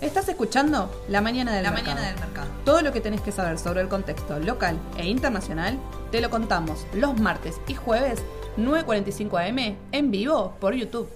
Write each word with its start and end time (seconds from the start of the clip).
Estás 0.00 0.28
escuchando 0.28 0.90
La 1.08 1.20
Mañana 1.20 1.52
del, 1.52 1.62
La 1.62 1.70
mercado. 1.70 1.94
Mañana 1.96 2.10
del 2.12 2.20
Mercado. 2.20 2.48
Todo 2.64 2.82
lo 2.82 2.92
que 2.92 3.00
tenés 3.00 3.20
que 3.20 3.32
saber 3.32 3.58
sobre 3.58 3.80
el 3.80 3.88
contexto 3.88 4.38
local 4.38 4.78
e 4.96 5.06
internacional 5.06 5.78
te 6.10 6.20
lo 6.20 6.30
contamos 6.30 6.86
los 6.94 7.18
martes 7.20 7.60
y 7.66 7.74
jueves 7.74 8.22
9.45 8.58 9.48
am 9.48 9.76
en 9.92 10.10
vivo 10.10 10.54
por 10.60 10.74
YouTube. 10.74 11.08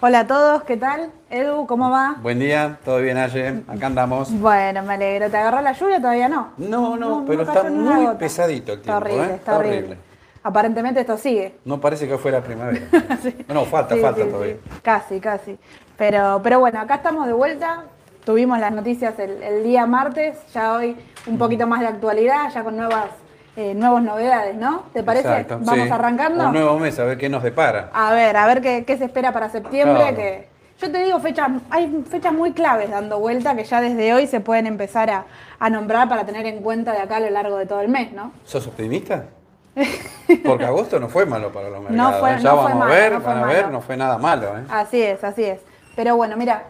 Hola 0.00 0.20
a 0.20 0.26
todos, 0.26 0.64
¿qué 0.64 0.76
tal? 0.76 1.12
Edu, 1.30 1.64
¿cómo 1.66 1.88
va? 1.90 2.16
Buen 2.20 2.40
día, 2.40 2.78
todo 2.84 2.98
bien, 2.98 3.16
Aye. 3.18 3.62
Acá 3.68 3.86
andamos. 3.86 4.32
Bueno, 4.32 4.82
me 4.82 4.94
alegro. 4.94 5.30
¿Te 5.30 5.36
agarró 5.36 5.60
la 5.62 5.72
lluvia? 5.72 5.98
Todavía 5.98 6.28
no. 6.28 6.52
No, 6.56 6.96
no, 6.96 7.24
pero 7.24 7.42
está 7.42 7.62
muy 7.64 8.06
gota. 8.06 8.18
pesadito 8.18 8.72
el 8.72 8.78
Está 8.80 8.82
tiempo, 8.82 8.96
horrible, 8.96 9.32
¿eh? 9.32 9.36
está 9.36 9.56
horrible. 9.58 9.98
Aparentemente 10.44 11.00
esto 11.00 11.16
sigue. 11.16 11.54
No 11.64 11.80
parece 11.80 12.08
que 12.08 12.18
fuera 12.18 12.40
primavera. 12.42 12.80
No, 13.48 13.64
falta, 13.64 13.94
Sí, 13.94 14.00
falta 14.00 14.24
sí, 14.24 14.28
todavía. 14.30 14.54
sí. 14.54 14.80
Casi, 14.82 15.20
casi. 15.20 15.58
Pero, 15.96 16.40
pero 16.42 16.58
bueno, 16.60 16.80
acá 16.80 16.96
estamos 16.96 17.26
de 17.26 17.32
vuelta. 17.32 17.84
Tuvimos 18.24 18.58
las 18.58 18.72
noticias 18.72 19.18
el, 19.18 19.42
el 19.42 19.62
día 19.64 19.84
martes, 19.86 20.36
ya 20.54 20.74
hoy 20.74 20.96
un 21.26 21.38
poquito 21.38 21.66
más 21.66 21.80
de 21.80 21.88
actualidad, 21.88 22.50
ya 22.52 22.62
con 22.62 22.76
nuevas, 22.76 23.06
eh, 23.56 23.74
nuevas 23.74 24.02
novedades, 24.02 24.54
¿no? 24.56 24.84
¿Te 24.92 25.02
parece? 25.02 25.28
Exacto, 25.28 25.58
Vamos 25.60 25.86
sí. 25.86 25.90
arrancando. 25.92 26.46
Un 26.46 26.52
nuevo 26.52 26.78
mes, 26.78 26.98
a 27.00 27.04
ver 27.04 27.18
qué 27.18 27.28
nos 27.28 27.42
depara. 27.42 27.90
A 27.92 28.12
ver, 28.12 28.36
a 28.36 28.46
ver 28.46 28.60
qué, 28.60 28.84
qué 28.84 28.96
se 28.96 29.04
espera 29.06 29.32
para 29.32 29.48
septiembre. 29.48 29.96
Claro. 30.02 30.16
Que 30.16 30.48
yo 30.80 30.90
te 30.92 31.02
digo, 31.04 31.18
fechas, 31.20 31.48
hay 31.70 32.04
fechas 32.08 32.32
muy 32.32 32.52
claves 32.52 32.90
dando 32.90 33.18
vuelta 33.18 33.54
que 33.56 33.64
ya 33.64 33.80
desde 33.80 34.14
hoy 34.14 34.26
se 34.28 34.38
pueden 34.40 34.66
empezar 34.66 35.10
a, 35.10 35.24
a 35.58 35.70
nombrar 35.70 36.08
para 36.08 36.24
tener 36.24 36.46
en 36.46 36.62
cuenta 36.62 36.92
de 36.92 36.98
acá 36.98 37.16
a 37.16 37.20
lo 37.20 37.30
largo 37.30 37.56
de 37.58 37.66
todo 37.66 37.80
el 37.80 37.88
mes, 37.88 38.12
¿no? 38.12 38.32
¿Sos 38.44 38.66
optimista? 38.68 39.24
Porque 40.44 40.64
agosto 40.64 40.98
no 41.00 41.08
fue 41.08 41.26
malo 41.26 41.52
para 41.52 41.68
los 41.70 41.82
No 41.82 41.88
mercados. 41.90 42.20
fue- 42.20 42.30
¿eh? 42.34 42.38
ya 42.40 42.50
no 42.50 42.56
fue 42.56 42.64
vamos 42.64 42.78
malo, 42.78 42.92
a 42.92 42.96
ver, 42.96 43.12
no 43.12 43.20
van 43.20 43.38
a 43.38 43.46
ver, 43.46 43.62
malo. 43.64 43.72
no 43.72 43.80
fue 43.82 43.96
nada 43.96 44.18
malo. 44.18 44.58
¿eh? 44.58 44.62
Así 44.70 45.02
es, 45.02 45.22
así 45.24 45.44
es. 45.44 45.60
Pero 45.96 46.16
bueno, 46.16 46.36
mira, 46.36 46.64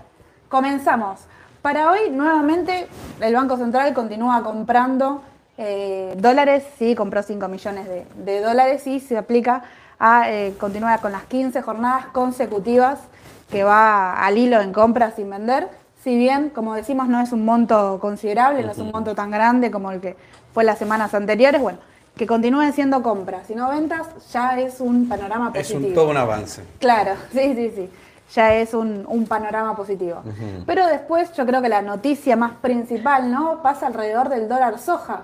comenzamos. 0.48 1.20
Para 1.62 1.90
hoy, 1.90 2.10
nuevamente, 2.10 2.88
el 3.20 3.34
Banco 3.34 3.56
Central 3.56 3.94
continúa 3.94 4.42
comprando 4.42 5.22
eh, 5.58 6.14
dólares, 6.16 6.64
sí, 6.78 6.94
compró 6.94 7.22
5 7.22 7.46
millones 7.48 7.86
de, 7.86 8.04
de 8.16 8.40
dólares 8.40 8.86
y 8.86 8.98
se 9.00 9.16
aplica 9.16 9.62
a 10.00 10.30
eh, 10.30 10.54
continuar 10.58 11.00
con 11.00 11.12
las 11.12 11.22
15 11.24 11.62
jornadas 11.62 12.06
consecutivas 12.06 12.98
que 13.50 13.62
va 13.62 14.14
al 14.24 14.38
hilo 14.38 14.60
en 14.60 14.72
compras 14.72 15.14
sin 15.14 15.30
vender. 15.30 15.68
Si 16.02 16.16
bien, 16.16 16.50
como 16.50 16.74
decimos, 16.74 17.06
no 17.06 17.20
es 17.20 17.30
un 17.30 17.44
monto 17.44 17.98
considerable, 18.00 18.64
no 18.64 18.72
es 18.72 18.78
un 18.78 18.90
monto 18.90 19.14
tan 19.14 19.30
grande 19.30 19.70
como 19.70 19.92
el 19.92 20.00
que 20.00 20.16
fue 20.52 20.64
las 20.64 20.78
semanas 20.78 21.14
anteriores, 21.14 21.60
bueno, 21.60 21.78
que 22.22 22.26
continúen 22.28 22.72
siendo 22.72 23.02
compras 23.02 23.50
y 23.50 23.54
no 23.56 23.68
ventas 23.68 24.06
ya 24.32 24.56
es 24.60 24.80
un 24.80 25.08
panorama 25.08 25.50
Es 25.54 25.66
positivo. 25.66 25.88
un, 25.88 25.94
todo 25.94 26.08
un 26.10 26.16
avance. 26.16 26.62
Claro, 26.78 27.14
sí, 27.32 27.52
sí, 27.56 27.72
sí. 27.74 27.90
Ya 28.36 28.54
es 28.54 28.74
un, 28.74 29.04
un 29.08 29.26
panorama 29.26 29.74
positivo. 29.74 30.22
Pero 30.64 30.86
después 30.86 31.32
yo 31.32 31.44
creo 31.44 31.60
que 31.60 31.68
la 31.68 31.82
noticia 31.82 32.36
más 32.36 32.52
principal, 32.62 33.28
¿no? 33.32 33.60
Pasa 33.60 33.88
alrededor 33.88 34.28
del 34.28 34.48
dólar 34.48 34.78
soja. 34.78 35.22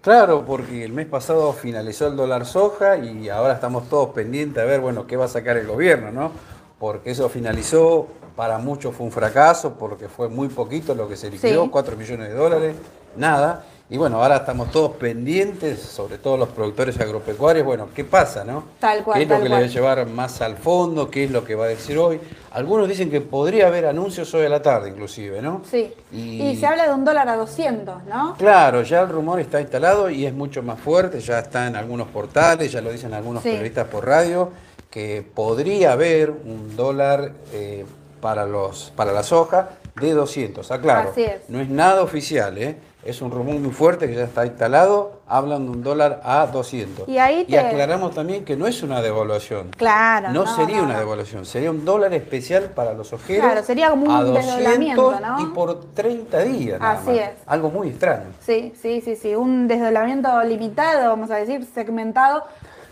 Claro, 0.00 0.44
porque 0.46 0.84
el 0.84 0.92
mes 0.92 1.06
pasado 1.06 1.52
finalizó 1.52 2.06
el 2.06 2.14
dólar 2.14 2.46
soja 2.46 2.98
y 2.98 3.28
ahora 3.28 3.54
estamos 3.54 3.88
todos 3.88 4.10
pendientes 4.10 4.62
a 4.62 4.66
ver, 4.66 4.80
bueno, 4.80 5.08
qué 5.08 5.16
va 5.16 5.24
a 5.24 5.28
sacar 5.28 5.56
el 5.56 5.66
gobierno, 5.66 6.12
¿no? 6.12 6.30
Porque 6.78 7.10
eso 7.10 7.28
finalizó, 7.28 8.06
para 8.36 8.58
muchos 8.58 8.94
fue 8.94 9.04
un 9.06 9.12
fracaso, 9.12 9.74
porque 9.74 10.06
fue 10.08 10.28
muy 10.28 10.46
poquito 10.46 10.94
lo 10.94 11.08
que 11.08 11.16
se 11.16 11.28
liquidó, 11.30 11.64
Sí. 11.64 11.68
4 11.70 11.96
millones 11.96 12.28
de 12.28 12.34
dólares, 12.36 12.76
nada. 13.16 13.64
Y 13.90 13.96
bueno, 13.96 14.22
ahora 14.22 14.36
estamos 14.36 14.70
todos 14.70 14.96
pendientes, 14.96 15.80
sobre 15.80 16.18
todo 16.18 16.36
los 16.36 16.50
productores 16.50 17.00
agropecuarios, 17.00 17.64
bueno, 17.64 17.88
¿qué 17.94 18.04
pasa, 18.04 18.44
no? 18.44 18.64
Tal 18.78 19.02
cual, 19.02 19.16
¿Qué 19.16 19.22
es 19.22 19.28
lo 19.30 19.34
que 19.36 19.40
cual. 19.40 19.50
le 19.50 19.56
va 19.56 19.64
a 19.64 19.72
llevar 19.74 20.06
más 20.08 20.42
al 20.42 20.58
fondo? 20.58 21.10
¿Qué 21.10 21.24
es 21.24 21.30
lo 21.30 21.42
que 21.42 21.54
va 21.54 21.64
a 21.64 21.68
decir 21.68 21.96
hoy? 21.96 22.20
Algunos 22.50 22.86
dicen 22.86 23.10
que 23.10 23.22
podría 23.22 23.68
haber 23.68 23.86
anuncios 23.86 24.34
hoy 24.34 24.44
a 24.44 24.50
la 24.50 24.60
tarde, 24.60 24.90
inclusive, 24.90 25.40
¿no? 25.40 25.62
Sí. 25.70 25.90
Y- 26.12 26.42
Y, 26.50 26.56
se 26.56 26.66
habla 26.66 26.86
de 26.86 26.92
un 26.92 27.02
dólar 27.06 27.30
a 27.30 27.36
200, 27.36 28.04
¿no? 28.04 28.34
Claro, 28.36 28.82
ya 28.82 29.00
el 29.00 29.08
rumor 29.08 29.40
está 29.40 29.58
instalado 29.58 30.10
y 30.10 30.26
es 30.26 30.34
mucho 30.34 30.62
más 30.62 30.78
fuerte, 30.78 31.20
ya 31.20 31.38
está 31.38 31.66
en 31.66 31.74
algunos 31.74 32.08
portales, 32.08 32.70
ya 32.70 32.82
lo 32.82 32.90
dicen 32.92 33.14
algunos 33.14 33.42
Sí. 33.42 33.48
periodistas 33.50 33.88
por 33.88 34.04
radio, 34.06 34.50
que 34.90 35.24
podría 35.34 35.92
haber 35.92 36.28
un 36.30 36.76
dólar 36.76 37.32
eh, 37.54 37.86
para, 38.20 38.44
los, 38.44 38.92
para 38.94 39.12
la 39.12 39.22
soja 39.22 39.70
de 39.98 40.12
200. 40.12 40.70
Aclaro, 40.72 41.10
Así 41.12 41.22
es. 41.22 41.48
no 41.48 41.58
es 41.58 41.70
nada 41.70 42.02
oficial, 42.02 42.58
¿eh? 42.58 42.76
Es 43.10 43.22
un 43.22 43.30
rumor 43.30 43.54
muy 43.56 43.70
fuerte 43.72 44.06
que 44.08 44.14
ya 44.14 44.24
está 44.24 44.44
instalado, 44.44 45.20
hablan 45.26 45.64
de 45.64 45.70
un 45.70 45.82
dólar 45.82 46.20
a 46.24 46.46
200. 46.46 47.08
Y 47.08 47.18
ahí 47.18 47.44
te- 47.44 47.58
aclaramos 47.58 48.14
también 48.14 48.44
que 48.44 48.56
no 48.56 48.66
es 48.66 48.82
una 48.82 49.00
devaluación. 49.02 49.70
Claro. 49.76 50.30
No, 50.30 50.46
sería 50.56 50.78
no, 50.78 50.84
una 50.84 50.98
devaluación, 50.98 51.44
sería 51.46 51.70
un 51.70 51.84
dólar 51.84 52.12
especial 52.14 52.64
para 52.74 52.92
los 52.94 53.12
ojeros. 53.12 53.44
Claro, 53.44 53.62
sería 53.64 53.90
como 53.90 54.04
un 54.04 54.10
a 54.10 54.22
200 54.22 54.56
desdoblamiento, 54.56 55.20
¿no? 55.20 55.40
Y 55.40 55.46
por 55.46 55.84
30 55.94 56.38
días. 56.40 56.80
nada 56.80 56.92
Así 56.98 57.06
más. 57.10 57.18
es. 57.18 57.30
Algo 57.46 57.70
muy 57.70 57.88
extraño. 57.88 58.24
Sí, 58.44 58.72
sí, 58.80 59.00
sí, 59.04 59.16
sí. 59.16 59.34
Un 59.34 59.68
desdoblamiento 59.68 60.42
limitado, 60.44 61.08
vamos 61.10 61.30
a 61.30 61.36
decir, 61.36 61.66
segmentado. 61.74 62.44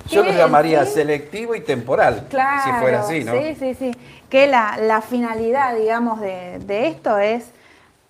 Yo 0.09 0.23
lo 0.23 0.31
llamaría 0.31 0.85
sí- 0.87 0.93
selectivo 0.93 1.55
y 1.57 1.61
temporal. 1.63 2.27
Claro, 2.31 2.63
Si 2.65 2.81
fuera 2.81 3.01
así, 3.01 3.25
¿no? 3.25 3.33
Sí, 3.33 3.57
sí, 3.59 3.75
sí. 3.75 3.91
Que 4.31 4.47
la, 4.47 4.77
la 4.81 5.01
finalidad, 5.03 5.75
digamos, 5.77 6.21
de, 6.21 6.59
de 6.61 6.87
esto 6.89 7.19
es, 7.19 7.51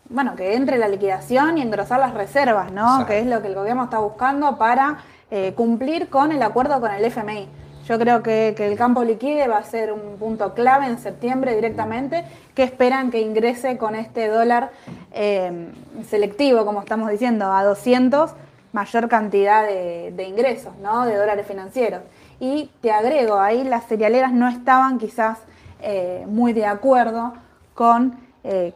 bueno, 0.09 0.37
que 0.37 0.55
entre 0.55 0.79
la 0.79 0.89
liquidación 0.89 1.59
y 1.59 1.63
engrosar 1.63 1.99
las 1.99 2.15
reservas, 2.15 2.73
¿no? 2.73 2.85
Exacto. 2.85 3.07
Que 3.07 3.19
es 3.21 3.27
lo 3.27 3.43
que 3.43 3.49
el 3.49 3.55
gobierno 3.55 3.85
está 3.85 3.99
buscando 3.99 4.57
para 4.57 4.99
eh, 5.31 5.53
cumplir 5.57 6.09
con 6.09 6.31
el 6.31 6.43
acuerdo 6.43 6.81
con 6.81 6.93
el 6.93 7.05
FMI. 7.05 7.49
Yo 7.87 7.99
creo 7.99 8.23
que, 8.23 8.55
que 8.57 8.67
el 8.67 8.77
campo 8.77 9.05
liquide 9.05 9.47
va 9.49 9.59
a 9.59 9.65
ser 9.65 9.93
un 9.93 10.17
punto 10.19 10.55
clave 10.55 10.87
en 10.87 10.99
septiembre 10.99 11.55
directamente, 11.55 12.25
que 12.55 12.65
esperan 12.65 13.11
que 13.11 13.21
ingrese 13.21 13.79
con 13.79 13.95
este 13.95 14.29
dólar 14.29 14.71
eh, 15.13 15.73
selectivo, 16.09 16.65
como 16.65 16.81
estamos 16.81 17.11
diciendo, 17.11 17.53
a 17.53 17.65
200, 17.65 18.33
mayor 18.73 19.09
cantidad 19.09 19.67
de, 19.67 20.13
de 20.15 20.25
ingresos, 20.25 20.77
¿no? 20.79 21.07
De 21.07 21.17
dólares 21.17 21.47
financieros. 21.47 22.03
Y 22.39 22.71
te 22.81 22.91
agrego, 22.93 23.39
ahí 23.39 23.65
las 23.65 23.87
cerealeras 23.87 24.33
no 24.33 24.49
estaban 24.49 24.99
quizás 24.99 25.39
eh, 25.81 26.25
muy 26.29 26.53
de 26.53 26.67
acuerdo 26.67 27.35
con 27.75 28.25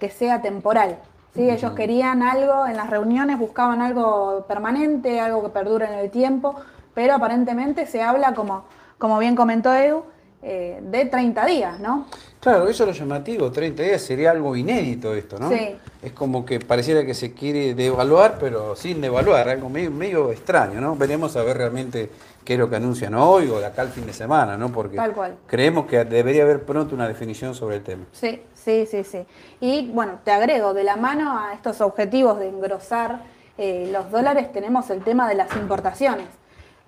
que 0.01 0.11
sea 0.11 0.43
temporal. 0.43 0.99
¿Sí? 1.35 1.49
Ellos 1.49 1.73
querían 1.73 2.23
algo, 2.23 2.67
en 2.67 2.77
las 2.77 2.91
reuniones 2.91 3.39
buscaban 3.39 3.83
algo 3.83 4.45
permanente, 4.47 5.21
algo 5.21 5.43
que 5.43 5.49
perdure 5.51 5.87
en 5.87 5.99
el 5.99 6.11
tiempo, 6.11 6.57
pero 6.95 7.15
aparentemente 7.15 7.87
se 7.87 8.03
habla, 8.03 8.35
como, 8.35 8.65
como 8.99 9.19
bien 9.19 9.37
comentó 9.37 9.75
Edu, 9.75 10.05
eh, 10.43 10.81
de 10.83 11.05
30 11.05 11.47
días, 11.47 11.81
¿no? 11.81 12.07
Claro, 12.41 12.69
eso 12.69 12.85
es 12.85 12.89
lo 12.89 12.95
llamativo. 12.95 13.51
30 13.53 13.83
días 13.83 14.01
sería 14.01 14.31
algo 14.31 14.57
inédito 14.57 15.15
esto, 15.15 15.39
¿no? 15.39 15.51
Sí. 15.51 15.77
Es 16.03 16.13
como 16.13 16.47
que 16.47 16.59
pareciera 16.59 17.05
que 17.05 17.13
se 17.13 17.35
quiere 17.35 17.75
devaluar, 17.75 18.39
pero 18.41 18.75
sin 18.77 19.03
devaluar. 19.03 19.49
Algo 19.51 19.69
medio, 19.69 19.91
medio 19.91 20.33
extraño, 20.33 20.81
¿no? 20.81 20.97
Veremos 20.97 21.37
a 21.37 21.43
ver 21.43 21.59
realmente 21.59 22.11
qué 22.43 22.55
es 22.55 22.59
lo 22.59 22.71
que 22.71 22.77
anuncian 22.77 23.15
hoy 23.15 23.49
o 23.51 23.61
de 23.61 23.67
acá 23.67 23.83
al 23.83 23.91
fin 23.91 24.07
de 24.07 24.15
semana, 24.15 24.57
¿no? 24.57 24.73
Porque 24.73 24.97
Tal 24.97 25.13
cual. 25.13 25.37
creemos 25.47 25.85
que 25.85 26.03
debería 26.07 26.45
haber 26.45 26.63
pronto 26.65 26.95
una 26.95 27.07
definición 27.07 27.55
sobre 27.55 27.77
el 27.77 27.83
tema. 27.83 28.05
Sí, 28.13 28.41
sí, 28.55 28.87
sí, 28.91 29.05
sí. 29.05 29.19
Y 29.61 29.91
bueno, 29.91 30.21
te 30.25 30.31
agrego, 30.31 30.73
de 30.73 30.85
la 30.85 30.97
mano 30.97 31.39
a 31.39 31.53
estos 31.53 31.83
objetivos 31.83 32.39
de 32.39 32.49
engrosar 32.49 33.21
eh, 33.59 33.91
los 33.93 34.11
dólares, 34.11 34.51
tenemos 34.51 34.89
el 34.89 35.05
tema 35.05 35.29
de 35.29 35.35
las 35.35 35.55
importaciones. 35.57 36.25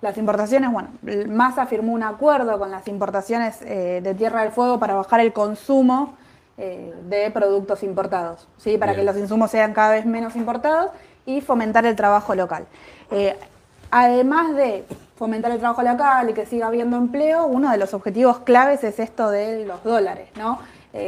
Las 0.03 0.17
importaciones, 0.17 0.69
bueno, 0.69 0.89
Massa 1.29 1.65
firmó 1.65 1.93
un 1.93 2.03
acuerdo 2.03 2.59
con 2.59 2.69
las 2.69 2.89
importaciones 2.89 3.61
eh, 3.61 4.01
de 4.03 4.13
Tierra 4.13 4.41
del 4.41 4.51
Fuego 4.51 4.77
para 4.77 4.95
bajar 4.95 5.21
el 5.21 5.31
consumo 5.31 6.15
eh, 6.57 6.93
de 7.07 7.31
productos 7.31 7.83
importados, 7.83 8.45
¿sí? 8.57 8.77
para 8.77 8.91
Bien. 8.91 8.99
que 8.99 9.13
los 9.13 9.17
insumos 9.17 9.49
sean 9.49 9.71
cada 9.71 9.91
vez 9.91 10.05
menos 10.05 10.35
importados 10.35 10.91
y 11.25 11.39
fomentar 11.39 11.85
el 11.85 11.95
trabajo 11.95 12.35
local. 12.35 12.65
Eh, 13.11 13.37
además 13.91 14.53
de 14.57 14.83
fomentar 15.15 15.53
el 15.53 15.59
trabajo 15.59 15.83
local 15.83 16.29
y 16.29 16.33
que 16.33 16.45
siga 16.45 16.67
habiendo 16.67 16.97
empleo, 16.97 17.45
uno 17.45 17.71
de 17.71 17.77
los 17.77 17.93
objetivos 17.93 18.39
claves 18.39 18.83
es 18.83 18.99
esto 18.99 19.29
de 19.29 19.65
los 19.65 19.85
dólares, 19.85 20.27
¿no? 20.37 20.59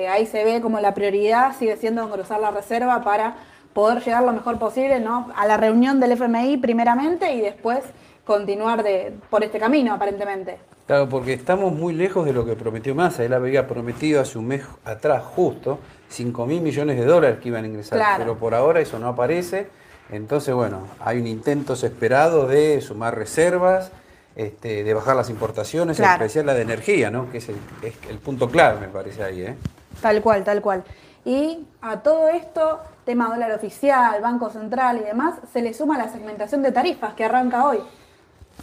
Ahí 0.10 0.26
se 0.26 0.46
ve 0.46 0.62
como 0.62 0.80
la 0.80 0.94
prioridad 0.94 1.54
sigue 1.60 1.76
siendo 1.76 2.02
engrosar 2.02 2.40
la 2.40 2.50
reserva 2.50 3.04
para 3.04 3.36
poder 3.74 4.02
llegar 4.02 4.24
lo 4.24 4.32
mejor 4.32 4.58
posible, 4.58 5.02
¿no? 5.02 5.32
A 5.36 5.46
la 5.46 5.58
reunión 5.58 6.00
del 6.00 6.14
FMI 6.14 6.58
primeramente 6.58 7.34
y 7.34 7.42
después 7.42 7.84
continuar 8.26 8.84
de, 8.84 9.14
por 9.30 9.44
este 9.44 9.60
camino, 9.60 9.94
aparentemente. 9.94 10.58
Claro, 10.88 11.08
porque 11.10 11.34
estamos 11.34 11.74
muy 11.74 11.94
lejos 11.94 12.26
de 12.26 12.34
lo 12.34 12.46
que 12.46 12.56
prometió 12.56 12.94
Massa. 12.94 13.24
Él 13.24 13.34
había 13.34 13.68
prometido 13.68 14.22
hace 14.22 14.38
un 14.38 14.48
mes 14.48 14.64
atrás, 14.84 15.24
justo, 15.24 15.80
5 16.10 16.46
mil 16.46 16.62
millones 16.62 16.98
de 16.98 17.06
dólares 17.06 17.40
que 17.40 17.50
iban 17.50 17.64
a 17.64 17.68
ingresar. 17.68 17.98
Claro. 17.98 18.18
Pero 18.20 18.38
por 18.38 18.54
ahora 18.54 18.82
eso 18.82 19.00
no 19.00 19.08
aparece. 19.08 19.68
Entonces, 20.12 20.54
bueno, 20.54 20.88
hay 21.00 21.20
un 21.20 21.28
intento 21.28 21.74
desesperado 21.74 22.48
de 22.48 22.82
sumar 22.82 23.16
reservas, 23.16 23.92
este, 24.36 24.84
de 24.84 24.94
bajar 24.94 25.16
las 25.16 25.30
importaciones, 25.30 26.00
en 26.00 26.06
especial 26.06 26.46
la 26.46 26.54
de 26.54 26.62
energía, 26.62 27.10
¿no? 27.10 27.32
Que 27.32 27.40
es 27.40 27.50
el, 27.50 27.56
es 27.82 27.96
el 28.10 28.20
punto 28.20 28.50
clave, 28.50 28.82
me 28.82 28.88
parece 28.88 29.24
ahí, 29.24 29.42
¿eh? 29.42 29.56
Tal 30.02 30.22
cual, 30.22 30.44
tal 30.44 30.62
cual. 30.62 30.84
Y 31.24 31.66
a 31.82 32.02
todo 32.02 32.30
esto, 32.30 32.82
tema 33.06 33.30
dólar 33.30 33.52
oficial, 33.54 34.22
Banco 34.22 34.52
Central 34.52 34.98
y 34.98 35.06
demás, 35.06 35.36
se 35.52 35.62
le 35.64 35.74
suma 35.74 35.98
la 35.98 36.10
segmentación 36.10 36.62
de 36.62 36.72
tarifas 36.72 37.16
que 37.16 37.24
arranca 37.24 37.66
hoy. 37.66 37.80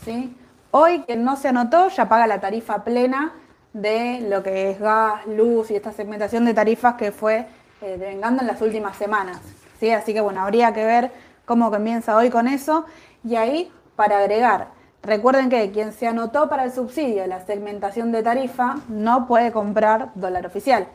¿Sí? 0.05 0.37
Hoy, 0.71 1.03
quien 1.03 1.25
no 1.25 1.37
se 1.37 1.49
anotó, 1.49 1.89
ya 1.89 2.09
paga 2.09 2.27
la 2.27 2.41
tarifa 2.41 2.83
plena 2.83 3.33
de 3.73 4.21
lo 4.29 4.43
que 4.43 4.71
es 4.71 4.81
gas, 4.81 5.27
luz 5.27 5.71
y 5.71 5.77
esta 5.77 5.93
segmentación 5.93 6.44
de 6.44 6.55
tarifas 6.55 6.94
que 6.94 7.12
fue 7.12 7.47
eh, 7.81 7.97
devengando 7.99 8.43
en 8.43 8.49
las 8.49 8.61
últimas 8.61 8.97
semanas. 8.97 9.41
¿sí? 9.81 9.91
Así 9.91 10.12
que 10.12 10.21
bueno, 10.21 10.43
habría 10.43 10.73
que 10.73 10.85
ver 10.85 11.11
cómo 11.44 11.71
comienza 11.71 12.17
hoy 12.17 12.31
con 12.31 12.49
eso. 12.49 12.87
Y 13.25 13.37
ahí, 13.37 13.71
para 13.97 14.19
agregar, 14.19 14.69
recuerden 15.03 15.49
que 15.49 15.71
quien 15.71 15.93
se 15.93 16.06
anotó 16.06 16.49
para 16.49 16.65
el 16.65 16.73
subsidio, 16.73 17.27
la 17.27 17.44
segmentación 17.44 18.12
de 18.12 18.23
tarifa, 18.23 18.77
no 18.89 19.27
puede 19.27 19.53
comprar 19.53 20.11
dólar 20.15 20.47
oficial. 20.47 20.87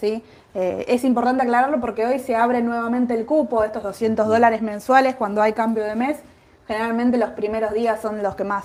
¿sí? 0.00 0.22
Eh, 0.54 0.84
es 0.88 1.04
importante 1.04 1.42
aclararlo 1.42 1.80
porque 1.80 2.06
hoy 2.06 2.18
se 2.18 2.36
abre 2.36 2.62
nuevamente 2.62 3.14
el 3.14 3.26
cupo, 3.26 3.64
estos 3.64 3.82
200 3.82 4.26
dólares 4.26 4.62
mensuales 4.62 5.14
cuando 5.14 5.42
hay 5.42 5.52
cambio 5.52 5.84
de 5.84 5.94
mes. 5.94 6.18
Generalmente 6.66 7.18
los 7.18 7.30
primeros 7.30 7.72
días 7.72 8.00
son 8.00 8.22
los 8.22 8.34
que 8.34 8.44
más 8.44 8.64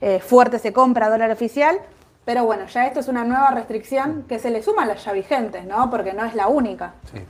eh, 0.00 0.20
fuerte 0.20 0.58
se 0.58 0.72
compra 0.72 1.08
dólar 1.08 1.30
oficial, 1.30 1.78
pero 2.24 2.44
bueno, 2.44 2.66
ya 2.66 2.86
esto 2.86 3.00
es 3.00 3.08
una 3.08 3.24
nueva 3.24 3.50
restricción 3.50 4.24
que 4.28 4.38
se 4.38 4.50
le 4.50 4.62
suma 4.62 4.82
a 4.82 4.86
las 4.86 5.04
ya 5.04 5.12
vigentes, 5.12 5.64
¿no? 5.64 5.90
Porque 5.90 6.12
no 6.12 6.24
es 6.24 6.34
la 6.34 6.48
única. 6.48 6.94
Sí. 7.12 7.20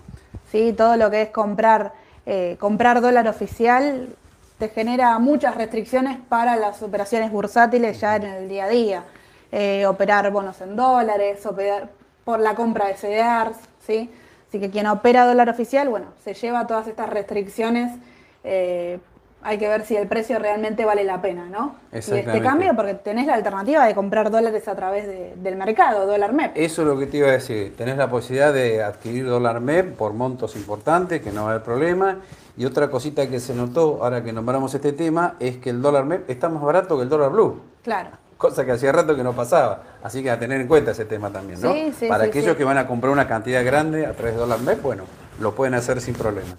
¿Sí? 0.51 0.73
Todo 0.73 0.97
lo 0.97 1.11
que 1.11 1.23
es 1.23 1.31
comprar, 1.31 1.93
eh, 2.25 2.57
comprar 2.59 3.01
dólar 3.01 3.29
oficial 3.29 4.17
te 4.59 4.69
genera 4.71 5.19
muchas 5.19 5.55
restricciones 5.55 6.19
para 6.29 6.57
las 6.57 6.83
operaciones 6.83 7.31
bursátiles 7.31 8.01
ya 8.01 8.17
en 8.17 8.25
el 8.25 8.49
día 8.49 8.65
a 8.65 8.69
día. 8.69 9.05
Eh, 9.53 9.87
operar 9.87 10.31
bonos 10.31 10.61
en 10.61 10.77
dólares, 10.77 11.45
operar 11.47 11.91
por 12.25 12.41
la 12.41 12.55
compra 12.55 12.87
de 12.87 12.95
CDRs, 12.95 13.59
¿sí? 13.87 14.11
Así 14.49 14.59
que 14.59 14.71
quien 14.71 14.87
opera 14.87 15.27
dólar 15.27 15.49
oficial, 15.49 15.89
bueno, 15.89 16.07
se 16.25 16.35
lleva 16.35 16.67
todas 16.67 16.89
estas 16.89 17.11
restricciones 17.11 17.93
eh, 18.45 18.99
hay 19.47 19.59
que 19.59 19.69
ver 19.69 19.87
si 19.87 19.95
el 19.95 20.09
precio 20.09 20.41
realmente 20.41 20.85
vale 20.85 21.05
la 21.05 21.23
pena, 21.23 21.47
¿no? 21.49 21.77
Y 21.93 21.99
este 21.99 22.43
cambio, 22.43 22.75
porque 22.75 22.95
tenés 22.95 23.27
la 23.27 23.35
alternativa 23.35 23.87
de 23.87 23.95
comprar 23.95 24.29
dólares 24.29 24.67
a 24.67 24.75
través 24.75 25.07
del 25.37 25.55
mercado, 25.55 26.05
dólar 26.05 26.33
MEP. 26.33 26.57
Eso 26.57 26.83
es 26.83 26.89
lo 26.89 26.99
que 26.99 27.07
te 27.07 27.19
iba 27.19 27.29
a 27.29 27.33
decir. 27.33 27.73
Tenés 27.77 27.97
la 27.97 28.11
posibilidad 28.11 28.53
de 28.53 28.83
adquirir 28.83 29.25
dólar 29.25 29.61
MEP 29.61 29.95
por 29.97 30.15
montos 30.15 30.57
importantes, 30.57 31.23
que 31.23 31.31
no 31.31 31.45
va 31.45 31.51
a 31.51 31.51
haber 31.53 31.63
problema. 31.63 32.19
Y 32.57 32.65
otra 32.65 32.91
cosita 32.91 33.29
que 33.29 33.39
se 33.39 33.55
notó, 33.55 34.01
ahora 34.03 34.25
que 34.25 34.33
nombramos 34.33 34.75
este 34.75 34.93
tema, 34.93 35.37
es 35.39 35.59
que 35.59 35.71
el 35.71 35.81
dólar 35.81 36.07
MEP 36.07 36.29
está 36.29 36.49
más 36.49 36.65
barato 36.65 36.97
que 36.97 37.05
el 37.05 37.09
dólar 37.09 37.31
blue. 37.31 37.61
Claro. 37.85 38.11
Cosa 38.37 38.65
que 38.65 38.73
hacía 38.73 38.91
rato 38.91 39.15
que 39.15 39.23
no 39.23 39.33
pasaba. 39.33 39.83
Así 40.03 40.25
que 40.25 40.31
a 40.31 40.41
tener 40.41 40.61
en 40.61 40.67
cuenta 40.67 40.91
ese 40.91 41.05
tema 41.05 41.31
también, 41.31 41.61
¿no? 41.61 41.73
Sí, 41.73 41.93
sí, 42.01 42.09
Para 42.09 42.25
aquellos 42.25 42.57
que 42.57 42.65
van 42.65 42.79
a 42.79 42.89
comprar 42.89 43.13
una 43.13 43.29
cantidad 43.29 43.65
grande 43.65 44.07
a 44.07 44.13
través 44.13 44.35
de 44.35 44.41
dólar 44.41 44.59
MEP, 44.59 44.83
bueno, 44.83 45.05
lo 45.39 45.55
pueden 45.55 45.75
hacer 45.75 46.01
sin 46.01 46.15
problemas. 46.15 46.57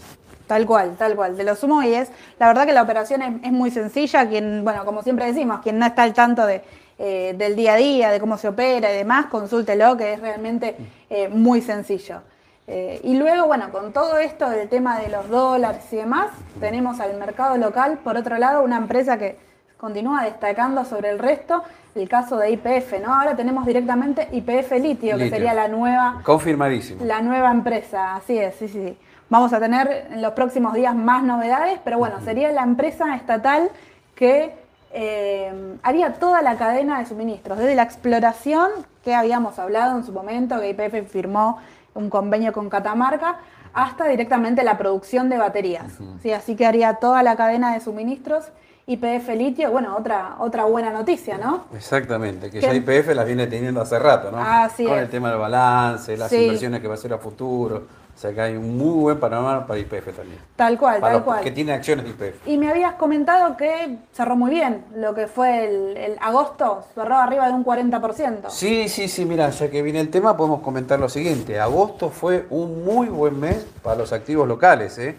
Tal 0.48 0.66
cual, 0.66 0.96
tal 0.98 1.16
cual. 1.16 1.36
De 1.36 1.44
lo 1.44 1.56
sumo 1.56 1.84
y 1.84 1.94
es, 1.94 2.10
la 2.40 2.48
verdad 2.48 2.66
que 2.66 2.74
la 2.74 2.82
operación 2.82 3.42
es, 3.44 3.52
muy 3.52 3.70
sencilla. 3.70 4.28
Quien, 4.28 4.64
bueno, 4.64 4.86
como 4.86 5.04
siempre 5.04 5.26
decimos, 5.26 5.60
quien 5.62 5.78
no 5.78 5.86
está 5.86 6.04
al 6.04 6.14
tanto 6.14 6.46
de, 6.46 6.64
eh, 6.98 7.36
del 7.38 7.56
día 7.56 7.74
a 7.74 7.76
día, 7.76 8.10
de 8.10 8.20
cómo 8.20 8.38
se 8.38 8.48
opera 8.48 8.92
y 8.92 8.98
demás, 8.98 9.26
consúltelo, 9.26 9.98
que 9.98 10.14
es 10.14 10.22
realmente 10.22 10.76
eh, 11.10 11.28
muy 11.28 11.62
sencillo. 11.62 12.22
Eh, 12.66 13.00
y 13.04 13.18
luego, 13.18 13.48
bueno, 13.48 13.72
con 13.72 13.94
todo 13.94 14.18
esto 14.18 14.50
del 14.50 14.68
tema 14.68 15.00
de 15.00 15.10
los 15.10 15.30
dólares 15.30 15.84
y 15.92 15.98
demás, 15.98 16.30
tenemos 16.60 17.00
al 17.00 17.18
mercado 17.18 17.58
local, 17.58 18.00
por 18.04 18.18
otro 18.18 18.38
lado, 18.38 18.64
una 18.64 18.78
empresa 18.78 19.18
que 19.18 19.38
continúa 19.78 20.24
destacando 20.24 20.84
sobre 20.86 21.10
el 21.10 21.20
resto, 21.20 21.64
el 21.96 22.10
caso 22.10 22.38
de 22.38 22.52
IPF, 22.52 23.00
¿no? 23.02 23.14
Ahora 23.14 23.36
tenemos 23.36 23.66
directamente 23.66 24.28
IPF 24.32 24.72
Litio, 24.80 25.18
que 25.18 25.30
sería 25.30 25.54
la 25.54 25.68
nueva... 25.68 26.22
Confirmadísimo. 26.24 27.04
La 27.06 27.22
nueva 27.22 27.52
empresa, 27.52 28.16
así 28.16 28.38
es, 28.38 28.56
sí, 28.56 28.68
sí, 28.68 28.84
sí. 28.86 28.98
Vamos 29.30 29.52
a 29.52 29.60
tener 29.60 30.08
en 30.12 30.22
los 30.22 30.34
próximos 30.34 30.74
días 30.74 30.96
más 30.96 31.24
novedades, 31.24 31.80
pero 31.84 31.98
bueno, 31.98 32.22
sería 32.24 32.52
la 32.52 32.64
empresa 32.64 33.16
estatal 33.16 33.70
que 34.16 34.56
eh, 34.94 35.78
haría 35.84 36.14
toda 36.14 36.42
la 36.42 36.58
cadena 36.58 37.00
de 37.00 37.06
suministros, 37.06 37.58
desde 37.58 37.76
la 37.76 37.84
exploración 37.84 38.70
que 39.04 39.14
habíamos 39.14 39.60
hablado 39.60 39.98
en 39.98 40.06
su 40.06 40.14
momento, 40.14 40.60
que 40.62 40.70
IPF 40.70 41.12
firmó 41.12 41.60
un 41.94 42.10
convenio 42.10 42.54
con 42.54 42.70
Catamarca, 42.70 43.38
hasta 43.74 44.08
directamente 44.08 44.64
la 44.64 44.78
producción 44.78 45.30
de 45.30 45.38
baterías. 45.38 45.86
¿sí? 46.22 46.32
Así 46.32 46.56
que 46.56 46.66
haría 46.66 46.96
toda 46.96 47.22
la 47.22 47.36
cadena 47.36 47.74
de 47.74 47.82
suministros. 47.82 48.46
IPF 48.90 49.28
litio, 49.36 49.70
bueno, 49.70 49.98
otra, 49.98 50.38
otra 50.40 50.64
buena 50.64 50.92
noticia, 50.92 51.38
¿no? 51.38 51.66
Exactamente, 51.76 52.50
que 52.50 52.62
ya 52.62 52.74
IPF 52.74 53.14
las 53.14 53.26
viene 53.26 53.46
teniendo 53.48 53.82
hace 53.82 54.00
rato, 54.00 54.32
¿no? 54.32 54.38
Con 54.38 54.98
el 54.98 55.10
tema 55.10 55.30
del 55.30 55.40
balance, 55.40 56.16
las 56.16 56.32
inversiones 56.32 56.80
que 56.80 56.88
va 56.88 56.94
a 56.94 56.98
hacer 56.98 57.12
a 57.12 57.18
futuro. 57.18 57.84
O 58.18 58.20
sea 58.20 58.34
que 58.34 58.42
hay 58.42 58.58
un 58.58 58.76
muy 58.80 59.00
buen 59.00 59.20
panorama 59.20 59.68
para 59.68 59.80
IPF 59.80 60.06
también. 60.06 60.40
Tal 60.56 60.76
cual, 60.80 61.00
tal 61.00 61.24
cual. 61.24 61.44
Que 61.44 61.52
tiene 61.52 61.74
acciones 61.74 62.04
de 62.04 62.10
IPF. 62.10 62.48
Y 62.48 62.58
me 62.58 62.68
habías 62.68 62.94
comentado 62.94 63.56
que 63.56 64.00
cerró 64.12 64.36
muy 64.36 64.50
bien 64.50 64.86
lo 64.96 65.14
que 65.14 65.28
fue 65.28 65.66
el, 65.66 66.18
agosto, 66.20 66.84
cerró 66.96 67.16
arriba 67.18 67.46
de 67.46 67.54
un 67.54 67.64
40%. 67.64 68.50
Sí, 68.50 68.90
sí, 68.90 69.08
sí, 69.08 69.24
mira, 69.24 69.52
ya 69.52 69.70
que 69.70 69.84
viene 69.84 70.00
el 70.00 70.10
tema, 70.10 70.36
podemos 70.36 70.62
comentar 70.62 71.00
lo 71.00 71.10
siguiente. 71.10 71.60
Agosto 71.60 72.10
fue 72.10 72.48
un 72.50 72.84
muy 72.84 73.08
buen 73.08 73.40
mes 73.40 73.68
para 73.84 73.98
los 73.98 74.12
activos 74.12 74.48
locales. 74.48 74.98
¿eh? 74.98 75.16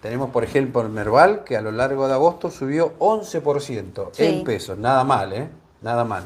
Tenemos, 0.00 0.30
por 0.30 0.44
ejemplo, 0.44 0.82
el 0.82 0.88
Merval, 0.88 1.42
que 1.42 1.56
a 1.56 1.60
lo 1.60 1.72
largo 1.72 2.06
de 2.06 2.14
agosto 2.14 2.48
subió 2.48 2.96
11% 3.00 4.12
en 4.18 4.44
pesos. 4.44 4.78
Nada 4.78 5.02
mal, 5.02 5.32
¿eh? 5.32 5.48
Nada 5.82 6.04
mal. 6.04 6.24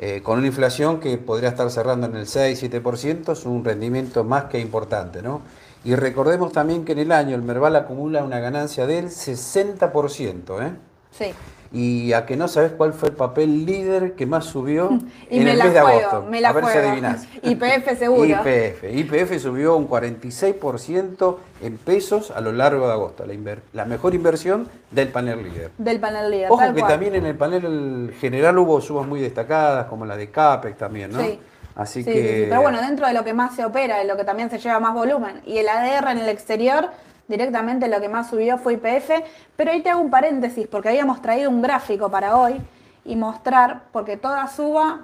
Eh, 0.00 0.22
con 0.22 0.38
una 0.38 0.46
inflación 0.46 1.00
que 1.00 1.18
podría 1.18 1.48
estar 1.48 1.70
cerrando 1.70 2.06
en 2.06 2.16
el 2.16 2.26
6-7%, 2.26 3.32
es 3.32 3.44
un 3.44 3.64
rendimiento 3.64 4.24
más 4.24 4.44
que 4.44 4.60
importante. 4.60 5.22
¿no? 5.22 5.42
Y 5.84 5.94
recordemos 5.94 6.52
también 6.52 6.84
que 6.84 6.92
en 6.92 6.98
el 6.98 7.12
año 7.12 7.34
el 7.34 7.42
Merval 7.42 7.76
acumula 7.76 8.22
una 8.22 8.38
ganancia 8.38 8.86
del 8.86 9.06
60%. 9.06 10.66
¿eh? 10.66 10.72
Sí 11.10 11.34
y 11.72 12.12
a 12.12 12.24
que 12.24 12.36
no 12.36 12.48
sabes 12.48 12.72
cuál 12.72 12.94
fue 12.94 13.10
el 13.10 13.14
papel 13.14 13.66
líder 13.66 14.14
que 14.14 14.26
más 14.26 14.46
subió 14.46 14.88
en 15.30 15.48
el 15.48 15.58
mes 15.58 15.72
de 15.72 15.78
agosto. 15.78 16.26
Me 16.28 16.40
la 16.40 16.50
a 16.50 16.52
ver 16.52 16.64
si 16.66 16.78
adivinás. 16.78 17.28
YPF 17.42 17.98
seguro. 17.98 18.24
YPF. 18.24 18.84
YPF 18.84 19.38
subió 19.40 19.76
un 19.76 19.88
46% 19.88 21.36
en 21.62 21.76
pesos 21.76 22.30
a 22.30 22.40
lo 22.40 22.52
largo 22.52 22.86
de 22.86 22.92
agosto. 22.92 23.24
La, 23.26 23.56
la, 23.72 23.84
mejor 23.84 24.14
inversión 24.14 24.68
del 24.90 25.08
panel 25.08 25.42
líder. 25.42 25.70
Del 25.76 26.00
panel 26.00 26.30
líder. 26.30 26.50
Ojo 26.50 26.74
que 26.74 26.82
también 26.82 27.14
en 27.14 27.26
el 27.26 27.36
panel 27.36 28.14
general 28.20 28.58
hubo 28.58 28.80
subas 28.80 29.06
muy 29.06 29.20
destacadas, 29.20 29.86
como 29.86 30.06
la 30.06 30.16
de 30.16 30.30
CAPEX 30.30 30.78
también, 30.78 31.12
¿no? 31.12 31.20
Sí. 31.20 31.38
Así 31.78 32.04
que... 32.04 32.46
Pero 32.48 32.60
bueno, 32.60 32.80
dentro 32.80 33.06
de 33.06 33.14
lo 33.14 33.22
que 33.22 33.32
más 33.32 33.54
se 33.54 33.64
opera, 33.64 33.98
de 33.98 34.04
lo 34.04 34.16
que 34.16 34.24
también 34.24 34.50
se 34.50 34.58
lleva 34.58 34.80
más 34.80 34.94
volumen, 34.94 35.40
y 35.46 35.58
el 35.58 35.68
ADR 35.68 36.10
en 36.10 36.18
el 36.18 36.28
exterior 36.28 36.90
directamente 37.28 37.86
lo 37.88 38.00
que 38.00 38.08
más 38.08 38.28
subió 38.28 38.58
fue 38.58 38.74
IPF, 38.74 39.10
pero 39.54 39.70
ahí 39.70 39.82
te 39.82 39.90
hago 39.90 40.00
un 40.00 40.10
paréntesis 40.10 40.66
porque 40.66 40.88
habíamos 40.88 41.22
traído 41.22 41.50
un 41.50 41.62
gráfico 41.62 42.10
para 42.10 42.36
hoy 42.36 42.60
y 43.04 43.14
mostrar, 43.16 43.82
porque 43.92 44.16
toda 44.16 44.48
suba 44.48 45.02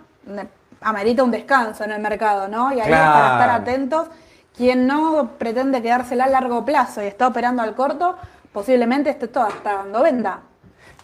amerita 0.81 1.23
un 1.23 1.31
descanso 1.31 1.85
en 1.85 1.93
el 1.93 2.01
mercado, 2.01 2.49
¿no? 2.49 2.73
Y 2.73 2.81
ahí 2.81 2.91
para 2.91 3.33
estar 3.33 3.51
atentos, 3.51 4.09
quien 4.57 4.87
no 4.87 5.31
pretende 5.39 5.83
quedársela 5.83 6.25
a 6.25 6.29
largo 6.29 6.65
plazo 6.65 7.03
y 7.03 7.07
está 7.07 7.29
operando 7.29 7.63
al 7.63 7.75
corto, 7.75 8.17
posiblemente 8.53 9.11
esté 9.11 9.29
todo 9.29 9.49
está 9.49 9.75
dando 9.75 10.03
venta. 10.03 10.41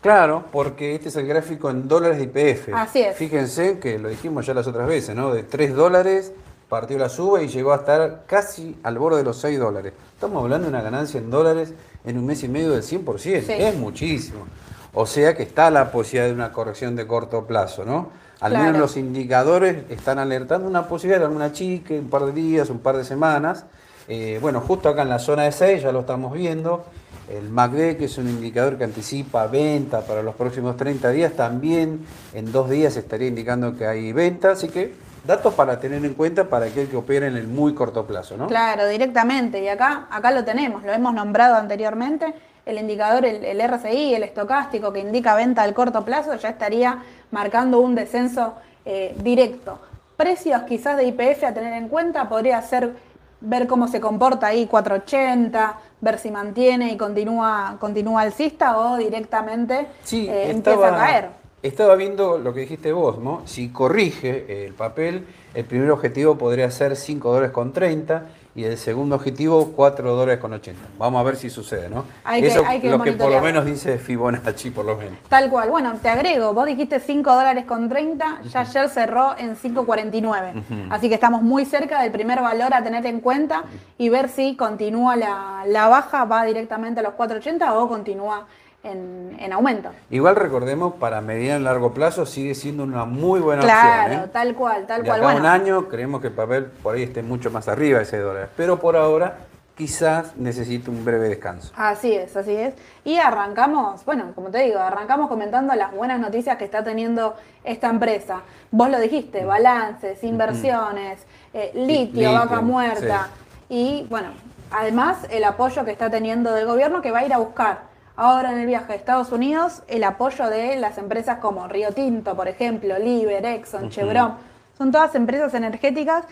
Claro, 0.00 0.44
porque 0.50 0.94
este 0.94 1.10
es 1.10 1.16
el 1.16 1.26
gráfico 1.26 1.68
en 1.68 1.86
dólares 1.86 2.18
de 2.18 2.24
IPF. 2.24 2.74
Así 2.74 3.02
es. 3.02 3.16
Fíjense 3.16 3.78
que 3.78 3.98
lo 3.98 4.08
dijimos 4.08 4.46
ya 4.46 4.54
las 4.54 4.66
otras 4.66 4.88
veces, 4.88 5.14
¿no? 5.14 5.34
De 5.34 5.42
3 5.42 5.74
dólares 5.74 6.32
partió 6.70 6.96
la 6.96 7.08
suba 7.08 7.42
y 7.42 7.48
llegó 7.48 7.72
a 7.72 7.76
estar 7.78 8.22
casi 8.26 8.78
al 8.84 8.96
borde 8.96 9.18
de 9.18 9.24
los 9.24 9.38
6 9.38 9.58
dólares. 9.58 9.92
Estamos 10.14 10.42
hablando 10.42 10.68
de 10.68 10.70
una 10.70 10.80
ganancia 10.80 11.18
en 11.18 11.28
dólares 11.28 11.74
en 12.04 12.16
un 12.16 12.24
mes 12.24 12.42
y 12.44 12.48
medio 12.48 12.70
del 12.70 12.82
100%, 12.82 13.44
es 13.48 13.76
muchísimo. 13.76 14.46
O 14.94 15.04
sea 15.04 15.36
que 15.36 15.42
está 15.42 15.70
la 15.70 15.90
posibilidad 15.90 16.26
de 16.26 16.32
una 16.32 16.52
corrección 16.52 16.94
de 16.94 17.06
corto 17.06 17.44
plazo, 17.44 17.84
¿no? 17.84 18.10
Al 18.38 18.52
menos 18.52 18.78
los 18.78 18.96
indicadores 18.96 19.84
están 19.90 20.18
alertando 20.18 20.66
una 20.66 20.88
posibilidad 20.88 21.18
de 21.18 21.26
alguna 21.26 21.52
chica, 21.52 21.92
un 21.92 22.08
par 22.08 22.24
de 22.24 22.32
días, 22.32 22.70
un 22.70 22.78
par 22.78 22.96
de 22.96 23.04
semanas. 23.04 23.64
Eh, 24.08 24.38
bueno, 24.40 24.60
justo 24.60 24.88
acá 24.88 25.02
en 25.02 25.10
la 25.10 25.18
zona 25.18 25.42
de 25.42 25.52
6 25.52 25.82
ya 25.82 25.92
lo 25.92 26.00
estamos 26.00 26.32
viendo. 26.32 26.84
El 27.28 27.50
MACD, 27.50 27.96
que 27.96 28.04
es 28.06 28.16
un 28.16 28.28
indicador 28.28 28.78
que 28.78 28.84
anticipa 28.84 29.46
venta 29.46 30.00
para 30.00 30.22
los 30.22 30.34
próximos 30.36 30.76
30 30.76 31.10
días, 31.10 31.32
también 31.34 32.06
en 32.32 32.50
dos 32.50 32.70
días 32.70 32.96
estaría 32.96 33.28
indicando 33.28 33.76
que 33.76 33.86
hay 33.86 34.12
venta, 34.12 34.52
así 34.52 34.68
que 34.68 35.09
datos 35.24 35.54
para 35.54 35.78
tener 35.80 36.04
en 36.04 36.14
cuenta 36.14 36.44
para 36.44 36.66
aquel 36.66 36.88
que 36.88 36.96
opera 36.96 37.26
en 37.26 37.36
el 37.36 37.46
muy 37.46 37.74
corto 37.74 38.06
plazo, 38.06 38.36
¿no? 38.36 38.46
Claro, 38.46 38.86
directamente. 38.88 39.62
Y 39.62 39.68
acá, 39.68 40.06
acá 40.10 40.30
lo 40.30 40.44
tenemos, 40.44 40.82
lo 40.82 40.92
hemos 40.92 41.14
nombrado 41.14 41.56
anteriormente. 41.56 42.34
El 42.66 42.78
indicador, 42.78 43.24
el, 43.24 43.60
RCI, 43.60 44.14
el 44.14 44.22
estocástico 44.22 44.92
que 44.92 45.00
indica 45.00 45.34
venta 45.34 45.62
al 45.62 45.74
corto 45.74 46.04
plazo, 46.04 46.34
ya 46.36 46.50
estaría 46.50 46.98
marcando 47.30 47.80
un 47.80 47.94
descenso 47.94 48.54
eh, 48.84 49.14
directo. 49.22 49.78
Precios 50.16 50.62
quizás 50.62 50.96
de 50.96 51.04
IPF 51.04 51.44
a 51.44 51.54
tener 51.54 51.72
en 51.72 51.88
cuenta 51.88 52.28
podría 52.28 52.60
ser 52.62 52.94
ver 53.40 53.66
cómo 53.66 53.88
se 53.88 54.00
comporta 54.00 54.48
ahí 54.48 54.66
480, 54.66 55.78
ver 56.00 56.18
si 56.18 56.30
mantiene 56.30 56.92
y 56.92 56.96
continúa, 56.96 57.76
continúa 57.80 58.22
alcista 58.22 58.78
o 58.78 58.96
directamente 58.96 59.86
eh, 60.12 60.50
empieza 60.50 60.88
a 60.88 60.96
caer. 60.96 61.39
Estaba 61.62 61.94
viendo 61.94 62.38
lo 62.38 62.54
que 62.54 62.60
dijiste 62.60 62.90
vos, 62.92 63.18
¿no? 63.18 63.42
Si 63.44 63.68
corrige 63.68 64.64
el 64.66 64.72
papel, 64.72 65.26
el 65.54 65.64
primer 65.66 65.90
objetivo 65.90 66.36
podría 66.38 66.70
ser 66.70 66.96
5 66.96 67.28
dólares 67.30 67.50
con 67.50 67.72
30 67.74 68.24
y 68.54 68.64
el 68.64 68.78
segundo 68.78 69.16
objetivo 69.16 69.72
4 69.76 70.14
dólares 70.16 70.40
con 70.40 70.54
80. 70.54 70.80
Vamos 70.98 71.20
a 71.20 71.22
ver 71.22 71.36
si 71.36 71.50
sucede, 71.50 71.90
¿no? 71.90 72.04
Hay 72.24 72.40
que- 72.40 72.48
Eso 72.48 72.64
hay 72.66 72.80
que 72.80 72.88
lo 72.88 73.00
que 73.02 73.12
por 73.12 73.30
lo 73.30 73.40
menos 73.42 73.66
dice 73.66 73.98
Fibonacci, 73.98 74.70
por 74.70 74.86
lo 74.86 74.96
menos. 74.96 75.18
Tal 75.28 75.50
cual. 75.50 75.68
Bueno, 75.68 75.92
te 76.00 76.08
agrego, 76.08 76.54
vos 76.54 76.64
dijiste 76.64 76.98
5 76.98 77.30
dólares 77.34 77.66
con 77.66 77.90
30, 77.90 78.40
ya 78.50 78.60
ayer 78.60 78.88
cerró 78.88 79.36
en 79.36 79.54
5.49. 79.54 80.54
Así 80.88 81.08
que 81.10 81.14
estamos 81.14 81.42
muy 81.42 81.66
cerca 81.66 82.00
del 82.02 82.10
primer 82.10 82.40
valor 82.40 82.72
a 82.72 82.82
tener 82.82 83.04
en 83.04 83.20
cuenta 83.20 83.64
y 83.98 84.08
ver 84.08 84.30
si 84.30 84.56
continúa 84.56 85.14
la, 85.14 85.64
la 85.66 85.88
baja, 85.88 86.24
va 86.24 86.44
directamente 86.44 87.00
a 87.00 87.02
los 87.02 87.12
4.80 87.14 87.70
o 87.74 87.86
continúa 87.86 88.46
en, 88.82 89.36
en 89.38 89.52
aumento. 89.52 89.90
Igual 90.10 90.36
recordemos, 90.36 90.94
para 90.94 91.20
mediano 91.20 91.60
y 91.60 91.64
largo 91.64 91.92
plazo 91.92 92.24
sigue 92.26 92.54
siendo 92.54 92.82
una 92.82 93.04
muy 93.04 93.40
buena 93.40 93.62
Claro, 93.62 94.02
opción. 94.04 94.24
¿eh? 94.24 94.30
tal 94.32 94.54
cual, 94.54 94.86
tal 94.86 95.02
de 95.02 95.08
cual. 95.08 95.20
acá 95.20 95.32
Bueno, 95.32 95.40
un 95.40 95.46
año 95.46 95.88
creemos 95.88 96.20
que 96.20 96.28
el 96.28 96.32
papel 96.34 96.64
por 96.82 96.94
ahí 96.94 97.02
esté 97.02 97.22
mucho 97.22 97.50
más 97.50 97.68
arriba 97.68 97.98
de 97.98 98.04
ese 98.04 98.18
dólar. 98.18 98.48
Pero 98.56 98.78
por 98.78 98.96
ahora 98.96 99.36
quizás 99.76 100.36
necesite 100.36 100.90
un 100.90 101.04
breve 101.04 101.28
descanso. 101.30 101.72
Así 101.76 102.12
es, 102.14 102.36
así 102.36 102.54
es. 102.54 102.74
Y 103.04 103.16
arrancamos, 103.16 104.04
bueno, 104.04 104.32
como 104.34 104.50
te 104.50 104.58
digo, 104.58 104.78
arrancamos 104.78 105.28
comentando 105.28 105.74
las 105.74 105.92
buenas 105.92 106.20
noticias 106.20 106.56
que 106.58 106.64
está 106.64 106.84
teniendo 106.84 107.34
esta 107.64 107.88
empresa. 107.88 108.40
Vos 108.70 108.90
lo 108.90 108.98
dijiste, 109.00 109.44
balances, 109.44 110.22
inversiones, 110.22 111.20
eh, 111.54 111.70
litio, 111.74 111.96
Litio, 112.12 112.32
vaca 112.32 112.60
muerta. 112.60 113.28
Y 113.70 114.06
bueno, 114.10 114.28
además 114.70 115.18
el 115.30 115.44
apoyo 115.44 115.84
que 115.84 115.92
está 115.92 116.10
teniendo 116.10 116.52
del 116.52 116.66
gobierno 116.66 117.00
que 117.00 117.10
va 117.10 117.20
a 117.20 117.24
ir 117.24 117.32
a 117.32 117.38
buscar 117.38 117.89
ahora 118.20 118.52
en 118.52 118.58
el 118.58 118.66
viaje 118.66 118.92
a 118.92 118.96
Estados 118.96 119.32
Unidos 119.32 119.82
el 119.88 120.04
apoyo 120.04 120.50
de 120.50 120.76
las 120.76 120.98
empresas 120.98 121.38
como 121.38 121.66
Río 121.68 121.92
Tinto, 121.92 122.36
por 122.36 122.48
ejemplo, 122.48 122.98
Liber, 122.98 123.44
Exxon, 123.46 123.88
Chevron. 123.88 124.34
Son 124.76 124.92
todas 124.92 125.14
empresas 125.14 125.54
energéticas 125.54 126.24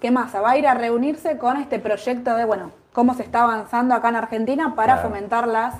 que 0.00 0.10
Massa 0.10 0.40
va 0.40 0.50
a 0.50 0.58
ir 0.58 0.66
a 0.66 0.74
reunirse 0.74 1.38
con 1.38 1.56
este 1.56 1.78
proyecto 1.78 2.34
de, 2.34 2.44
bueno, 2.44 2.72
cómo 2.92 3.14
se 3.14 3.22
está 3.22 3.44
avanzando 3.44 3.94
acá 3.94 4.08
en 4.08 4.16
Argentina 4.16 4.74
para 4.74 4.94
Claro, 4.94 5.08
fomentar 5.08 5.46
las, 5.46 5.74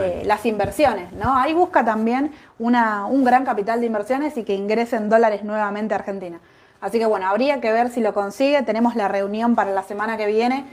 eh, 0.00 0.22
las 0.24 0.46
inversiones, 0.46 1.12
¿no? 1.12 1.36
Ahí 1.36 1.52
busca 1.52 1.84
también 1.84 2.32
una, 2.58 3.04
un 3.04 3.22
gran 3.22 3.44
capital 3.44 3.80
de 3.80 3.86
inversiones 3.86 4.38
y 4.38 4.44
que 4.44 4.54
ingresen 4.54 5.10
dólares 5.10 5.44
nuevamente 5.44 5.92
a 5.92 5.98
Argentina. 5.98 6.40
Así 6.80 6.98
que 6.98 7.04
bueno, 7.04 7.28
habría 7.28 7.60
que 7.60 7.70
ver 7.72 7.90
si 7.90 8.00
lo 8.00 8.14
consigue. 8.14 8.62
Tenemos 8.62 8.96
la 8.96 9.06
reunión 9.06 9.54
para 9.54 9.70
la 9.70 9.82
semana 9.82 10.16
que 10.16 10.26
viene, 10.26 10.64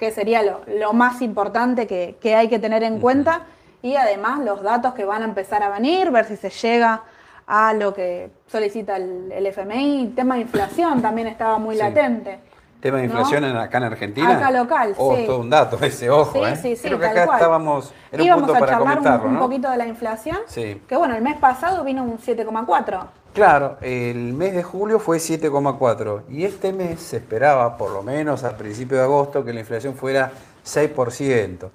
que 0.00 0.10
sería 0.10 0.42
lo, 0.42 0.62
lo 0.66 0.92
más 0.92 1.22
importante 1.22 1.86
que, 1.86 2.16
que 2.20 2.34
hay 2.34 2.48
que 2.48 2.58
tener 2.58 2.82
en 2.82 2.98
cuenta. 2.98 3.42
Y 3.82 3.96
además 3.96 4.40
los 4.40 4.62
datos 4.62 4.94
que 4.94 5.04
van 5.04 5.22
a 5.22 5.24
empezar 5.24 5.62
a 5.62 5.68
venir, 5.70 6.10
ver 6.10 6.24
si 6.24 6.36
se 6.36 6.50
llega 6.50 7.02
a 7.46 7.72
lo 7.74 7.92
que 7.92 8.30
solicita 8.46 8.96
el, 8.96 9.30
el 9.32 9.46
FMI. 9.46 10.12
Tema 10.14 10.36
de 10.36 10.42
inflación 10.42 11.02
también 11.02 11.26
estaba 11.26 11.58
muy 11.58 11.74
Sí. 11.74 11.82
latente. 11.82 12.38
Tema 12.80 12.98
de 12.98 13.06
¿no? 13.06 13.12
inflación 13.12 13.44
en- 13.44 13.56
acá 13.56 13.78
en 13.78 13.84
Argentina. 13.84 14.36
Acá 14.36 14.50
local, 14.50 14.94
Oh, 14.96 15.16
sí. 15.16 15.24
todo 15.26 15.38
un 15.40 15.50
dato 15.50 15.78
ese, 15.84 16.10
ojo. 16.10 16.32
Sí, 16.44 16.50
¿eh? 16.52 16.56
sí, 16.56 16.76
sí, 16.76 16.88
Creo 16.88 16.98
que 16.98 17.06
acá 17.06 17.26
cual. 17.26 17.38
estábamos. 17.38 17.94
Era 18.10 18.22
un 18.22 18.26
Íbamos 18.26 18.42
punto 18.44 18.56
a 18.56 18.60
para 18.60 18.72
charlar 18.72 18.88
un- 18.98 19.04
comentarlo, 19.04 19.28
un, 19.28 19.34
¿no? 19.34 19.40
poquito 19.40 19.70
de 19.70 19.76
la 19.76 19.86
inflación, 19.86 20.38
Sí. 20.46 20.82
que 20.88 20.96
bueno, 20.96 21.14
el 21.14 21.22
mes 21.22 21.36
pasado 21.38 21.84
vino 21.84 22.02
un 22.04 22.18
7,4. 22.18 23.06
Claro, 23.34 23.78
el 23.80 24.32
mes 24.34 24.52
de 24.54 24.62
julio 24.62 24.98
fue 24.98 25.18
7,4 25.18 26.22
y 26.28 26.44
este 26.44 26.72
mes 26.72 27.00
se 27.00 27.16
esperaba, 27.18 27.76
por 27.76 27.90
lo 27.92 28.02
menos 28.02 28.42
al 28.44 28.56
principio 28.56 28.98
de 28.98 29.04
agosto, 29.04 29.44
que 29.44 29.52
la 29.52 29.60
inflación 29.60 29.94
fuera 29.94 30.30
6%. 30.64 31.70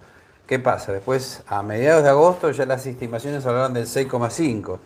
¿Qué 0.48 0.60
pasa? 0.60 0.94
Después, 0.94 1.44
a 1.48 1.62
mediados 1.62 2.04
de 2.04 2.10
agosto, 2.10 2.50
ya 2.52 2.66
las 2.66 2.86
estimaciones 2.86 3.46
hablaban 3.46 3.74
del 3.74 3.86
6,5. 3.86 4.80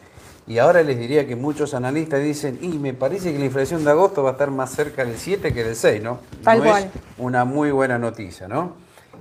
Y 0.48 0.58
ahora 0.58 0.82
les 0.82 0.98
diría 0.98 1.28
que 1.28 1.36
muchos 1.36 1.76
analistas 1.76 2.24
dicen, 2.24 2.58
y 2.64 2.80
me 2.80 2.96
parece 2.96 3.32
que 3.32 3.38
la 3.38 3.46
inflación 3.46 3.86
de 3.86 3.92
agosto 3.92 4.24
va 4.24 4.30
a 4.30 4.32
estar 4.34 4.50
más 4.50 4.72
cerca 4.72 5.06
del 5.06 5.20
7 5.20 5.54
que 5.54 5.64
del 5.64 5.76
6, 5.76 6.02
¿no? 6.02 6.18
Tal 6.44 6.58
no 6.58 6.64
cual. 6.64 6.84
es 6.86 6.90
una 7.20 7.46
muy 7.46 7.70
buena 7.70 8.00
noticia, 8.00 8.48
¿no? 8.48 8.74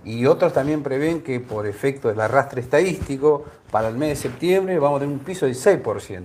Y 0.03 0.25
otros 0.25 0.55
también 0.55 0.83
prevén 0.83 1.23
que 1.23 1.41
por 1.41 1.67
efecto 1.67 2.09
del 2.09 2.19
arrastre 2.19 2.63
estadístico, 2.63 3.45
para 3.71 3.89
el 3.89 3.99
mes 3.99 4.09
de 4.09 4.17
septiembre 4.17 4.79
vamos 4.79 4.97
a 4.97 5.01
tener 5.01 5.15
un 5.15 5.21
piso 5.21 5.45
del 5.45 5.55
6%. 5.55 6.23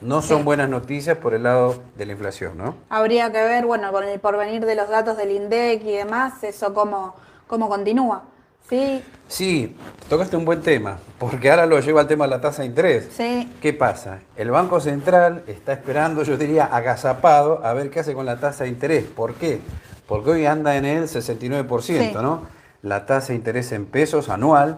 No 0.00 0.22
son 0.22 0.46
buenas 0.46 0.70
noticias 0.70 1.18
por 1.18 1.34
el 1.34 1.42
lado 1.42 1.76
de 1.94 2.06
la 2.06 2.12
inflación, 2.12 2.56
¿no? 2.56 2.74
Habría 2.88 3.30
que 3.30 3.42
ver, 3.42 3.66
bueno, 3.66 3.92
con 3.92 4.04
el 4.04 4.18
porvenir 4.18 4.64
de 4.64 4.76
los 4.76 4.88
datos 4.88 5.18
del 5.18 5.30
INDEC 5.30 5.84
y 5.84 5.92
demás, 5.92 6.42
eso 6.42 6.72
cómo, 6.72 7.14
cómo 7.46 7.68
continúa. 7.68 8.31
Sí, 8.68 9.02
Sí, 9.28 9.74
tocaste 10.10 10.36
un 10.36 10.44
buen 10.44 10.60
tema, 10.60 10.98
porque 11.18 11.50
ahora 11.50 11.64
lo 11.64 11.80
lleva 11.80 12.02
al 12.02 12.06
tema 12.06 12.24
de 12.26 12.30
la 12.32 12.40
tasa 12.42 12.62
de 12.62 12.68
interés. 12.68 13.08
sí, 13.16 13.50
¿Qué 13.62 13.72
pasa? 13.72 14.18
El 14.36 14.50
Banco 14.50 14.78
Central 14.78 15.42
está 15.46 15.72
esperando, 15.72 16.22
yo 16.22 16.36
diría, 16.36 16.66
agazapado 16.66 17.64
a 17.64 17.72
ver 17.72 17.88
qué 17.88 18.00
hace 18.00 18.12
con 18.12 18.26
la 18.26 18.38
tasa 18.38 18.64
de 18.64 18.70
interés. 18.70 19.04
¿Por 19.04 19.34
qué? 19.34 19.60
Porque 20.06 20.30
hoy 20.32 20.44
anda 20.44 20.76
en 20.76 20.84
el 20.84 21.04
69%, 21.08 22.18
Sí. 22.18 22.22
¿no? 22.22 22.42
La 22.82 23.06
tasa 23.06 23.28
de 23.28 23.36
interés 23.36 23.72
en 23.72 23.86
pesos 23.86 24.28
anual. 24.28 24.76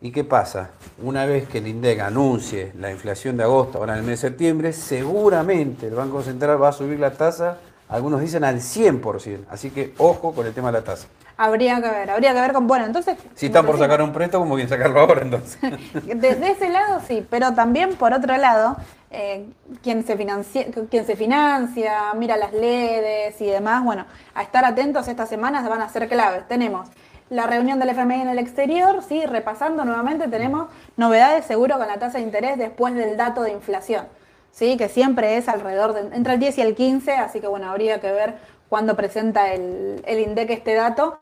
¿Y 0.00 0.12
qué 0.12 0.22
pasa? 0.22 0.70
Una 1.02 1.26
vez 1.26 1.48
que 1.48 1.58
el 1.58 1.66
INDEC 1.66 1.98
anuncie 1.98 2.70
la 2.78 2.92
inflación 2.92 3.36
de 3.36 3.42
agosto, 3.42 3.78
ahora 3.78 3.94
en 3.94 3.98
el 4.00 4.04
mes 4.04 4.20
de 4.20 4.28
septiembre, 4.28 4.72
seguramente 4.72 5.88
el 5.88 5.94
Banco 5.96 6.22
Central 6.22 6.62
va 6.62 6.68
a 6.68 6.72
subir 6.72 7.00
la 7.00 7.10
tasa, 7.14 7.58
algunos 7.88 8.20
dicen 8.20 8.44
al 8.44 8.60
100%. 8.60 9.46
Así 9.50 9.70
que 9.70 9.92
ojo 9.98 10.32
con 10.32 10.46
el 10.46 10.52
tema 10.54 10.68
de 10.70 10.78
la 10.78 10.84
tasa. 10.84 11.08
Habría 11.38 11.80
que 11.80 11.88
ver, 11.88 12.10
habría 12.10 12.34
que 12.34 12.40
ver 12.40 12.52
con, 12.52 12.66
bueno, 12.66 12.84
entonces... 12.84 13.16
Si 13.34 13.46
están 13.46 13.64
por 13.64 13.78
sacar 13.78 14.02
un 14.02 14.12
préstamo, 14.12 14.44
¿cómo 14.44 14.56
bien 14.56 14.68
sacarlo 14.68 15.00
ahora 15.00 15.22
entonces? 15.22 15.58
Desde 16.04 16.50
ese 16.50 16.68
lado 16.68 17.00
sí, 17.06 17.24
pero 17.30 17.54
también 17.54 17.94
por 17.94 18.12
otro 18.12 18.36
lado, 18.36 18.76
eh, 19.10 19.46
quien, 19.82 20.04
se 20.04 20.16
financia, 20.16 20.66
quien 20.90 21.06
se 21.06 21.16
financia, 21.16 22.12
mira 22.16 22.36
las 22.36 22.50
redes 22.50 23.40
y 23.40 23.46
demás, 23.46 23.84
bueno, 23.84 24.04
a 24.34 24.42
estar 24.42 24.64
atentos 24.64 25.06
estas 25.06 25.28
semanas 25.28 25.66
van 25.68 25.80
a 25.80 25.88
ser 25.88 26.08
claves. 26.08 26.46
Tenemos 26.48 26.88
la 27.30 27.46
reunión 27.46 27.78
del 27.78 27.90
FMI 27.90 28.22
en 28.22 28.28
el 28.28 28.38
exterior, 28.38 29.02
sí, 29.08 29.24
repasando 29.24 29.84
nuevamente, 29.84 30.26
tenemos 30.26 30.68
novedades 30.96 31.44
seguro 31.44 31.78
con 31.78 31.86
la 31.86 31.98
tasa 31.98 32.18
de 32.18 32.24
interés 32.24 32.58
después 32.58 32.94
del 32.94 33.16
dato 33.16 33.42
de 33.42 33.52
inflación, 33.52 34.06
sí, 34.50 34.76
que 34.76 34.88
siempre 34.88 35.36
es 35.36 35.48
alrededor 35.48 35.92
de 35.92 36.16
entre 36.16 36.34
el 36.34 36.40
10 36.40 36.58
y 36.58 36.60
el 36.62 36.74
15, 36.74 37.12
así 37.12 37.40
que 37.40 37.46
bueno, 37.46 37.70
habría 37.70 38.00
que 38.00 38.10
ver 38.10 38.57
cuándo 38.68 38.96
presenta 38.96 39.52
el, 39.52 40.02
el 40.06 40.18
INDEC 40.20 40.50
este 40.50 40.74
dato 40.74 41.18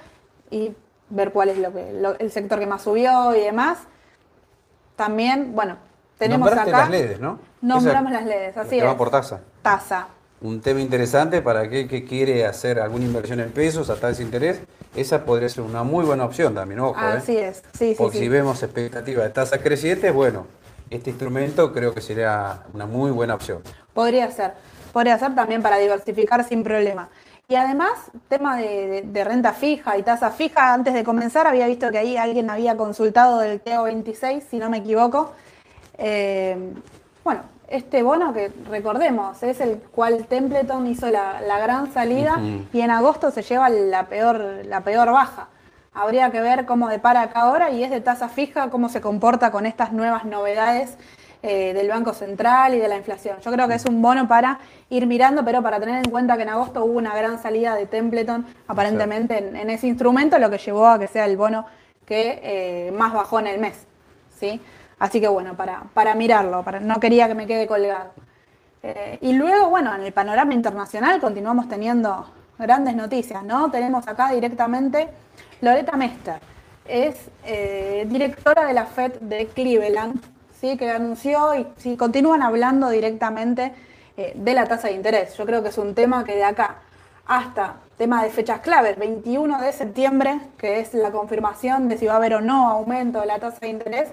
y 0.50 0.72
ver 1.10 1.32
cuál 1.32 1.50
es 1.50 1.58
lo 1.58 1.72
que, 1.72 1.92
lo- 1.92 2.18
el 2.18 2.30
sector 2.30 2.58
que 2.58 2.66
más 2.66 2.82
subió 2.82 3.34
y 3.34 3.40
demás. 3.40 3.78
También, 4.96 5.54
bueno, 5.54 5.76
tenemos 6.18 6.46
Nombraste 6.48 6.70
acá. 6.70 6.80
las 6.80 6.90
LEDs, 6.90 7.20
¿no? 7.20 7.38
Nombramos 7.60 8.12
Esa- 8.12 8.20
las 8.20 8.28
LEDs, 8.28 8.56
así 8.56 8.78
que 8.80 8.88
es. 8.88 8.94
por 8.94 9.10
tasa. 9.10 9.40
Tasa. 9.62 10.08
Un 10.40 10.60
tema 10.60 10.80
interesante 10.80 11.40
para 11.42 11.60
aquel 11.60 11.88
que 11.88 12.04
quiere 12.04 12.44
hacer 12.46 12.78
alguna 12.78 13.04
inversión 13.04 13.40
en 13.40 13.50
pesos 13.52 13.88
a 13.90 13.94
tasa 13.94 14.18
de 14.18 14.22
interés, 14.24 14.60
esa 14.94 15.24
podría 15.24 15.48
ser 15.48 15.64
una 15.64 15.82
muy 15.82 16.04
buena 16.04 16.24
opción 16.24 16.54
también, 16.54 16.80
ojo. 16.80 16.98
¿eh? 17.00 17.12
Así 17.16 17.36
es. 17.36 17.58
Sí, 17.72 17.90
sí, 17.90 17.94
Porque 17.96 18.18
sí. 18.18 18.24
si 18.24 18.28
vemos 18.28 18.62
expectativas 18.62 19.24
de 19.24 19.30
tasas 19.30 19.60
crecientes, 19.60 20.12
bueno, 20.12 20.46
este 20.90 21.10
instrumento 21.10 21.72
creo 21.72 21.94
que 21.94 22.00
sería 22.00 22.62
una 22.72 22.86
muy 22.86 23.10
buena 23.10 23.34
opción. 23.34 23.62
Podría 23.94 24.30
ser. 24.30 24.52
Podría 24.92 25.18
ser 25.18 25.34
también 25.34 25.62
para 25.62 25.78
diversificar 25.78 26.44
sin 26.44 26.62
problema. 26.62 27.08
Y 27.48 27.54
además, 27.54 27.92
tema 28.28 28.56
de, 28.56 28.86
de- 28.88 29.02
de 29.02 29.24
renta 29.24 29.52
fija 29.52 29.96
y 29.96 30.02
tasa 30.02 30.30
fija, 30.32 30.72
antes 30.74 30.94
de 30.94 31.04
comenzar 31.04 31.46
había 31.46 31.68
visto 31.68 31.90
que 31.92 31.98
ahí 31.98 32.16
alguien 32.16 32.50
había 32.50 32.76
consultado 32.76 33.38
del 33.38 33.62
TO26, 33.62 34.42
si 34.50 34.58
no 34.58 34.68
me 34.68 34.78
equivoco. 34.78 35.32
Eh, 35.96 36.72
bueno, 37.22 37.42
este 37.68 38.02
bono 38.02 38.32
que 38.34 38.50
recordemos 38.68 39.40
es 39.44 39.60
el 39.60 39.76
cual 39.78 40.26
Templeton 40.26 40.88
hizo 40.88 41.08
la, 41.08 41.40
la 41.40 41.60
gran 41.60 41.92
salida 41.92 42.36
y 42.72 42.80
en 42.80 42.90
agosto 42.90 43.30
se 43.30 43.42
lleva 43.42 43.68
la 43.68 44.06
peor, 44.06 44.40
la 44.64 44.80
peor 44.80 45.12
baja. 45.12 45.46
Habría 45.94 46.30
que 46.32 46.40
ver 46.40 46.66
cómo 46.66 46.88
depara 46.88 47.22
acá 47.22 47.42
ahora 47.42 47.70
y 47.70 47.84
es 47.84 47.90
de 47.90 48.00
tasa 48.00 48.28
fija, 48.28 48.70
cómo 48.70 48.88
se 48.88 49.00
comporta 49.00 49.52
con 49.52 49.66
estas 49.66 49.92
nuevas 49.92 50.24
novedades 50.24 50.96
eh, 51.46 51.72
del 51.72 51.88
Banco 51.88 52.12
Central 52.12 52.74
y 52.74 52.78
de 52.78 52.88
la 52.88 52.96
inflación. 52.96 53.38
Yo 53.40 53.52
creo 53.52 53.68
que 53.68 53.74
es 53.74 53.84
un 53.84 54.02
bono 54.02 54.26
para 54.26 54.58
ir 54.90 55.06
mirando, 55.06 55.44
pero 55.44 55.62
para 55.62 55.78
tener 55.78 56.04
en 56.04 56.10
cuenta 56.10 56.36
que 56.36 56.42
en 56.42 56.48
agosto 56.48 56.84
hubo 56.84 56.98
una 56.98 57.14
gran 57.14 57.40
salida 57.40 57.74
de 57.74 57.86
Templeton, 57.86 58.44
aparentemente 58.66 59.38
en, 59.38 59.56
en 59.56 59.70
ese 59.70 59.86
instrumento, 59.86 60.38
lo 60.38 60.50
que 60.50 60.58
llevó 60.58 60.86
a 60.88 60.98
que 60.98 61.06
sea 61.06 61.24
el 61.24 61.36
bono 61.36 61.66
que 62.04 62.40
eh, 62.42 62.92
más 62.92 63.12
bajó 63.12 63.40
en 63.40 63.46
el 63.48 63.60
mes. 63.60 63.86
¿sí? 64.38 64.60
Así 64.98 65.20
que 65.20 65.28
bueno, 65.28 65.54
para, 65.56 65.84
para 65.92 66.14
mirarlo, 66.14 66.62
para, 66.62 66.80
no 66.80 66.98
quería 67.00 67.28
que 67.28 67.34
me 67.34 67.46
quede 67.46 67.66
colgado. 67.66 68.10
Eh, 68.82 69.18
y 69.20 69.32
luego, 69.32 69.68
bueno, 69.68 69.94
en 69.94 70.02
el 70.02 70.12
panorama 70.12 70.54
internacional 70.54 71.20
continuamos 71.20 71.68
teniendo 71.68 72.26
grandes 72.58 72.94
noticias, 72.94 73.42
¿no? 73.42 73.70
Tenemos 73.70 74.06
acá 74.08 74.30
directamente 74.30 75.08
Loretta 75.60 75.96
Mester, 75.96 76.40
es 76.88 77.16
eh, 77.44 78.06
directora 78.08 78.64
de 78.64 78.72
la 78.72 78.86
FED 78.86 79.20
de 79.20 79.46
Cleveland, 79.48 80.20
¿sí? 80.70 80.76
que 80.76 80.90
anunció 80.90 81.54
y 81.54 81.66
sí, 81.76 81.96
continúan 81.96 82.42
hablando 82.42 82.88
directamente 82.90 83.72
eh, 84.16 84.32
de 84.34 84.54
la 84.54 84.66
tasa 84.66 84.88
de 84.88 84.94
interés. 84.94 85.36
Yo 85.36 85.46
creo 85.46 85.62
que 85.62 85.68
es 85.68 85.78
un 85.78 85.94
tema 85.94 86.24
que 86.24 86.34
de 86.34 86.44
acá 86.44 86.76
hasta 87.26 87.76
tema 87.98 88.22
de 88.22 88.30
fechas 88.30 88.60
claves, 88.60 88.98
21 88.98 89.60
de 89.60 89.72
septiembre, 89.72 90.38
que 90.58 90.80
es 90.80 90.94
la 90.94 91.10
confirmación 91.10 91.88
de 91.88 91.98
si 91.98 92.06
va 92.06 92.14
a 92.14 92.16
haber 92.16 92.34
o 92.34 92.40
no 92.40 92.68
aumento 92.70 93.20
de 93.20 93.26
la 93.26 93.38
tasa 93.38 93.58
de 93.60 93.68
interés, 93.68 94.08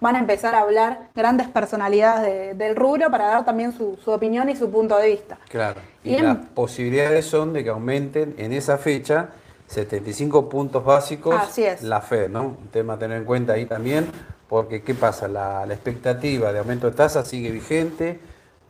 van 0.00 0.16
a 0.16 0.18
empezar 0.18 0.54
a 0.54 0.60
hablar 0.60 1.08
grandes 1.14 1.48
personalidades 1.48 2.22
de- 2.22 2.54
del 2.54 2.76
rubro 2.76 3.10
para 3.10 3.26
dar 3.28 3.44
también 3.44 3.72
su, 3.72 3.96
su 4.04 4.10
opinión 4.10 4.50
y 4.50 4.56
su 4.56 4.70
punto 4.70 4.96
de 4.98 5.08
vista. 5.08 5.38
Claro. 5.48 5.80
Y 6.02 6.10
Y 6.10 6.16
en- 6.16 6.24
las 6.26 6.36
posibilidades 6.54 7.24
son 7.26 7.52
de 7.54 7.64
que 7.64 7.70
aumenten 7.70 8.34
en 8.38 8.52
esa 8.52 8.76
fecha 8.78 9.30
75 9.66 10.48
puntos 10.50 10.84
básicos 10.84 11.34
Así 11.34 11.64
es. 11.64 11.82
la 11.82 12.00
Fed, 12.02 12.28
¿no? 12.28 12.42
Un 12.42 12.68
tema 12.70 12.94
a 12.94 12.98
tener 12.98 13.16
en 13.18 13.24
cuenta 13.24 13.54
ahí 13.54 13.64
también, 13.64 14.06
porque 14.54 14.82
¿qué 14.82 14.94
pasa? 14.94 15.26
La, 15.26 15.66
la 15.66 15.74
expectativa 15.74 16.52
de 16.52 16.60
aumento 16.60 16.88
de 16.88 16.94
tasas 16.94 17.26
sigue 17.26 17.50
vigente, 17.50 18.20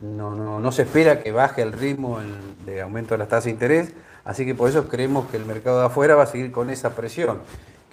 no, 0.01 0.33
no, 0.33 0.59
no 0.59 0.71
se 0.71 0.81
espera 0.81 1.21
que 1.21 1.31
baje 1.31 1.61
el 1.61 1.73
ritmo 1.73 2.19
en- 2.19 2.65
de 2.65 2.81
aumento 2.81 3.13
de 3.13 3.19
las 3.19 3.27
tasas 3.27 3.43
de 3.43 3.51
interés, 3.51 3.93
así 4.23 4.47
que 4.47 4.55
por 4.55 4.67
eso 4.67 4.87
creemos 4.87 5.27
que 5.29 5.37
el 5.37 5.45
mercado 5.45 5.81
de 5.81 5.85
afuera 5.85 6.15
va 6.15 6.23
a 6.23 6.25
seguir 6.25 6.51
con 6.51 6.71
esa 6.71 6.95
presión, 6.95 7.41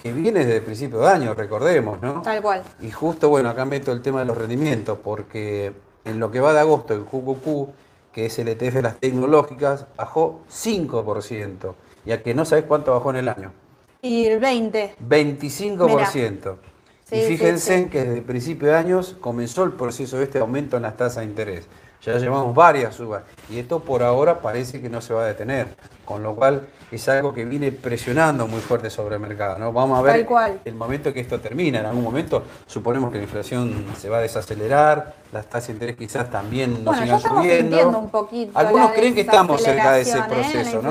que 0.03 0.11
viene 0.11 0.39
desde 0.41 0.57
el 0.57 0.63
principio 0.63 1.01
de 1.01 1.09
año, 1.09 1.35
recordemos, 1.35 2.01
¿no? 2.01 2.23
Tal 2.23 2.41
cual. 2.41 2.63
Y 2.81 2.91
justo, 2.91 3.29
bueno, 3.29 3.51
acá 3.51 3.67
meto 3.67 3.93
el 3.93 4.01
tema 4.01 4.21
de 4.21 4.25
los 4.25 4.39
rendimientos, 4.39 4.97
porque 5.05 5.75
en 6.07 6.19
lo 6.19 6.31
que 6.31 6.41
va 6.41 6.55
de 6.55 6.61
agosto, 6.61 6.95
el 6.95 7.03
QQQ, 7.05 7.75
que 8.11 8.25
es 8.25 8.39
el 8.39 8.49
ETF 8.49 8.73
de 8.77 8.83
las 8.83 8.97
tecnológicas, 9.01 9.85
bajó 9.99 10.41
5%. 10.51 11.75
Y 12.07 12.13
a 12.13 12.23
que 12.23 12.33
no 12.35 12.47
sabes 12.47 12.65
cuánto 12.65 12.93
bajó 12.93 13.11
en 13.11 13.17
el 13.17 13.29
año. 13.29 13.53
Y 14.01 14.25
el 14.25 14.41
20. 14.41 14.95
25%. 15.07 16.57
Sí, 17.13 17.19
y 17.19 17.27
fíjense 17.27 17.79
sí. 17.85 17.91
que 17.91 18.01
desde 18.01 18.15
el 18.19 18.23
principio 18.25 18.69
de 18.69 18.75
años 18.75 19.17
comenzó 19.21 19.65
el 19.65 19.73
proceso 19.73 20.17
de 20.17 20.25
este 20.25 20.39
aumento 20.39 20.77
en 20.79 20.83
las 20.85 20.97
tasas 20.97 21.17
de 21.19 21.25
interés. 21.25 21.67
Ya 22.05 22.19
llevamos 22.19 22.53
varias 22.53 22.97
subas 22.97 23.23
y 23.49 23.61
esto 23.61 23.79
por 23.79 24.03
ahora 24.03 24.41
parece 24.41 24.81
que 24.81 24.89
no 24.89 25.01
se 25.01 25.15
va 25.15 25.23
a 25.23 25.27
detener, 25.27 25.69
con 26.05 26.21
lo 26.25 26.35
cual 26.35 26.67
es 26.91 27.09
algo 27.09 27.33
que 27.33 27.45
viene 27.45 27.71
presionando 27.71 28.49
muy 28.49 28.61
fuerte 28.61 28.91
sobre 28.91 29.15
el 29.17 29.21
mercado. 29.21 29.57
¿no? 29.59 29.73
Vamos 29.73 30.01
a 30.01 30.03
ver 30.03 30.27
cual. 30.27 30.59
el 30.65 30.75
momento 30.75 31.13
que 31.13 31.21
esto 31.21 31.39
termina. 31.39 31.79
En 31.79 31.87
algún 31.87 32.03
momento 32.03 32.43
suponemos 32.67 33.13
que 33.13 33.19
la 33.19 33.23
inflación 33.25 33.85
se 33.97 34.09
va 34.09 34.19
a 34.19 34.21
desacelerar, 34.23 35.15
las 35.31 35.47
tasas 35.47 35.69
de 35.69 35.73
interés 35.75 35.97
quizás 35.97 36.29
también 36.29 36.83
no 36.83 36.91
Bueno, 36.91 37.05
ya 37.07 37.19
sigan 37.19 37.19
estamos 37.19 37.45
subiendo. 37.45 37.99
un 38.01 38.11
poquito. 38.11 38.59
Algunos 38.59 38.91
creen 38.93 39.15
que 39.15 39.21
estamos 39.21 39.63
cerca 39.63 39.93
de 39.93 40.01
ese 40.01 40.19
¿eh? 40.19 40.23
proceso, 40.29 40.83
¿no? 40.83 40.91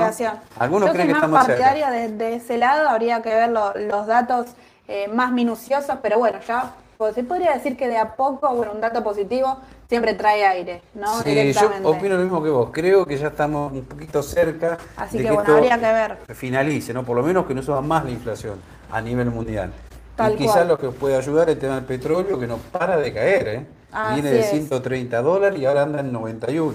Algunos 0.58 0.88
Yo 0.88 0.92
creen 0.94 1.08
que 1.08 1.14
soy 1.14 1.20
más 1.20 1.30
estamos 1.30 1.46
cerca. 1.46 1.64
partidaria 1.64 1.90
de, 1.90 2.08
de 2.16 2.34
ese 2.36 2.56
lado, 2.56 2.88
habría 2.88 3.20
que 3.20 3.28
ver 3.34 3.50
lo- 3.50 3.74
los 3.74 4.06
datos 4.06 4.46
eh, 4.88 5.08
más 5.08 5.32
minuciosos, 5.32 5.96
pero 6.02 6.18
bueno, 6.18 6.38
ya 6.46 6.72
pues, 6.98 7.14
se 7.14 7.24
podría 7.24 7.52
decir 7.52 7.76
que 7.76 7.88
de 7.88 7.96
a 7.98 8.14
poco, 8.14 8.54
bueno, 8.54 8.72
un 8.72 8.80
dato 8.80 9.02
positivo 9.02 9.58
siempre 9.88 10.14
trae 10.14 10.44
aire, 10.46 10.82
¿no? 10.94 11.20
Sí, 11.22 11.52
yo 11.52 11.70
opino 11.84 12.16
lo 12.16 12.22
mismo 12.22 12.42
que 12.42 12.50
vos. 12.50 12.70
Creo 12.72 13.04
que 13.06 13.16
ya 13.18 13.28
estamos 13.28 13.72
un 13.72 13.84
poquito 13.84 14.22
cerca 14.22 14.78
Así 14.96 15.18
de 15.18 15.24
que, 15.24 15.28
que, 15.28 15.34
bueno, 15.34 15.54
habría 15.54 15.76
que 15.78 15.92
ver. 15.92 16.18
finalice, 16.34 16.92
¿no? 16.94 17.04
Por 17.04 17.16
lo 17.16 17.22
menos 17.22 17.46
que 17.46 17.54
no 17.54 17.62
suba 17.62 17.80
más 17.82 18.04
la 18.04 18.10
inflación 18.10 18.60
a 18.90 19.00
nivel 19.00 19.30
mundial. 19.30 19.72
Tal 20.16 20.34
y 20.34 20.36
quizás 20.36 20.54
cual. 20.56 20.68
lo 20.68 20.78
que 20.78 20.88
puede 20.90 21.16
ayudar 21.16 21.48
es 21.48 21.54
el 21.56 21.60
tema 21.60 21.74
del 21.76 21.84
petróleo, 21.84 22.38
que 22.38 22.46
no 22.46 22.56
para 22.58 22.96
de 22.98 23.12
caer, 23.12 23.48
¿eh? 23.48 23.66
Así 23.92 24.14
Viene 24.14 24.30
de 24.30 24.40
es. 24.40 24.50
130 24.50 25.20
dólares 25.22 25.58
y 25.60 25.66
ahora 25.66 25.82
anda 25.82 26.00
en 26.00 26.12
91, 26.12 26.72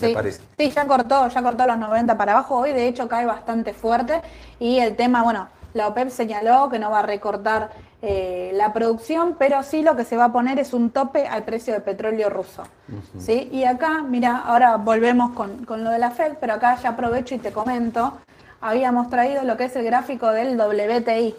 me 0.00 0.08
Sí, 0.08 0.14
parece. 0.14 0.40
sí, 0.58 0.70
ya 0.70 0.86
cortó, 0.86 1.28
ya 1.28 1.42
cortó 1.42 1.66
los 1.66 1.78
90 1.78 2.16
para 2.16 2.32
abajo. 2.32 2.56
Hoy 2.58 2.72
de 2.72 2.86
hecho 2.86 3.08
cae 3.08 3.26
bastante 3.26 3.72
fuerte 3.74 4.20
y 4.58 4.78
el 4.78 4.94
tema, 4.96 5.22
bueno, 5.22 5.48
la 5.74 5.88
OPEP 5.88 6.08
señaló 6.10 6.68
que 6.68 6.78
no 6.78 6.90
va 6.90 7.00
a 7.00 7.02
recortar 7.02 7.70
eh, 8.02 8.50
la 8.54 8.72
producción, 8.72 9.36
pero 9.38 9.62
sí 9.62 9.82
lo 9.82 9.96
que 9.96 10.04
se 10.04 10.16
va 10.16 10.26
a 10.26 10.32
poner 10.32 10.58
es 10.58 10.72
un 10.72 10.90
tope 10.90 11.26
al 11.26 11.44
precio 11.44 11.72
del 11.74 11.82
petróleo 11.82 12.30
ruso. 12.30 12.62
¿sí? 13.18 13.48
Y 13.52 13.64
acá, 13.64 14.02
mira, 14.02 14.38
ahora 14.38 14.76
volvemos 14.76 15.32
con, 15.32 15.64
con 15.64 15.84
lo 15.84 15.90
de 15.90 15.98
la 15.98 16.10
Fed, 16.10 16.34
pero 16.40 16.54
acá 16.54 16.76
ya 16.76 16.90
aprovecho 16.90 17.34
y 17.34 17.38
te 17.38 17.52
comento, 17.52 18.18
habíamos 18.60 19.10
traído 19.10 19.42
lo 19.42 19.56
que 19.56 19.64
es 19.64 19.76
el 19.76 19.84
gráfico 19.84 20.30
del 20.30 20.58
WTI. 20.58 21.34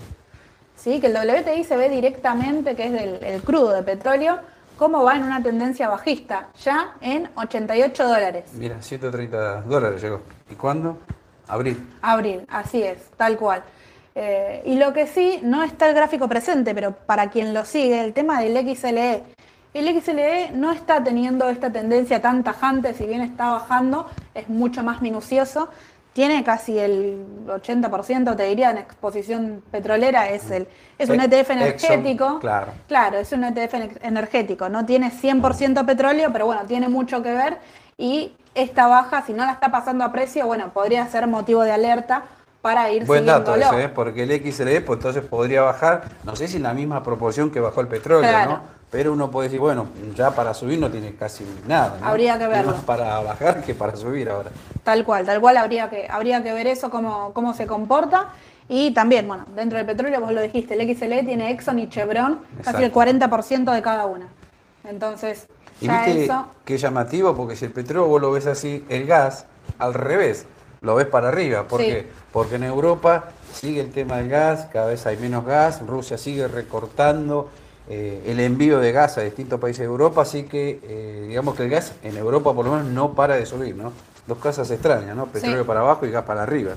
¿sí? 0.75 0.99
que 0.99 1.07
el 1.07 1.15
WTI 1.15 1.63
se 1.63 1.77
ve 1.77 1.89
directamente, 1.89 2.75
que 2.75 2.87
es 2.87 2.91
del 2.91 3.23
el 3.23 3.41
crudo 3.43 3.71
de 3.71 3.83
petróleo, 3.83 4.39
cómo 4.77 5.03
va 5.03 5.15
en 5.15 5.23
una 5.23 5.41
tendencia 5.43 5.87
bajista, 5.87 6.47
ya 6.63 6.95
en 7.01 7.29
88 7.35 8.07
dólares. 8.07 8.45
Mira, 8.53 8.81
130 8.81 9.61
dólares 9.61 10.01
llegó. 10.01 10.21
¿Y 10.49 10.55
cuándo? 10.55 10.97
Abril. 11.47 11.87
Abril, 12.01 12.45
así 12.49 12.81
es, 12.81 13.11
tal 13.15 13.37
cual. 13.37 13.63
Eh, 14.15 14.61
y 14.65 14.75
lo 14.75 14.91
que 14.93 15.07
sí, 15.07 15.39
no 15.43 15.63
está 15.63 15.87
el 15.87 15.95
gráfico 15.95 16.27
presente, 16.27 16.75
pero 16.75 16.91
para 16.93 17.29
quien 17.29 17.53
lo 17.53 17.63
sigue, 17.65 18.01
el 18.01 18.13
tema 18.13 18.41
del 18.41 18.57
XLE. 18.75 19.23
El 19.73 20.01
XLE 20.01 20.51
no 20.53 20.71
está 20.73 21.01
teniendo 21.01 21.49
esta 21.49 21.71
tendencia 21.71 22.21
tan 22.21 22.43
tajante, 22.43 22.93
si 22.93 23.05
bien 23.05 23.21
está 23.21 23.51
bajando, 23.51 24.09
es 24.35 24.49
mucho 24.49 24.83
más 24.83 25.01
minucioso. 25.01 25.69
Tiene 26.11 26.43
casi 26.43 26.77
el 26.77 27.23
80%, 27.47 28.35
te 28.35 28.43
diría, 28.43 28.71
en 28.71 28.79
exposición 28.79 29.63
petrolera, 29.71 30.29
es, 30.29 30.51
el, 30.51 30.67
es 30.97 31.07
un 31.09 31.21
E- 31.21 31.23
ETF 31.23 31.51
Exxon, 31.51 31.57
energético. 31.61 32.39
claro. 32.39 32.73
Claro, 32.89 33.17
es 33.19 33.31
un 33.31 33.45
ETF 33.45 33.73
ener- 33.75 33.97
energético, 34.01 34.67
no 34.67 34.85
tiene 34.85 35.09
100% 35.09 35.85
petróleo, 35.85 36.29
pero 36.33 36.47
bueno, 36.47 36.63
tiene 36.67 36.89
mucho 36.89 37.23
que 37.23 37.31
ver 37.31 37.59
y 37.97 38.33
esta 38.55 38.87
baja, 38.87 39.21
si 39.25 39.31
no 39.31 39.45
la 39.45 39.53
está 39.53 39.71
pasando 39.71 40.03
a 40.03 40.11
precio, 40.11 40.45
bueno, 40.47 40.73
podría 40.73 41.07
ser 41.07 41.27
motivo 41.27 41.63
de 41.63 41.71
alerta 41.71 42.23
para 42.61 42.91
ir 42.91 43.05
Buen 43.05 43.25
dato 43.25 43.55
ese, 43.55 43.83
¿eh? 43.83 43.89
porque 43.89 44.23
el 44.23 44.29
XLE 44.53 44.81
pues, 44.81 44.97
entonces 44.97 45.23
podría 45.23 45.61
bajar, 45.63 46.03
no 46.23 46.35
sé 46.35 46.47
si 46.47 46.57
en 46.57 46.63
la 46.63 46.73
misma 46.73 47.01
proporción 47.03 47.49
que 47.49 47.59
bajó 47.59 47.81
el 47.81 47.87
petróleo, 47.87 48.29
Claro. 48.29 48.51
¿no? 48.51 48.81
Pero 48.91 49.13
uno 49.13 49.31
puede 49.31 49.47
decir, 49.47 49.59
bueno, 49.61 49.87
ya 50.15 50.31
para 50.31 50.53
subir 50.53 50.77
no 50.77 50.89
tiene 50.91 51.15
casi 51.15 51.45
nada. 51.65 51.97
¿no? 52.01 52.07
Habría 52.07 52.37
que 52.37 52.45
verlo. 52.47 52.73
más 52.73 52.81
para 52.83 53.19
bajar 53.21 53.63
que 53.63 53.73
para 53.73 53.95
subir 53.95 54.29
ahora. 54.29 54.49
Tal 54.83 55.05
cual, 55.05 55.25
tal 55.25 55.39
cual 55.39 55.55
habría 55.57 55.89
que, 55.89 56.07
habría 56.09 56.43
que 56.43 56.51
ver 56.51 56.67
eso, 56.67 56.89
cómo, 56.89 57.31
cómo 57.33 57.53
se 57.53 57.65
comporta. 57.65 58.29
Y 58.67 58.91
también, 58.93 59.27
bueno, 59.27 59.45
dentro 59.55 59.77
del 59.77 59.87
petróleo, 59.87 60.19
vos 60.19 60.33
lo 60.33 60.41
dijiste, 60.41 60.73
el 60.73 60.95
XLE 60.95 61.23
tiene 61.23 61.51
Exxon 61.51 61.79
y 61.79 61.87
Chevron, 61.89 62.41
casi 62.63 62.83
el 62.83 62.91
Exacto. 62.91 63.27
40% 63.27 63.73
de 63.73 63.81
cada 63.81 64.05
una. 64.05 64.27
Entonces, 64.83 65.47
Y 65.79 65.87
ya 65.87 66.05
viste 66.05 66.25
eso, 66.25 66.47
qué 66.65 66.77
llamativo, 66.77 67.33
porque 67.35 67.55
si 67.55 67.65
el 67.65 67.71
petróleo 67.71 68.07
vos 68.07 68.21
lo 68.21 68.31
ves 68.31 68.45
así, 68.47 68.85
el 68.89 69.05
gas, 69.07 69.45
al 69.79 69.93
revés, 69.93 70.45
lo 70.81 70.95
ves 70.95 71.05
para 71.07 71.29
arriba. 71.29 71.63
¿Por 71.67 71.79
Sí. 71.81 71.87
qué? 71.87 72.07
Porque 72.33 72.55
en 72.55 72.63
Europa 72.63 73.25
sigue 73.53 73.81
el 73.81 73.91
tema 73.91 74.17
del 74.17 74.29
gas, 74.29 74.67
cada 74.73 74.87
vez 74.87 75.05
hay 75.05 75.15
menos 75.17 75.45
gas, 75.45 75.85
Rusia 75.85 76.17
sigue 76.17 76.47
recortando 76.47 77.49
eh, 77.89 78.23
el 78.27 78.39
envío 78.39 78.79
de 78.79 78.91
gas 78.91 79.17
a 79.17 79.21
distintos 79.21 79.59
países 79.59 79.79
de 79.79 79.85
Europa, 79.85 80.21
así 80.21 80.43
que 80.43 80.79
eh, 80.83 81.25
digamos 81.27 81.55
que 81.55 81.63
el 81.63 81.69
gas 81.69 81.93
en 82.03 82.15
Europa 82.17 82.53
por 82.53 82.65
lo 82.65 82.71
menos 82.73 82.87
no 82.87 83.13
para 83.13 83.35
de 83.35 83.45
subir, 83.45 83.75
¿no? 83.75 83.91
Dos 84.27 84.37
cosas 84.37 84.69
extrañas, 84.71 85.15
¿no? 85.15 85.25
Petróleo 85.25 85.63
Sí. 85.63 85.67
para 85.67 85.81
abajo 85.81 86.05
y 86.05 86.11
gas 86.11 86.23
para 86.23 86.43
arriba. 86.43 86.73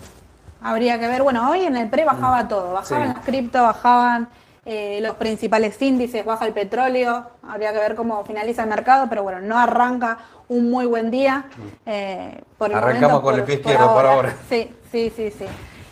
habría 0.67 0.99
que 0.99 1.07
ver. 1.09 1.23
Bueno, 1.23 1.51
hoy 1.51 1.61
en 1.67 1.77
el 1.77 1.91
pre 1.91 2.05
bajaba 2.07 2.49
todo, 2.49 2.73
bajaban 2.73 3.09
Mm. 3.09 3.11
Sí. 3.11 3.17
las 3.17 3.25
cripto, 3.27 3.63
bajaban 3.63 4.29
eh, 4.67 4.99
los 5.03 5.17
principales 5.17 5.81
índices, 5.83 6.25
baja 6.25 6.47
el 6.47 6.53
petróleo, 6.53 7.27
habría 7.43 7.73
que 7.73 7.79
ver 7.79 7.95
cómo 7.95 8.25
finaliza 8.25 8.63
el 8.63 8.69
mercado, 8.71 9.07
pero 9.09 9.23
bueno, 9.23 9.41
no 9.41 9.59
arranca 9.59 10.19
un 10.49 10.71
muy 10.71 10.87
buen 10.87 11.11
día. 11.11 11.45
eh, 11.87 12.41
por 12.59 12.71
el. 12.71 12.77
Arrancamos 12.77 13.23
momento, 13.23 13.23
con 13.23 13.35
el 13.35 13.41
por- 13.41 13.47
pie 13.47 13.59
por 13.59 13.71
izquierdo 13.73 13.95
por 13.95 14.07
ahora. 14.07 14.35
Sí, 14.49 14.71
sí, 14.91 15.13
sí, 15.15 15.31
sí. 15.31 15.45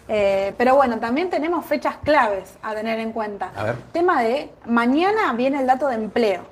Eh, 0.09 0.53
pero 0.59 0.75
bueno, 0.75 0.99
también 0.99 1.31
tenemos 1.31 1.65
fechas 1.65 1.97
claves 2.03 2.55
a 2.63 2.75
tener 2.75 2.99
en 2.99 3.13
cuenta. 3.13 3.51
A 3.57 3.63
ver. 3.65 3.77
Tema 3.93 4.23
de 4.23 4.51
mañana 4.67 5.33
viene 5.35 5.61
el 5.61 5.67
dato 5.67 5.89
de 5.89 5.95
empleo 5.95 6.43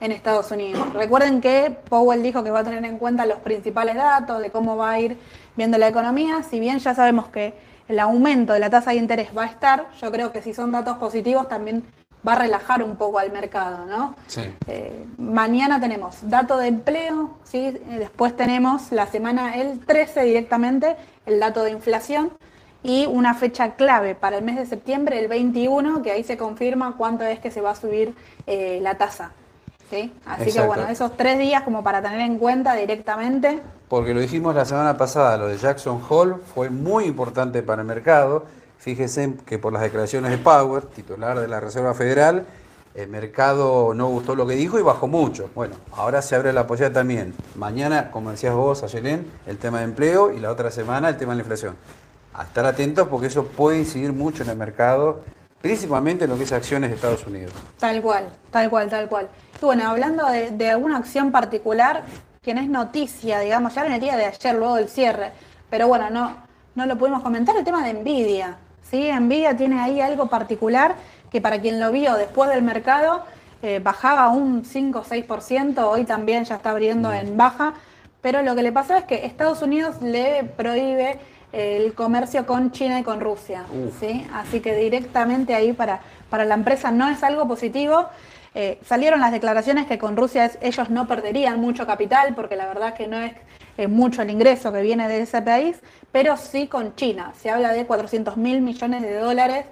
en 0.00 0.12
Estados 0.12 0.50
Unidos. 0.50 0.92
Recuerden 0.92 1.40
que 1.40 1.70
Powell 1.88 2.22
dijo 2.22 2.42
que 2.42 2.50
va 2.50 2.60
a 2.60 2.64
tener 2.64 2.84
en 2.84 2.98
cuenta 2.98 3.24
los 3.26 3.38
principales 3.38 3.94
datos 3.96 4.40
de 4.42 4.50
cómo 4.50 4.76
va 4.76 4.90
a 4.90 5.00
ir 5.00 5.16
viendo 5.56 5.78
la 5.78 5.88
economía. 5.88 6.42
Si 6.42 6.58
bien 6.60 6.78
ya 6.78 6.94
sabemos 6.94 7.28
que 7.28 7.54
el 7.88 8.00
aumento 8.00 8.52
de 8.52 8.60
la 8.60 8.70
tasa 8.70 8.90
de 8.90 8.96
interés 8.96 9.30
va 9.36 9.44
a 9.44 9.46
estar, 9.46 9.86
yo 10.00 10.10
creo 10.10 10.32
que 10.32 10.42
si 10.42 10.54
son 10.54 10.72
datos 10.72 10.98
positivos 10.98 11.48
también 11.48 11.84
va 12.26 12.32
a 12.32 12.36
relajar 12.36 12.82
un 12.82 12.96
poco 12.96 13.18
al 13.18 13.30
mercado, 13.32 13.84
¿no? 13.84 14.16
Sí. 14.26 14.42
Eh, 14.66 15.04
mañana 15.18 15.80
tenemos 15.80 16.16
dato 16.22 16.56
de 16.56 16.68
empleo, 16.68 17.36
¿sí? 17.44 17.58
Eh, 17.58 17.82
después 17.98 18.34
tenemos 18.34 18.92
la 18.92 19.06
semana 19.06 19.56
el 19.56 19.80
13 19.80 20.22
directamente, 20.22 20.96
el 21.26 21.38
dato 21.38 21.62
de 21.62 21.70
inflación 21.72 22.32
y 22.82 23.06
una 23.06 23.34
fecha 23.34 23.74
clave 23.74 24.14
para 24.14 24.38
el 24.38 24.44
mes 24.44 24.56
de 24.56 24.66
septiembre, 24.66 25.18
el 25.18 25.28
21, 25.28 26.02
que 26.02 26.12
ahí 26.12 26.24
se 26.24 26.36
confirma 26.36 26.94
cuánto 26.96 27.24
es 27.24 27.38
que 27.40 27.50
se 27.50 27.60
va 27.60 27.70
a 27.70 27.74
subir 27.74 28.14
eh, 28.46 28.78
la 28.82 28.96
tasa. 28.96 29.32
¿Sí? 29.90 30.12
Así 30.26 30.52
que 30.52 30.60
bueno, 30.62 30.86
esos 30.88 31.16
tres 31.16 31.38
días 31.38 31.62
como 31.62 31.82
para 31.82 32.02
tener 32.02 32.20
en 32.20 32.38
cuenta 32.38 32.74
directamente. 32.74 33.60
Porque 33.88 34.14
lo 34.14 34.20
dijimos 34.20 34.54
la 34.54 34.64
semana 34.64 34.96
pasada, 34.96 35.36
lo 35.36 35.48
de 35.48 35.58
Jackson 35.58 36.00
Hole 36.08 36.36
fue 36.54 36.70
muy 36.70 37.04
importante 37.04 37.62
para 37.62 37.82
el 37.82 37.88
mercado. 37.88 38.44
Fíjense 38.78 39.34
que 39.46 39.58
por 39.58 39.72
las 39.72 39.82
declaraciones 39.82 40.30
de 40.30 40.38
Power, 40.38 40.84
titular 40.86 41.38
de 41.38 41.48
la 41.48 41.60
Reserva 41.60 41.94
Federal, 41.94 42.44
el 42.94 43.08
mercado 43.08 43.92
no 43.92 44.08
gustó 44.08 44.36
lo 44.36 44.46
que 44.46 44.54
dijo 44.54 44.78
y 44.78 44.82
bajó 44.82 45.08
mucho. 45.08 45.50
Bueno, 45.54 45.74
ahora 45.92 46.22
se 46.22 46.36
abre 46.36 46.52
la 46.52 46.66
posibilidad 46.66 47.00
también. 47.00 47.34
Mañana, 47.56 48.10
como 48.10 48.30
decías 48.30 48.54
vos, 48.54 48.82
Ayelén, 48.82 49.30
el 49.46 49.58
tema 49.58 49.78
de 49.78 49.84
empleo 49.84 50.32
y 50.32 50.38
la 50.38 50.50
otra 50.50 50.70
semana 50.70 51.08
el 51.08 51.16
tema 51.16 51.32
de 51.32 51.38
la 51.38 51.42
inflación. 51.42 51.76
A 52.34 52.44
estar 52.44 52.64
atentos 52.66 53.08
porque 53.08 53.26
eso 53.28 53.46
puede 53.46 53.78
incidir 53.78 54.12
mucho 54.12 54.42
en 54.44 54.50
el 54.50 54.56
mercado, 54.56 55.22
principalmente 55.64 56.24
en 56.24 56.30
lo 56.30 56.36
que 56.36 56.44
es 56.44 56.52
acciones 56.52 56.90
de 56.90 56.96
Estados 56.96 57.26
Unidos. 57.26 57.50
Tal 57.78 58.02
cual, 58.02 58.28
tal 58.50 58.68
cual, 58.68 58.90
tal 58.90 59.08
cual. 59.08 59.28
Y 59.62 59.64
bueno, 59.64 59.88
hablando 59.88 60.28
de, 60.28 60.50
de 60.50 60.68
alguna 60.68 60.98
acción 60.98 61.32
particular, 61.32 62.02
que 62.42 62.52
no 62.52 62.60
es 62.60 62.68
noticia, 62.68 63.40
digamos, 63.40 63.74
ya 63.74 63.86
en 63.86 63.92
el 63.94 63.98
día 63.98 64.14
de 64.18 64.26
ayer, 64.26 64.54
luego 64.54 64.74
del 64.74 64.90
cierre, 64.90 65.32
pero 65.70 65.88
bueno, 65.88 66.10
no, 66.10 66.36
no 66.74 66.84
lo 66.84 66.98
pudimos 66.98 67.22
comentar, 67.22 67.56
el 67.56 67.64
tema 67.64 67.82
de 67.82 67.94
Nvidia. 67.94 68.58
¿sí? 68.90 69.10
Nvidia 69.10 69.56
tiene 69.56 69.80
ahí 69.80 70.02
algo 70.02 70.26
particular 70.26 70.96
que 71.30 71.40
para 71.40 71.58
quien 71.58 71.80
lo 71.80 71.90
vio 71.90 72.14
después 72.14 72.50
del 72.50 72.60
mercado, 72.60 73.24
eh, 73.62 73.80
bajaba 73.82 74.28
un 74.28 74.66
5 74.66 74.98
o 74.98 75.02
6%, 75.02 75.78
hoy 75.86 76.04
también 76.04 76.44
ya 76.44 76.56
está 76.56 76.72
abriendo 76.72 77.10
en 77.10 77.38
baja, 77.38 77.72
pero 78.20 78.42
lo 78.42 78.54
que 78.54 78.62
le 78.62 78.70
pasó 78.70 78.96
es 78.96 79.04
que 79.04 79.24
Estados 79.24 79.62
Unidos 79.62 80.02
le 80.02 80.44
prohíbe 80.44 81.20
el 81.54 81.94
comercio 81.94 82.46
con 82.46 82.70
China 82.72 82.98
y 83.00 83.02
con 83.02 83.20
Rusia. 83.20 83.64
Uf. 83.72 84.00
¿sí? 84.00 84.26
Así 84.34 84.60
que 84.60 84.74
directamente 84.74 85.54
ahí 85.54 85.72
para, 85.72 86.00
para 86.30 86.44
la 86.44 86.54
empresa 86.54 86.90
no 86.90 87.08
es 87.08 87.22
algo 87.22 87.46
positivo. 87.46 88.06
Eh, 88.56 88.78
salieron 88.84 89.20
las 89.20 89.32
declaraciones 89.32 89.86
que 89.86 89.98
con 89.98 90.16
Rusia 90.16 90.44
es- 90.44 90.58
ellos 90.60 90.88
no 90.90 91.06
perderían 91.08 91.60
mucho 91.60 91.86
capital, 91.86 92.34
porque 92.34 92.54
la 92.56 92.66
verdad 92.66 92.94
que 92.94 93.06
no 93.08 93.18
es 93.20 93.32
eh, 93.76 93.88
mucho 93.88 94.22
el 94.22 94.30
ingreso 94.30 94.72
que 94.72 94.80
viene 94.82 95.08
de 95.08 95.20
ese 95.22 95.42
país, 95.42 95.80
pero 96.12 96.36
sí 96.36 96.68
con 96.68 96.94
China. 96.94 97.32
Se 97.40 97.50
habla 97.50 97.72
de 97.72 97.84
400 97.86 98.36
mil 98.36 98.60
millones 98.60 99.02
de 99.02 99.16
dólares 99.18 99.64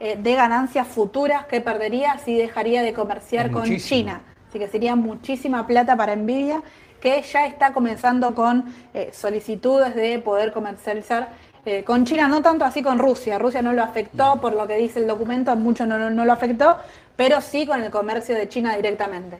eh, 0.00 0.18
de 0.22 0.34
ganancias 0.34 0.86
futuras 0.86 1.46
que 1.46 1.62
perdería 1.62 2.18
si 2.18 2.36
dejaría 2.36 2.82
de 2.82 2.92
comerciar 2.92 3.46
Es 3.46 3.52
con 3.52 3.62
muchísimo. 3.62 3.88
China. 4.00 4.20
Así 4.50 4.58
que 4.58 4.68
sería 4.68 4.94
muchísima 4.96 5.66
plata 5.66 5.96
para 5.96 6.14
Nvidia, 6.14 6.62
que 7.00 7.22
ya 7.22 7.46
está 7.46 7.72
comenzando 7.72 8.34
con 8.34 8.64
eh, 8.94 9.10
solicitudes 9.12 9.94
de 9.94 10.18
poder 10.18 10.52
comercializar 10.52 11.28
eh, 11.64 11.82
con 11.84 12.04
China, 12.04 12.28
no 12.28 12.42
tanto 12.42 12.64
así 12.64 12.82
con 12.82 12.98
Rusia. 12.98 13.38
Rusia 13.38 13.60
no 13.62 13.72
lo 13.72 13.82
afectó, 13.82 14.40
por 14.40 14.54
lo 14.54 14.66
que 14.66 14.76
dice 14.76 15.00
el 15.00 15.06
documento, 15.06 15.54
mucho 15.56 15.84
no, 15.86 15.98
no- 15.98 16.10
no 16.10 16.24
lo 16.24 16.32
afectó, 16.32 16.76
pero 17.16 17.40
sí 17.40 17.66
con 17.66 17.82
el 17.82 17.90
comercio 17.90 18.34
de 18.36 18.48
China 18.48 18.76
directamente. 18.76 19.38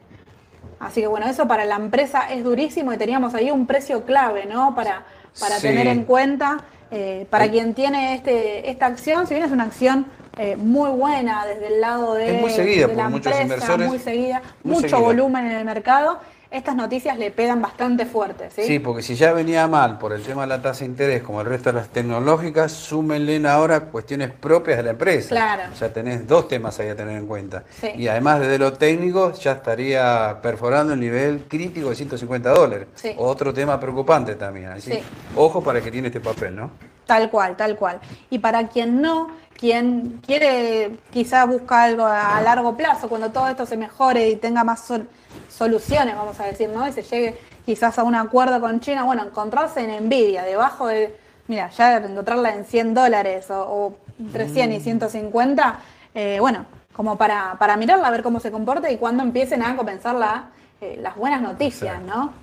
Así 0.79 1.01
que 1.01 1.07
bueno, 1.07 1.27
eso 1.27 1.47
para 1.47 1.65
la 1.65 1.75
empresa 1.75 2.31
es 2.31 2.43
durísimo 2.43 2.93
y 2.93 2.97
teníamos 2.97 3.33
ahí 3.33 3.49
un 3.49 3.65
precio 3.65 4.03
clave, 4.03 4.45
¿no? 4.45 4.75
Para, 4.75 5.03
para 5.39 5.55
Sí. 5.55 5.67
tener 5.67 5.87
en 5.87 6.03
cuenta, 6.03 6.57
eh, 6.91 7.25
para 7.29 7.49
quien 7.49 7.73
tiene 7.73 8.13
este, 8.15 8.69
esta 8.69 8.85
acción, 8.85 9.25
si 9.25 9.33
bien 9.33 9.45
es 9.45 9.51
una 9.51 9.63
acción 9.63 10.05
eh, 10.37 10.55
muy 10.55 10.91
buena 10.91 11.45
desde 11.47 11.67
el 11.73 11.81
lado 11.81 12.13
de, 12.13 12.35
Es 12.35 12.41
muy 12.41 12.51
seguida 12.51 12.87
de 12.87 12.93
la 12.95 13.03
por 13.03 13.11
muchos 13.13 13.31
empresa, 13.33 13.43
inversores. 13.55 13.87
muy 13.87 13.99
seguida, 13.99 14.41
Muy 14.63 14.75
mucho 14.75 14.89
seguida. 14.89 14.99
volumen 14.99 15.45
en 15.47 15.51
el 15.53 15.65
mercado, 15.65 16.19
estas 16.49 16.75
noticias 16.75 17.17
le 17.17 17.31
pegan 17.31 17.61
bastante 17.61 18.05
fuerte, 18.05 18.49
¿sí? 18.51 18.63
Sí, 18.63 18.79
porque 18.79 19.01
si 19.01 19.15
ya 19.15 19.33
venía 19.33 19.67
mal 19.67 19.97
por 19.97 20.13
el 20.13 20.23
tema 20.23 20.41
de 20.43 20.47
la 20.47 20.61
tasa 20.61 20.79
de 20.81 20.85
interés, 20.85 21.23
como 21.23 21.41
el 21.41 21.47
resto 21.47 21.71
de 21.71 21.79
las 21.79 21.89
tecnológicas, 21.89 22.71
súmenle 22.71 23.45
ahora 23.47 23.81
cuestiones 23.81 24.31
propias 24.31 24.77
de 24.77 24.83
la 24.83 24.89
empresa. 24.91 25.29
Claro. 25.29 25.63
Ya 25.79 25.91
tenés 25.91 26.25
dos 26.27 26.47
temas 26.47 26.79
ahí 26.79 26.89
a 26.89 26.95
tener 26.95 27.17
en 27.17 27.27
cuenta. 27.27 27.63
Sí. 27.81 27.89
Y 27.97 28.07
además 28.07 28.39
desde 28.39 28.57
lo 28.59 28.73
técnico 28.73 29.33
ya 29.33 29.53
estaría 29.53 30.39
perforando 30.41 30.93
el 30.93 30.99
nivel 30.99 31.45
crítico 31.47 31.89
de 31.89 31.95
150 31.95 32.49
dólares. 32.51 32.87
Sí. 32.95 33.13
Otro 33.17 33.53
tema 33.53 33.79
preocupante 33.79 34.35
también. 34.35 34.67
Así, 34.71 34.91
Sí. 34.93 34.99
ojo 35.35 35.61
para 35.63 35.81
que 35.81 35.91
tiene 35.91 36.07
este 36.07 36.19
papel, 36.21 36.55
¿no? 36.55 36.71
Tal 37.05 37.29
cual, 37.29 37.55
tal 37.55 37.75
cual. 37.77 37.99
Y 38.29 38.39
para 38.39 38.67
quien 38.67 39.01
no, 39.01 39.29
quien 39.57 40.19
quiere 40.25 40.97
quizá 41.11 41.45
busca 41.45 41.83
algo 41.83 42.05
a 42.05 42.39
largo 42.41 42.75
plazo, 42.77 43.07
cuando 43.09 43.31
todo 43.31 43.47
esto 43.47 43.65
se 43.65 43.77
mejore 43.77 44.29
y 44.29 44.35
tenga 44.35 44.63
más 44.63 44.81
sol- 44.81 45.07
soluciones, 45.49 46.15
vamos 46.15 46.39
a 46.39 46.45
decir, 46.45 46.69
¿no? 46.69 46.87
Y 46.87 46.91
se 46.91 47.03
llegue 47.03 47.37
quizás 47.65 47.97
a 47.99 48.03
un 48.03 48.15
acuerdo 48.15 48.59
con 48.61 48.79
China, 48.79 49.03
bueno, 49.03 49.23
encontrarse 49.23 49.81
en 49.81 50.05
Nvidia, 50.05 50.43
debajo 50.43 50.87
de, 50.87 51.15
mira, 51.47 51.69
ya 51.69 51.97
encontrarla 51.97 52.53
en 52.53 52.65
100 52.65 52.93
dólares 52.93 53.51
o, 53.51 53.61
o 53.61 53.97
entre 54.19 54.47
100 54.49 54.71
y 54.73 54.79
150, 54.79 55.79
eh, 56.15 56.37
bueno, 56.39 56.65
como 56.93 57.17
para, 57.17 57.55
para 57.59 57.77
mirarla, 57.77 58.07
a 58.07 58.11
ver 58.11 58.23
cómo 58.23 58.39
se 58.39 58.51
comporta 58.51 58.89
y 58.89 58.97
cuando 58.97 59.21
empiecen 59.21 59.61
a 59.61 59.75
comenzar 59.75 60.15
la, 60.15 60.49
eh, 60.81 60.97
las 61.01 61.15
buenas 61.15 61.41
noticias. 61.41 62.01
¿no? 62.01 62.33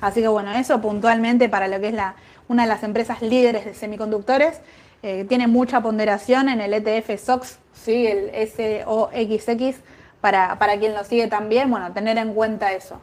Así 0.00 0.20
que 0.20 0.28
bueno, 0.28 0.52
eso 0.52 0.80
puntualmente 0.80 1.48
para 1.48 1.68
lo 1.68 1.80
que 1.80 1.88
es 1.88 1.94
la, 1.94 2.14
una 2.48 2.64
de 2.64 2.68
las 2.68 2.82
empresas 2.82 3.22
líderes 3.22 3.64
de 3.64 3.74
semiconductores. 3.74 4.60
eh, 5.02 5.24
tiene 5.28 5.46
mucha 5.46 5.80
ponderación 5.80 6.48
en 6.48 6.60
el 6.60 6.74
ETF 6.74 7.18
SOX, 7.18 7.58
¿sí? 7.72 8.06
el 8.06 8.30
SOXX, 8.48 9.80
para, 10.22 10.58
para 10.58 10.78
quien 10.78 10.94
lo 10.94 11.04
sigue 11.04 11.26
también, 11.26 11.70
bueno, 11.70 11.92
tener 11.92 12.16
en 12.16 12.32
cuenta 12.32 12.72
eso. 12.72 13.02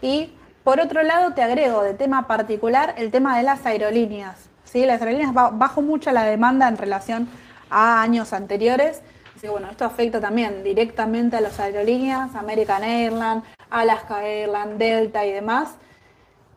Y 0.00 0.32
por 0.64 0.80
otro 0.80 1.02
lado, 1.02 1.34
te 1.34 1.42
agrego 1.42 1.82
de 1.82 1.92
tema 1.92 2.26
particular 2.26 2.94
el 2.96 3.10
tema 3.10 3.36
de 3.36 3.42
las 3.42 3.66
aerolíneas. 3.66 4.48
¿sí? 4.64 4.86
Las 4.86 5.02
aerolíneas 5.02 5.34
ba- 5.34 5.50
bajó 5.52 5.82
mucho 5.82 6.10
la 6.12 6.22
demanda 6.24 6.68
en 6.68 6.78
relación 6.78 7.28
a 7.68 8.00
años 8.00 8.32
anteriores. 8.32 9.02
Así 9.32 9.42
que 9.42 9.48
bueno, 9.50 9.68
esto 9.70 9.84
afecta 9.84 10.20
también 10.20 10.62
directamente 10.62 11.36
a 11.36 11.40
las 11.40 11.58
aerolíneas, 11.60 12.34
American 12.36 12.84
Airlines, 12.84 13.42
Alaska 13.70 14.24
Airlines, 14.24 14.78
Delta 14.78 15.26
y 15.26 15.32
demás 15.32 15.74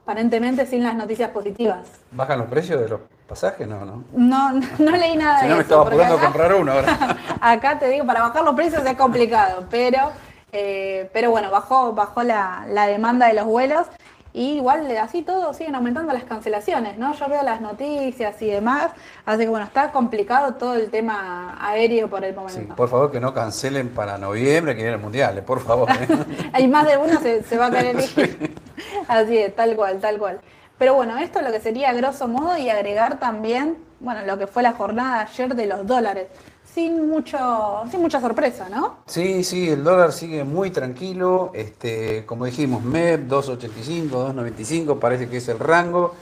aparentemente 0.05 0.67
sin 0.67 0.83
las 0.83 0.93
noticias 0.95 1.31
positivas. 1.31 1.79
¿Bajan 2.11 2.37
los 2.37 2.47
precios 2.47 2.79
de 2.79 2.87
los 2.89 3.01
pasajes? 3.27 3.67
No, 3.67 3.83
no. 3.83 4.03
No, 4.13 4.51
no 4.79 4.91
leí 4.91 5.17
nada 5.17 5.39
Si 5.39 5.45
de 5.45 5.49
no 5.49 5.55
me 5.55 5.61
eso, 5.61 5.61
estaba 5.61 5.83
porque 5.85 5.95
apurando 6.03 6.17
a 6.17 6.21
comprar 6.21 6.53
uno 6.53 6.71
ahora. 6.73 7.17
Acá 7.41 7.79
te 7.79 7.89
digo, 7.89 8.05
para 8.05 8.21
bajar 8.21 8.43
los 8.43 8.53
precios 8.53 8.85
es 8.85 8.93
complicado, 8.95 9.65
pero, 9.71 10.11
eh, 10.51 11.09
pero 11.11 11.31
bueno, 11.31 11.49
bajó, 11.49 11.93
bajó 11.93 12.21
la, 12.21 12.65
la 12.69 12.85
demanda 12.85 13.25
de 13.27 13.33
los 13.33 13.45
vuelos 13.45 13.87
y 14.31 14.57
igual 14.57 14.95
así 14.97 15.23
todo 15.23 15.53
siguen 15.55 15.73
aumentando 15.73 16.13
las 16.13 16.25
cancelaciones, 16.25 16.99
¿no? 16.99 17.13
Yo 17.15 17.27
veo 17.27 17.41
las 17.41 17.61
noticias 17.61 18.39
y 18.43 18.47
demás, 18.51 18.91
así 19.25 19.39
que 19.39 19.47
bueno, 19.47 19.65
está 19.65 19.91
complicado 19.91 20.53
todo 20.55 20.75
el 20.75 20.91
tema 20.91 21.57
aéreo 21.59 22.09
por 22.09 22.23
el 22.23 22.33
Sí, 22.33 22.39
momento. 22.39 22.75
por 22.75 22.89
favor 22.89 23.11
que 23.11 23.19
no 23.21 23.33
cancelen 23.33 23.89
para 23.89 24.19
noviembre 24.19 24.75
que 24.75 24.81
viene 24.83 24.97
el 24.97 25.01
mundial, 25.01 25.37
eh, 25.37 25.41
por 25.41 25.61
favor. 25.61 25.89
eh. 25.89 26.07
Hay 26.53 26.67
más 26.67 26.85
de 26.85 26.97
uno 26.97 27.19
se, 27.21 27.41
se 27.43 27.57
va 27.57 27.67
a 27.67 27.71
querer 27.71 27.95
ir. 28.17 28.55
Así 29.07 29.37
es, 29.37 29.55
tal 29.55 29.75
cual, 29.75 29.99
tal 29.99 30.17
cual. 30.17 30.39
Pero 30.77 30.95
bueno, 30.95 31.17
esto 31.17 31.39
es 31.39 31.45
lo 31.45 31.51
que 31.51 31.61
sería 31.61 31.93
grosso 31.93 32.27
modo 32.27 32.57
y 32.57 32.69
agregar 32.69 33.19
también, 33.19 33.77
bueno, 33.99 34.25
lo 34.25 34.37
que 34.37 34.47
fue 34.47 34.61
la 34.61 34.73
jornada 34.73 35.19
de 35.19 35.31
ayer 35.31 35.55
de 35.55 35.65
los 35.67 35.87
dólares. 35.87 36.27
Sin 36.65 37.07
mucho, 37.07 37.83
sin 37.89 38.01
mucha 38.01 38.19
sorpresa, 38.19 38.67
¿no? 38.67 38.97
Sí, 39.05 39.45
sí, 39.45 39.69
el 39.69 39.85
dólar 39.85 40.11
sigue 40.11 40.43
muy 40.43 40.71
tranquilo. 40.71 41.51
Este, 41.53 42.25
como 42.25 42.43
dijimos, 42.43 42.83
MEP 42.83 43.29
2.85, 43.29 44.09
2.95, 44.09 44.99
parece 44.99 45.29
que 45.29 45.37
es 45.37 45.47
el 45.47 45.59
rango. 45.59 46.13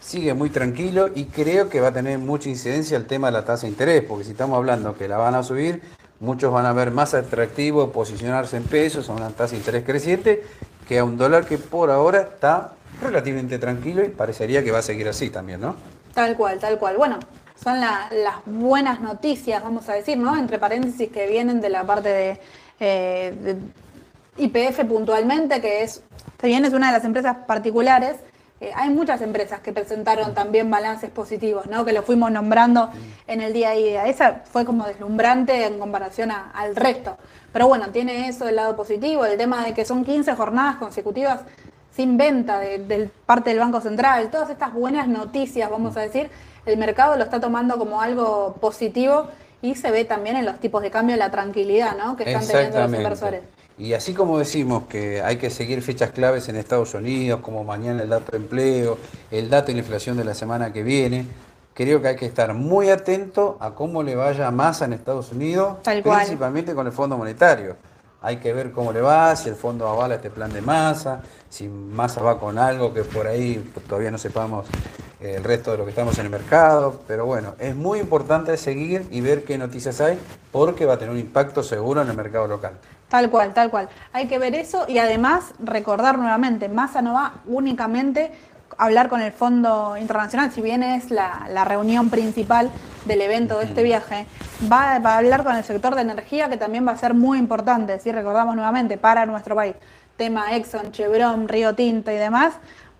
Sigue 0.00 0.34
muy 0.34 0.50
tranquilo 0.50 1.08
y 1.14 1.26
creo 1.26 1.70
que 1.70 1.80
va 1.80 1.88
a 1.88 1.92
tener 1.92 2.18
mucha 2.18 2.50
incidencia 2.50 2.98
el 2.98 3.06
tema 3.06 3.28
de 3.28 3.32
la 3.32 3.44
tasa 3.46 3.62
de 3.62 3.68
interés, 3.68 4.04
porque 4.06 4.24
si 4.24 4.32
estamos 4.32 4.56
hablando 4.56 4.98
que 4.98 5.08
la 5.08 5.16
van 5.16 5.36
a 5.36 5.42
subir, 5.42 5.80
muchos 6.20 6.52
van 6.52 6.66
a 6.66 6.72
ver 6.74 6.90
más 6.90 7.14
atractivo 7.14 7.90
posicionarse 7.92 8.56
en 8.58 8.64
pesos 8.64 9.08
a 9.08 9.12
una 9.12 9.30
tasa 9.30 9.52
de 9.52 9.58
interés 9.58 9.84
creciente 9.84 10.42
que 10.92 10.98
a 10.98 11.04
un 11.04 11.16
dólar 11.16 11.46
que 11.46 11.56
por 11.56 11.90
ahora 11.90 12.20
está 12.20 12.72
relativamente 13.00 13.58
tranquilo 13.58 14.04
y 14.04 14.08
parecería 14.08 14.62
que 14.62 14.70
va 14.70 14.80
a 14.80 14.82
seguir 14.82 15.08
así 15.08 15.30
también, 15.30 15.58
¿no? 15.62 15.74
Tal 16.12 16.36
cual, 16.36 16.58
tal 16.58 16.78
cual. 16.78 16.98
Bueno, 16.98 17.18
son 17.64 17.80
la- 17.80 18.08
las 18.12 18.34
buenas 18.44 19.00
noticias, 19.00 19.62
vamos 19.62 19.88
a 19.88 19.94
decir, 19.94 20.18
¿no? 20.18 20.36
Entre 20.36 20.58
paréntesis 20.58 21.10
que 21.10 21.26
vienen 21.26 21.62
de 21.62 21.70
la 21.70 21.84
parte 21.84 22.10
de, 22.10 22.40
eh, 22.78 23.56
IPF 24.36 24.84
puntualmente, 24.84 25.62
que 25.62 25.82
es, 25.82 26.02
bien 26.42 26.66
es 26.66 26.74
una 26.74 26.88
de 26.88 26.92
las 26.98 27.04
empresas 27.06 27.38
particulares, 27.46 28.16
eh, 28.62 28.72
hay 28.74 28.90
muchas 28.90 29.20
empresas 29.22 29.60
que 29.60 29.72
presentaron 29.72 30.34
también 30.34 30.70
balances 30.70 31.10
positivos, 31.10 31.66
¿no? 31.66 31.84
Que 31.84 31.92
lo 31.92 32.02
fuimos 32.02 32.30
nombrando 32.30 32.90
en 33.26 33.40
el 33.40 33.52
día 33.52 33.70
a 33.70 33.74
día. 33.74 34.06
Esa 34.06 34.42
fue 34.50 34.64
como 34.64 34.86
deslumbrante 34.86 35.66
en 35.66 35.78
comparación 35.78 36.30
a- 36.30 36.50
al 36.54 36.76
resto. 36.76 37.16
Pero 37.52 37.68
bueno, 37.68 37.88
tiene 37.90 38.28
eso 38.28 38.44
del 38.46 38.56
lado 38.56 38.76
positivo, 38.76 39.24
el 39.26 39.36
tema 39.36 39.64
de 39.64 39.74
que 39.74 39.84
son 39.84 40.04
15 40.04 40.34
jornadas 40.34 40.76
consecutivas 40.76 41.40
sin 41.94 42.16
venta 42.16 42.58
de, 42.58 43.10
parte 43.26 43.50
del 43.50 43.58
Banco 43.58 43.80
Central, 43.82 44.30
todas 44.30 44.48
estas 44.48 44.72
buenas 44.72 45.06
noticias, 45.08 45.68
vamos 45.70 45.94
a 45.98 46.00
decir, 46.00 46.30
el 46.64 46.78
mercado 46.78 47.16
lo 47.16 47.24
está 47.24 47.38
tomando 47.40 47.76
como 47.76 48.00
algo 48.00 48.54
positivo 48.60 49.28
y 49.60 49.74
se 49.74 49.90
ve 49.90 50.04
también 50.06 50.36
en 50.36 50.46
los 50.46 50.58
tipos 50.58 50.80
de 50.80 50.90
cambio 50.90 51.16
la 51.16 51.30
tranquilidad 51.30 51.96
¿no? 51.98 52.16
que 52.16 52.24
están 52.32 52.40
teniendo 52.56 52.78
los 52.78 52.90
inversores. 53.02 53.40
Y 53.78 53.94
así 53.94 54.14
como 54.14 54.38
decimos 54.38 54.84
que 54.88 55.22
hay 55.22 55.36
que 55.36 55.50
seguir 55.50 55.82
fechas 55.82 56.10
claves 56.10 56.48
en 56.48 56.56
Estados 56.56 56.94
Unidos, 56.94 57.40
como 57.40 57.64
mañana 57.64 58.02
el 58.02 58.10
dato 58.10 58.32
de 58.32 58.38
empleo, 58.38 58.98
el 59.30 59.48
dato 59.48 59.68
de 59.68 59.74
la 59.74 59.78
inflación 59.80 60.16
de 60.16 60.24
la 60.24 60.34
semana 60.34 60.72
que 60.72 60.82
viene, 60.82 61.26
creo 61.74 62.02
que 62.02 62.08
hay 62.08 62.16
que 62.16 62.26
estar 62.26 62.54
muy 62.54 62.90
atento 62.90 63.56
a 63.60 63.70
cómo 63.70 64.02
le 64.02 64.14
vaya 64.14 64.46
a 64.46 64.50
Massa 64.50 64.84
en 64.84 64.92
Estados 64.92 65.32
Unidos, 65.32 65.82
Tal 65.82 66.02
principalmente 66.02 66.74
con 66.74 66.86
el 66.86 66.92
Fondo 66.92 67.16
Monetario. 67.16 67.76
Hay 68.20 68.36
que 68.36 68.52
ver 68.52 68.70
cómo 68.70 68.92
le 68.92 69.00
va, 69.00 69.34
si 69.34 69.48
el 69.48 69.56
fondo 69.56 69.88
avala 69.88 70.14
este 70.14 70.30
plan 70.30 70.52
de 70.52 70.60
Massa, 70.60 71.22
si 71.48 71.66
Massa 71.68 72.22
va 72.22 72.38
con 72.38 72.56
algo 72.56 72.94
que 72.94 73.02
por 73.02 73.26
ahí 73.26 73.72
todavía 73.88 74.12
no 74.12 74.18
sepamos 74.18 74.66
el 75.22 75.44
resto 75.44 75.72
de 75.72 75.78
lo 75.78 75.84
que 75.84 75.90
estamos 75.90 76.18
en 76.18 76.26
el 76.26 76.30
mercado. 76.30 77.00
Pero 77.06 77.26
bueno, 77.26 77.54
es 77.58 77.74
muy 77.74 77.98
importante 77.98 78.56
seguir 78.56 79.06
y 79.10 79.20
ver 79.20 79.44
qué 79.44 79.58
noticias 79.58 80.00
hay, 80.00 80.18
porque 80.50 80.86
va 80.86 80.94
a 80.94 80.98
tener 80.98 81.12
un 81.12 81.20
impacto 81.20 81.62
seguro 81.62 82.02
en 82.02 82.08
el 82.08 82.16
mercado 82.16 82.46
local. 82.46 82.72
Tal 83.08 83.28
cual, 83.30 83.52
tal 83.52 83.70
cual. 83.70 83.88
Hay 84.12 84.26
que 84.26 84.38
ver 84.38 84.54
eso 84.54 84.86
y 84.88 84.98
además 84.98 85.52
recordar 85.62 86.18
nuevamente, 86.18 86.68
Massa 86.68 87.02
no 87.02 87.12
va 87.12 87.34
únicamente 87.46 88.32
a 88.78 88.86
hablar 88.86 89.10
con 89.10 89.20
el 89.20 89.32
Fondo 89.32 89.98
Internacional, 89.98 90.50
si 90.50 90.62
bien 90.62 90.82
es 90.82 91.10
la, 91.10 91.46
la 91.50 91.64
reunión 91.64 92.08
principal 92.08 92.70
del 93.04 93.20
evento 93.20 93.58
de 93.58 93.66
este 93.66 93.82
viaje, 93.82 94.26
va, 94.70 94.98
va 94.98 95.14
a 95.14 95.18
hablar 95.18 95.44
con 95.44 95.54
el 95.54 95.62
sector 95.62 95.94
de 95.94 96.00
energía 96.00 96.48
que 96.48 96.56
también 96.56 96.86
va 96.86 96.92
a 96.92 96.96
ser 96.96 97.12
muy 97.12 97.38
importante, 97.38 98.00
si 98.00 98.10
recordamos 98.12 98.54
nuevamente, 98.56 98.96
para 98.96 99.26
nuestro 99.26 99.54
país. 99.54 99.74
Tema 100.16 100.56
Exxon, 100.56 100.92
Chevron, 100.92 101.48
Río 101.48 101.74
Tinto 101.74 102.10
y 102.10 102.16
demás, 102.16 102.54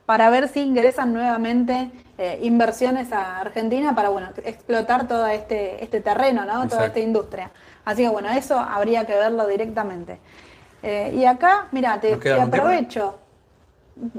para 0.05 0.29
ver 0.29 0.49
si 0.49 0.61
ingresan 0.61 1.15
nuevamente 1.15 1.91
eh, 2.23 2.39
inversiones 2.43 3.13
a 3.13 3.41
Argentina 3.41 3.97
para 3.97 4.11
bueno, 4.11 4.29
explotar 4.45 5.09
todo 5.09 5.27
este, 5.27 5.83
este 5.83 6.01
terreno, 6.01 6.45
¿no? 6.45 6.69
toda 6.69 6.87
esta 6.87 7.01
industria. 7.01 7.51
Así 7.85 8.03
que 8.03 8.09
bueno, 8.09 8.29
eso 8.31 8.61
habría 8.61 9.05
que 9.05 9.15
verlo 9.15 9.45
directamente. 9.49 10.21
Eh, 10.85 11.13
y 11.17 11.25
acá, 11.25 11.67
mira, 11.73 12.01
te, 12.01 12.15
aprovecho. 12.41 13.19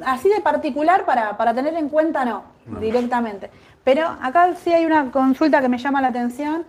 así 0.05 0.27
de 0.27 0.41
particular 0.41 1.05
para, 1.05 1.37
para 1.37 1.53
tener 1.53 1.75
en 1.75 1.87
cuenta 1.87 2.25
no, 2.25 2.43
directamente. 2.81 3.49
Pero 3.85 4.05
acá 4.21 4.53
sí 4.61 4.73
hay 4.73 4.85
una 4.85 5.09
consulta 5.09 5.61
que 5.61 5.69
me 5.69 5.77
llama 5.77 6.01
la 6.01 6.09
atención. 6.09 6.65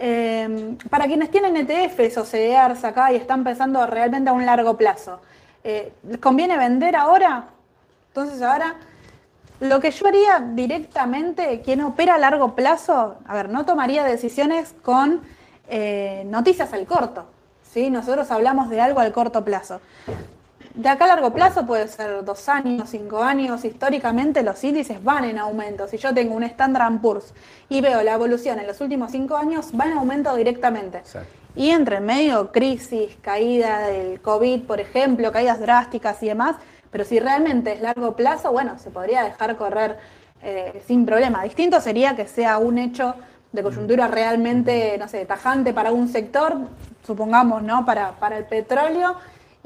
Eh, 0.00 0.76
para 0.90 1.06
quienes 1.06 1.30
tienen 1.30 1.56
ETFs 1.56 2.18
o 2.18 2.24
CDRs 2.24 2.82
acá 2.82 3.12
y 3.12 3.16
están 3.16 3.44
pensando 3.44 3.86
realmente 3.86 4.30
a 4.30 4.32
un 4.32 4.44
largo 4.44 4.76
plazo, 4.76 5.20
eh, 5.62 5.92
¿les 6.08 6.18
conviene 6.18 6.58
vender 6.58 6.96
ahora? 6.96 7.44
Entonces 8.08 8.42
ahora, 8.42 8.74
lo 9.60 9.80
que 9.80 9.90
yo 9.90 10.06
haría 10.06 10.40
directamente, 10.52 11.62
quien 11.62 11.80
opera 11.82 12.16
a 12.16 12.18
largo 12.18 12.54
plazo, 12.54 13.16
a 13.26 13.34
ver, 13.34 13.48
no 13.48 13.64
tomaría 13.64 14.04
decisiones 14.04 14.74
con 14.82 15.22
eh, 15.68 16.24
noticias 16.26 16.72
al 16.72 16.86
corto. 16.86 17.26
¿sí? 17.72 17.90
Nosotros 17.90 18.30
hablamos 18.30 18.68
de 18.68 18.80
algo 18.80 19.00
al 19.00 19.12
corto 19.12 19.44
plazo. 19.44 19.80
De 20.74 20.90
acá 20.90 21.06
a 21.06 21.08
largo 21.08 21.32
plazo 21.32 21.66
puede 21.66 21.88
ser 21.88 22.22
dos 22.22 22.50
años, 22.50 22.90
cinco 22.90 23.22
años. 23.22 23.64
Históricamente 23.64 24.42
los 24.42 24.62
índices 24.62 25.02
van 25.02 25.24
en 25.24 25.38
aumento. 25.38 25.88
Si 25.88 25.96
yo 25.96 26.12
tengo 26.12 26.34
un 26.34 26.42
Standard 26.42 27.00
Poor's 27.00 27.32
y 27.70 27.80
veo 27.80 28.02
la 28.02 28.12
evolución 28.12 28.58
en 28.58 28.66
los 28.66 28.78
últimos 28.82 29.10
cinco 29.10 29.36
años, 29.36 29.70
va 29.78 29.86
en 29.86 29.94
aumento 29.94 30.36
directamente. 30.36 31.00
Y 31.54 31.70
entre 31.70 32.00
medio, 32.00 32.52
crisis, 32.52 33.16
caída 33.22 33.86
del 33.86 34.20
COVID, 34.20 34.64
por 34.64 34.78
ejemplo, 34.78 35.32
caídas 35.32 35.60
drásticas 35.60 36.22
y 36.22 36.26
demás. 36.26 36.56
Pero 36.90 37.04
si 37.04 37.18
realmente 37.18 37.72
es 37.72 37.80
largo 37.80 38.16
plazo, 38.16 38.52
bueno, 38.52 38.78
se 38.78 38.90
podría 38.90 39.24
dejar 39.24 39.56
correr 39.56 39.96
eh, 40.42 40.82
sin 40.86 41.06
problema. 41.06 41.42
Distinto 41.42 41.80
sería 41.80 42.16
que 42.16 42.26
sea 42.26 42.58
un 42.58 42.78
hecho 42.78 43.14
de 43.52 43.62
coyuntura 43.62 44.08
realmente, 44.08 44.96
no 44.98 45.08
sé, 45.08 45.24
tajante 45.24 45.72
para 45.72 45.92
un 45.92 46.08
sector, 46.08 46.56
supongamos, 47.06 47.62
¿no? 47.62 47.84
Para, 47.84 48.12
para 48.12 48.38
el 48.38 48.44
petróleo 48.44 49.16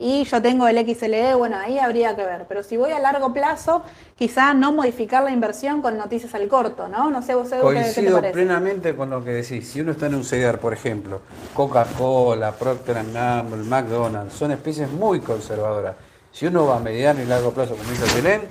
y 0.02 0.24
yo 0.24 0.40
tengo 0.40 0.66
el 0.66 0.78
XLE, 0.78 1.35
bueno, 1.35 1.59
ahí 1.59 1.78
habría 1.78 2.16
que 2.16 2.24
ver. 2.24 2.46
Pero 2.48 2.62
si 2.62 2.78
voy 2.78 2.90
a 2.90 2.98
largo 2.98 3.35
plazo, 3.35 3.83
quizá 4.16 4.54
no 4.54 4.72
modificar 4.72 5.22
la 5.22 5.30
inversión 5.30 5.83
con 5.83 5.98
noticias 5.98 6.35
al 6.35 6.48
corto, 6.48 6.88
¿no? 6.88 7.11
No 7.11 7.20
sé, 7.20 7.35
vos 7.35 7.50
Coincido 7.50 8.16
qué, 8.22 8.28
te 8.28 8.33
plenamente 8.33 8.96
con 8.96 9.11
lo 9.11 9.22
que 9.22 9.30
decís. 9.33 9.68
Si 9.68 9.83
uno 9.83 9.92
está 9.92 10.06
en 10.06 10.14
un 10.14 10.22
CDR, 10.22 10.59
por 10.59 10.72
ejemplo, 10.72 11.20
Coca-Cola, 11.52 12.52
Procter 12.52 12.96
Gamble, 13.12 13.62
McDonald's, 13.64 14.33
son 14.33 14.52
especies 14.52 14.90
muy 14.90 15.20
conservadoras. 15.20 15.96
Si 16.32 16.46
uno 16.46 16.66
va 16.66 16.76
a 16.76 16.80
mediano 16.80 17.22
y 17.22 17.26
largo 17.26 17.52
plazo, 17.52 17.76
como 17.76 17.90
dice 17.90 18.04
Belén, 18.14 18.42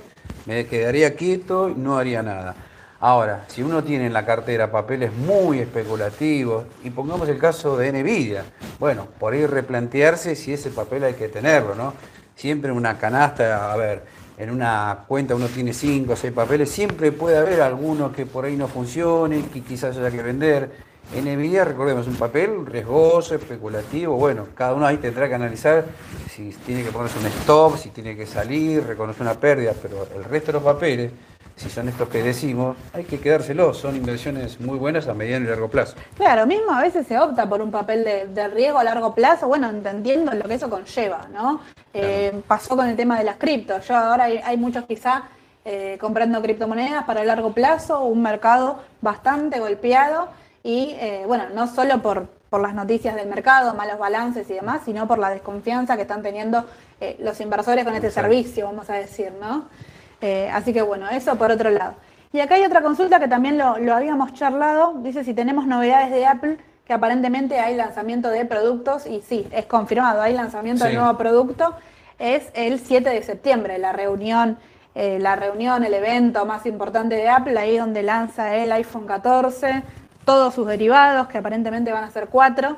me 0.46 0.66
quedaría 0.66 1.16
quieto 1.16 1.68
y 1.68 1.74
no 1.74 1.96
haría 1.96 2.22
nada. 2.22 2.54
Ahora, 3.00 3.44
si 3.48 3.62
uno 3.62 3.82
tiene 3.82 4.06
en 4.06 4.12
la 4.12 4.26
cartera 4.26 4.70
papeles 4.70 5.12
muy 5.12 5.58
especulativos, 5.58 6.66
y 6.84 6.90
pongamos 6.90 7.28
el 7.30 7.38
caso 7.38 7.78
de 7.78 7.90
Nvidia, 7.92 8.44
bueno, 8.78 9.08
por 9.18 9.32
ahí 9.32 9.46
replantearse 9.46 10.36
si 10.36 10.52
ese 10.52 10.70
papel 10.70 11.04
hay 11.04 11.14
que 11.14 11.28
tenerlo, 11.28 11.74
¿no? 11.74 11.94
Siempre 12.36 12.70
una 12.70 12.98
canasta, 12.98 13.72
a 13.72 13.76
ver, 13.76 14.04
en 14.36 14.50
una 14.50 15.04
cuenta 15.08 15.34
uno 15.34 15.46
tiene 15.48 15.72
cinco 15.72 16.12
o 16.12 16.16
seis 16.16 16.32
papeles, 16.32 16.70
siempre 16.70 17.10
puede 17.10 17.38
haber 17.38 17.62
alguno 17.62 18.12
que 18.12 18.26
por 18.26 18.44
ahí 18.44 18.56
no 18.56 18.68
funcione, 18.68 19.46
que 19.52 19.62
quizás 19.62 19.96
haya 19.96 20.10
que 20.10 20.22
vender. 20.22 20.89
En 21.12 21.24
Nvidia, 21.24 21.64
recordemos, 21.64 22.06
un 22.06 22.14
papel 22.14 22.64
riesgoso, 22.64 23.34
especulativo, 23.34 24.14
bueno, 24.14 24.46
cada 24.54 24.74
uno 24.74 24.86
ahí 24.86 24.98
tendrá 24.98 25.28
que 25.28 25.34
analizar 25.34 25.84
si 26.30 26.50
tiene 26.64 26.84
que 26.84 26.90
ponerse 26.90 27.18
un 27.18 27.26
stop, 27.26 27.76
si 27.76 27.90
tiene 27.90 28.16
que 28.16 28.26
salir, 28.26 28.86
reconocer 28.86 29.22
una 29.22 29.34
pérdida, 29.34 29.72
pero 29.82 30.06
el 30.14 30.22
resto 30.22 30.48
de 30.48 30.52
los 30.54 30.62
papeles 30.62 31.10
si 31.60 31.68
son 31.68 31.88
estos 31.88 32.08
que 32.08 32.22
decimos, 32.22 32.74
hay 32.94 33.04
que 33.04 33.20
quedárselos, 33.20 33.76
son 33.76 33.94
inversiones 33.94 34.58
muy 34.60 34.78
buenas 34.78 35.08
a 35.08 35.14
mediano 35.14 35.44
y 35.44 35.48
largo 35.48 35.68
plazo. 35.68 35.94
Claro, 36.16 36.46
mismo 36.46 36.72
a 36.72 36.80
veces 36.80 37.06
se 37.06 37.18
opta 37.18 37.46
por 37.46 37.60
un 37.60 37.70
papel 37.70 38.02
de, 38.02 38.48
riesgo 38.48 38.78
a 38.78 38.84
largo 38.84 39.14
plazo, 39.14 39.46
bueno, 39.46 39.68
entendiendo 39.68 40.32
lo 40.32 40.44
que 40.44 40.54
eso 40.54 40.70
conlleva, 40.70 41.26
¿no? 41.34 41.60
Eh, 41.92 42.40
pasó 42.46 42.76
con 42.76 42.88
el 42.88 42.96
tema 42.96 43.18
de 43.18 43.24
las 43.24 43.36
criptos, 43.36 43.86
yo 43.86 43.94
ahora 43.94 44.24
hay, 44.24 44.56
muchos 44.56 44.86
quizá 44.86 45.24
eh, 45.66 45.98
comprando 46.00 46.40
criptomonedas 46.40 47.04
para 47.04 47.24
largo 47.24 47.52
plazo, 47.52 48.04
un 48.04 48.22
mercado 48.22 48.82
bastante 49.02 49.60
golpeado 49.60 50.28
y, 50.62 50.96
eh, 50.98 51.24
bueno, 51.26 51.44
no 51.54 51.66
solo 51.66 52.02
por, 52.02 52.28
por 52.50 52.60
las 52.60 52.74
noticias 52.74 53.14
del 53.14 53.28
mercado, 53.28 53.74
malos 53.74 53.98
balances 53.98 54.48
y 54.50 54.54
demás, 54.54 54.82
sino 54.84 55.06
por 55.06 55.18
la 55.18 55.30
desconfianza 55.30 55.96
que 55.96 56.02
están 56.02 56.22
teniendo 56.22 56.66
los 57.20 57.40
inversores 57.40 57.82
con 57.84 57.94
este 57.94 58.10
servicio, 58.10 58.66
vamos 58.66 58.90
a 58.90 58.92
decir, 58.92 59.32
¿no? 59.40 59.64
Eh, 60.20 60.50
así 60.52 60.72
que 60.72 60.82
bueno, 60.82 61.08
eso 61.08 61.36
por 61.36 61.50
otro 61.50 61.70
lado. 61.70 61.94
Y 62.32 62.40
acá 62.40 62.54
hay 62.54 62.64
otra 62.64 62.82
consulta 62.82 63.18
que 63.18 63.28
también 63.28 63.58
lo, 63.58 63.94
habíamos 63.94 64.34
charlado, 64.34 64.94
dice 64.98 65.24
si 65.24 65.34
tenemos 65.34 65.66
novedades 65.66 66.10
de 66.10 66.26
Apple, 66.26 66.58
que 66.84 66.92
aparentemente 66.92 67.58
hay 67.58 67.74
lanzamiento 67.76 68.28
de 68.30 68.44
productos, 68.44 69.06
y 69.06 69.22
sí, 69.22 69.46
es 69.50 69.66
confirmado, 69.66 70.22
hay 70.22 70.34
lanzamiento 70.34 70.84
de 70.84 70.94
nuevo 70.94 71.16
producto, 71.16 71.74
es 72.18 72.50
el 72.54 72.78
7 72.78 73.10
de 73.10 73.22
septiembre, 73.22 73.78
la 73.78 73.92
reunión, 73.92 74.58
eh, 74.94 75.18
la 75.20 75.36
reunión, 75.36 75.84
el 75.84 75.94
evento 75.94 76.44
más 76.46 76.66
importante 76.66 77.14
de 77.14 77.28
Apple, 77.28 77.58
ahí 77.58 77.78
donde 77.78 78.02
lanza 78.02 78.56
el 78.56 78.70
iPhone 78.72 79.06
14, 79.06 79.82
todos 80.24 80.54
sus 80.54 80.66
derivados, 80.66 81.28
que 81.28 81.38
aparentemente 81.38 81.92
van 81.92 82.04
a 82.04 82.10
ser 82.10 82.28
cuatro, 82.28 82.76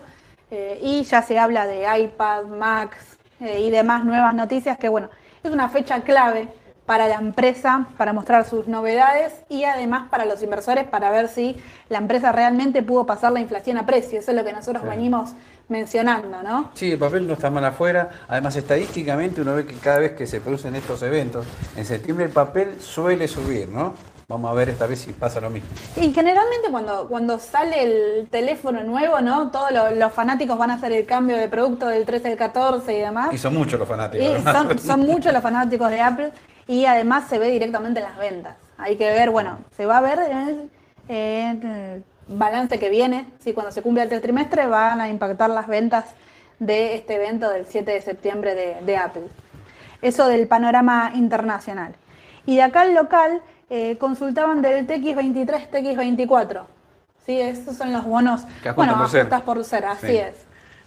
eh, 0.50 0.78
y 0.82 1.02
ya 1.04 1.22
se 1.22 1.38
habla 1.38 1.66
de 1.66 1.86
iPad, 2.00 2.44
Max 2.44 2.96
y 3.40 3.70
demás 3.70 4.04
nuevas 4.04 4.34
noticias, 4.34 4.78
que 4.78 4.88
bueno, 4.88 5.08
es 5.42 5.50
una 5.50 5.68
fecha 5.68 6.02
clave 6.02 6.48
para 6.86 7.08
la 7.08 7.14
empresa, 7.14 7.86
para 7.96 8.12
mostrar 8.12 8.44
sus 8.48 8.66
novedades 8.66 9.32
y 9.48 9.64
además 9.64 10.08
para 10.10 10.24
los 10.24 10.42
inversores 10.42 10.84
para 10.84 11.10
ver 11.10 11.28
si 11.28 11.56
la 11.88 11.98
empresa 11.98 12.32
realmente 12.32 12.82
pudo 12.82 13.06
pasar 13.06 13.32
la 13.32 13.40
inflación 13.40 13.78
a 13.78 13.86
precio. 13.86 14.18
Eso 14.18 14.32
es 14.32 14.36
lo 14.36 14.44
que 14.44 14.52
nosotros 14.52 14.84
venimos 14.84 15.32
mencionando, 15.68 16.42
¿no? 16.42 16.70
Sí, 16.74 16.92
el 16.92 16.98
papel 16.98 17.26
no 17.26 17.34
está 17.34 17.50
mal 17.50 17.64
afuera. 17.64 18.10
Además, 18.28 18.56
estadísticamente 18.56 19.40
uno 19.40 19.54
ve 19.54 19.64
que 19.64 19.74
cada 19.76 20.00
vez 20.00 20.12
que 20.12 20.26
se 20.26 20.40
producen 20.40 20.74
estos 20.74 21.02
eventos, 21.02 21.46
en 21.76 21.84
septiembre 21.84 22.26
el 22.26 22.32
papel 22.32 22.80
suele 22.80 23.28
subir, 23.28 23.68
¿no? 23.68 23.94
Vamos 24.32 24.50
a 24.50 24.54
ver 24.54 24.70
esta 24.70 24.86
vez 24.86 25.00
si 25.00 25.12
pasa 25.12 25.42
lo 25.42 25.50
mismo. 25.50 25.68
Y 25.94 26.10
generalmente 26.10 26.70
cuando, 26.70 27.06
cuando 27.06 27.38
sale 27.38 27.82
el 27.82 28.28
teléfono 28.28 28.82
nuevo, 28.82 29.20
¿no? 29.20 29.50
Todos 29.50 29.70
los, 29.94 30.10
fanáticos 30.14 30.56
van 30.56 30.70
a 30.70 30.74
hacer 30.74 30.90
el 30.92 31.04
cambio 31.04 31.36
de 31.36 31.48
producto 31.48 31.86
del 31.86 32.06
13 32.06 32.28
al 32.28 32.36
14 32.38 32.94
y 32.94 33.00
demí 33.00 33.20
Y 33.32 33.36
son 33.36 33.54
muchos 33.54 33.78
los 33.78 33.86
fanáticos. 33.86 34.42
son, 34.42 34.78
son 34.78 35.00
muchos 35.00 35.34
los 35.34 35.42
fanáticos 35.42 35.90
de 35.90 36.00
Apple 36.00 36.32
y 36.66 36.86
además 36.86 37.24
se 37.28 37.38
ve 37.38 37.50
directamente 37.50 38.00
en 38.00 38.06
las 38.06 38.16
ventas. 38.16 38.56
Hay 38.78 38.96
que 38.96 39.04
ver, 39.10 39.28
bueno, 39.28 39.58
se 39.76 39.84
va 39.84 39.98
a 39.98 40.00
ver 40.00 40.18
en 40.30 40.70
el, 41.08 42.04
balance 42.28 42.78
que 42.78 42.88
viene, 42.88 43.26
si 43.40 43.52
cuando 43.52 43.70
se 43.70 43.82
cumple 43.82 44.04
el 44.04 44.20
trimestre 44.22 44.66
van 44.66 45.02
a 45.02 45.10
impactar 45.10 45.50
las 45.50 45.66
ventas 45.66 46.06
de 46.58 46.94
este 46.94 47.16
evento 47.16 47.50
del 47.50 47.66
7 47.66 47.90
de 47.90 48.00
septiembre 48.00 48.54
de, 48.54 48.96
Apple. 48.96 49.24
Eso 50.00 50.26
del 50.26 50.48
panorama 50.48 51.12
internacional. 51.14 51.94
Y 52.46 52.56
de 52.56 52.62
acá 52.62 52.82
al 52.82 52.94
local 52.94 53.42
eh, 53.74 53.96
consultaban 53.96 54.60
del 54.60 54.86
TX23, 54.86 55.70
TX24. 55.70 56.60
¿Sí? 57.24 57.40
Esos 57.40 57.74
son 57.74 57.90
los 57.90 58.04
bonos. 58.04 58.42
bueno, 58.76 58.98
por 58.98 59.08
ser. 59.08 59.28
por 59.28 59.64
ser, 59.64 59.86
así 59.86 60.14
es. 60.14 60.34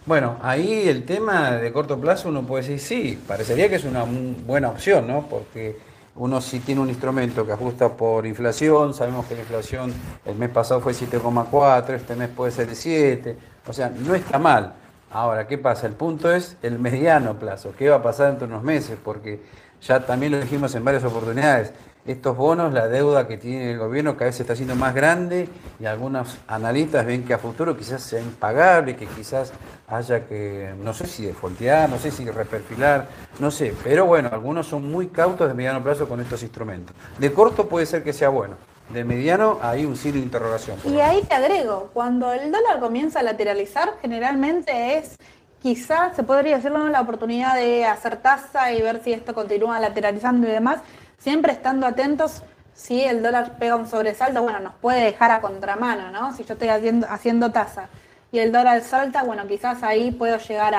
Bueno, 0.04 0.36
ahí 0.40 0.88
el 0.88 1.04
tema 1.04 1.50
de 1.50 1.72
corto 1.72 2.00
plazo 2.00 2.28
uno 2.28 2.42
puede 2.42 2.62
decir 2.62 2.78
sí, 2.78 3.24
parecería 3.26 3.68
que 3.68 3.74
es 3.74 3.84
una 3.84 4.04
buena 4.46 4.68
opción, 4.68 5.08
¿no? 5.08 5.26
Porque 5.26 5.76
uno 6.14 6.40
si 6.40 6.60
tiene 6.60 6.80
un 6.80 6.88
instrumento 6.88 7.44
que 7.44 7.50
ajusta 7.50 7.88
por 7.88 8.24
inflación, 8.24 8.94
sabemos 8.94 9.26
que 9.26 9.34
la 9.34 9.40
inflación 9.40 9.92
el 10.24 10.36
mes 10.36 10.50
pasado 10.50 10.80
fue 10.80 10.92
7,4, 10.92 11.90
este 11.90 12.14
mes 12.14 12.28
puede 12.28 12.52
ser 12.52 12.72
7, 12.72 13.36
o 13.66 13.72
sea, 13.72 13.90
no 13.90 14.14
está 14.14 14.38
mal. 14.38 14.74
Ahora, 15.10 15.48
¿qué 15.48 15.58
pasa? 15.58 15.88
El 15.88 15.94
punto 15.94 16.32
es 16.32 16.56
el 16.62 16.78
mediano 16.78 17.36
plazo, 17.36 17.74
¿qué 17.76 17.88
va 17.88 17.96
a 17.96 18.02
pasar 18.02 18.28
dentro 18.28 18.46
de 18.46 18.52
unos 18.52 18.62
meses? 18.62 18.96
Porque 19.02 19.42
ya 19.82 20.06
también 20.06 20.30
lo 20.30 20.40
dijimos 20.40 20.72
en 20.76 20.84
varias 20.84 21.02
oportunidades, 21.02 21.72
estos 22.06 22.36
bonos, 22.36 22.72
la 22.72 22.88
deuda 22.88 23.26
que 23.26 23.36
tiene 23.36 23.72
el 23.72 23.78
gobierno 23.78 24.14
cada 24.14 24.26
vez 24.26 24.36
se 24.36 24.42
está 24.42 24.52
haciendo 24.52 24.76
más 24.76 24.94
grande 24.94 25.48
y 25.80 25.86
algunos 25.86 26.38
analistas 26.46 27.04
ven 27.04 27.24
que 27.24 27.34
a 27.34 27.38
futuro 27.38 27.76
quizás 27.76 28.02
sea 28.02 28.20
impagable, 28.20 28.96
que 28.96 29.06
quizás 29.06 29.52
haya 29.88 30.26
que, 30.26 30.74
no 30.78 30.92
sé 30.94 31.06
si 31.06 31.26
defoltear, 31.26 31.88
no 31.88 31.98
sé 31.98 32.10
si 32.10 32.24
reperfilar, 32.30 33.06
no 33.38 33.50
sé, 33.50 33.74
pero 33.82 34.06
bueno, 34.06 34.30
algunos 34.32 34.66
son 34.66 34.90
muy 34.90 35.08
cautos 35.08 35.48
de 35.48 35.54
mediano 35.54 35.82
plazo 35.82 36.08
con 36.08 36.20
estos 36.20 36.42
instrumentos. 36.42 36.94
De 37.18 37.32
corto 37.32 37.68
puede 37.68 37.86
ser 37.86 38.02
que 38.02 38.12
sea 38.12 38.28
bueno, 38.28 38.56
de 38.90 39.04
mediano 39.04 39.58
hay 39.62 39.84
un 39.84 39.96
signo 39.96 40.18
de 40.18 40.24
interrogación. 40.24 40.78
Y 40.84 41.00
ahí 41.00 41.22
te 41.22 41.34
agrego, 41.34 41.90
cuando 41.92 42.32
el 42.32 42.52
dólar 42.52 42.78
comienza 42.80 43.20
a 43.20 43.22
lateralizar, 43.22 43.94
generalmente 44.00 44.98
es 44.98 45.16
quizás 45.62 46.14
se 46.14 46.22
podría 46.22 46.56
decirlo 46.56 46.88
la 46.88 47.00
oportunidad 47.00 47.56
de 47.56 47.84
hacer 47.84 48.18
tasa 48.18 48.72
y 48.72 48.82
ver 48.82 49.02
si 49.02 49.12
esto 49.12 49.34
continúa 49.34 49.80
lateralizando 49.80 50.46
y 50.46 50.52
demás 50.52 50.78
siempre 51.26 51.50
estando 51.50 51.88
atentos 51.88 52.44
si 52.72 53.02
el 53.02 53.20
dólar 53.20 53.58
pega 53.58 53.74
un 53.74 53.88
sobresalto, 53.88 54.44
bueno, 54.44 54.60
nos 54.60 54.74
puede 54.74 55.02
dejar 55.02 55.32
a 55.32 55.40
contramano, 55.40 56.12
¿no? 56.12 56.32
Si 56.32 56.44
yo 56.44 56.52
estoy 56.52 56.68
haciendo, 56.68 57.04
haciendo 57.10 57.50
tasa 57.50 57.88
y 58.30 58.38
el 58.38 58.52
dólar 58.52 58.80
salta, 58.82 59.24
bueno, 59.24 59.44
quizás 59.48 59.82
ahí 59.82 60.12
puedo 60.12 60.38
llegar 60.38 60.76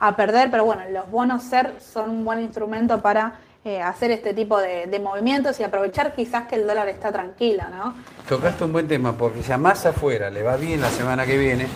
a, 0.00 0.16
perder, 0.16 0.50
pero 0.50 0.64
bueno, 0.64 0.80
los 0.90 1.10
bonos 1.10 1.42
SER 1.42 1.74
son 1.78 2.08
un 2.08 2.24
buen 2.24 2.40
instrumento 2.40 3.02
para 3.02 3.34
eh, 3.66 3.82
hacer 3.82 4.10
este 4.10 4.32
tipo 4.32 4.58
de, 4.58 4.98
movimientos 4.98 5.60
y 5.60 5.62
aprovechar 5.62 6.14
quizás 6.14 6.46
que 6.48 6.54
el 6.54 6.66
dólar 6.66 6.88
está 6.88 7.12
tranquilo, 7.12 7.64
¿no? 7.70 7.94
Tocaste 8.26 8.64
un 8.64 8.72
buen 8.72 8.88
tema, 8.88 9.12
porque 9.12 9.42
si 9.42 9.52
a 9.52 9.58
más 9.58 9.84
afuera 9.84 10.30
le 10.30 10.42
va 10.42 10.56
bien 10.56 10.80
la 10.80 10.88
semana 10.88 11.26
que 11.26 11.36
viene, 11.36 11.66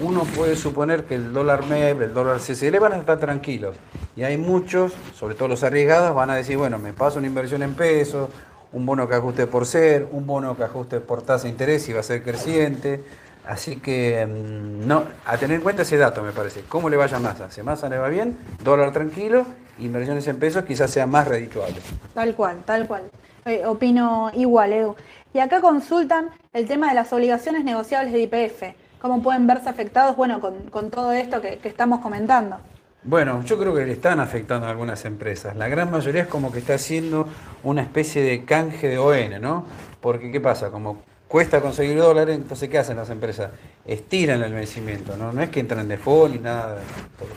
uno 0.00 0.24
puede 0.24 0.56
suponer 0.56 1.04
que 1.04 1.14
el 1.14 1.32
dólar 1.32 1.66
MEP, 1.66 2.02
el 2.02 2.14
dólar 2.14 2.38
CCL 2.38 2.78
van 2.78 2.94
a 2.94 2.96
estar 2.96 3.18
tranquilos 3.18 3.76
Y 4.16 4.22
hay 4.24 4.36
muchos, 4.36 4.92
sobre 5.14 5.34
todo 5.34 5.48
los 5.48 5.62
arriesgados, 5.62 6.14
van 6.14 6.30
a 6.30 6.36
decir, 6.36 6.56
bueno, 6.56 6.78
me 6.78 6.92
paso 6.92 7.18
una 7.18 7.28
inversión 7.28 7.62
en 7.62 7.74
pesos, 7.74 8.28
un 8.72 8.84
bono 8.86 9.08
que 9.08 9.14
ajuste 9.14 9.46
por 9.46 9.66
ser, 9.66 10.08
un 10.10 10.26
bono 10.26 10.56
que 10.56 10.64
ajuste 10.64 11.00
por 11.00 11.22
tasa 11.22 11.44
de 11.44 11.50
interés 11.50 11.88
y 11.88 11.92
va 11.92 12.00
a 12.00 12.02
ser 12.02 12.22
creciente. 12.22 13.04
Así 13.46 13.76
que 13.76 14.26
mm, 14.26 14.86
no, 14.86 15.04
a 15.24 15.36
tener 15.36 15.56
en 15.56 15.62
cuenta 15.62 15.82
ese 15.82 15.96
dato 15.96 16.22
me 16.22 16.32
parece. 16.32 16.62
¿Cómo 16.68 16.88
le 16.88 16.96
vaya 16.96 17.18
Massa? 17.18 17.50
Si 17.50 17.62
Massa 17.62 17.88
le 17.88 17.98
va 17.98 18.08
bien, 18.08 18.36
dólar 18.62 18.92
tranquilo, 18.92 19.46
inversiones 19.78 20.26
en 20.26 20.38
pesos 20.38 20.64
quizás 20.64 20.90
sea 20.90 21.06
más 21.06 21.28
redituable. 21.28 21.76
Tal 22.14 22.34
cual, 22.34 22.62
tal 22.64 22.86
cual. 22.88 23.02
Eh, 23.44 23.64
opino 23.66 24.30
igual, 24.34 24.72
Edu. 24.72 24.96
Y 25.34 25.38
acá 25.38 25.60
consultan 25.60 26.30
el 26.52 26.66
tema 26.66 26.88
de 26.88 26.94
las 26.94 27.12
obligaciones 27.12 27.64
negociables 27.64 28.12
de 28.12 28.22
IPF. 28.22 28.83
¿Cómo 29.04 29.22
pueden 29.22 29.46
verse 29.46 29.68
afectados, 29.68 30.16
bueno, 30.16 30.40
con, 30.40 30.90
todo 30.90 31.12
esto 31.12 31.42
que, 31.42 31.58
que 31.58 31.68
estamos 31.68 32.00
comentando? 32.00 32.56
Bueno, 33.02 33.42
yo 33.44 33.58
creo 33.58 33.74
que 33.74 33.84
le 33.84 33.92
están 33.92 34.18
afectando 34.18 34.66
a 34.66 34.70
algunas 34.70 35.04
empresas. 35.04 35.54
La 35.56 35.68
gran 35.68 35.90
mayoría 35.90 36.22
es 36.22 36.28
como 36.28 36.50
que 36.50 36.60
está 36.60 36.76
haciendo 36.76 37.28
una 37.64 37.82
especie 37.82 38.22
de 38.22 38.46
canje 38.46 38.88
de 38.88 38.96
ON, 38.96 39.42
¿no? 39.42 39.66
Porque, 40.00 40.32
¿qué 40.32 40.40
pasa? 40.40 40.70
Como 40.70 41.02
cuesta 41.28 41.60
conseguir 41.60 41.98
dólares, 41.98 42.34
entonces 42.34 42.70
¿qué 42.70 42.78
hacen 42.78 42.96
las 42.96 43.10
empresas? 43.10 43.50
Estiran 43.84 44.42
el 44.42 44.54
vencimiento, 44.54 45.18
¿no? 45.18 45.32
No 45.32 45.42
es 45.42 45.50
que 45.50 45.60
entran 45.60 45.80
en 45.80 45.88
default 45.88 46.36
ni 46.36 46.40
nada 46.40 46.78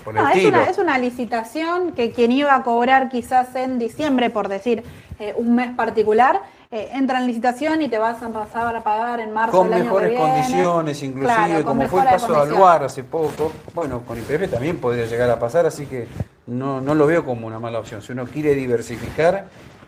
por, 0.05 0.15
el 0.15 0.23
no, 0.23 0.29
es 0.29 0.45
una, 0.45 0.63
es 0.63 0.77
una, 0.77 0.97
licitación 0.97 1.91
que 1.91 2.13
quien 2.13 2.31
iba 2.31 2.55
a 2.55 2.63
cobrar 2.63 3.09
quizás 3.09 3.53
en 3.57 3.77
diciembre, 3.77 4.29
por 4.29 4.47
decir 4.47 4.85
eh, 5.19 5.33
un 5.35 5.53
mes 5.55 5.75
particular, 5.75 6.43
eh, 6.69 6.89
entra 6.93 7.19
en 7.19 7.27
licitación 7.27 7.81
y 7.81 7.87
te 7.87 7.97
vas 7.97 8.21
a 8.21 8.29
pasar 8.29 8.75
a 8.75 8.83
pagar 8.83 9.21
en 9.21 9.31
marzo 9.31 9.57
con 9.57 9.69
mejores 9.69 10.19
condiciones, 10.19 11.01
inclusive, 11.01 11.63
como 11.63 11.87
fue 11.87 12.01
el 12.01 12.07
caso 12.07 12.33
de 12.33 12.41
Aluar 12.41 12.83
hace 12.83 13.05
poco. 13.05 13.53
Bueno, 13.73 14.01
con 14.01 14.17
IPF 14.17 14.51
también 14.51 14.77
podría 14.77 15.05
llegar 15.05 15.29
a 15.29 15.39
pasar, 15.39 15.65
así 15.65 15.85
que 15.85 16.07
no, 16.45 16.81
no 16.81 16.93
lo 16.93 17.07
veo 17.07 17.23
como 17.23 17.47
una 17.47 17.59
mala 17.59 17.79
opción. 17.79 18.01
Si 18.01 18.11
uno 18.11 18.25
quiere 18.25 18.53
diversificar 18.53 19.45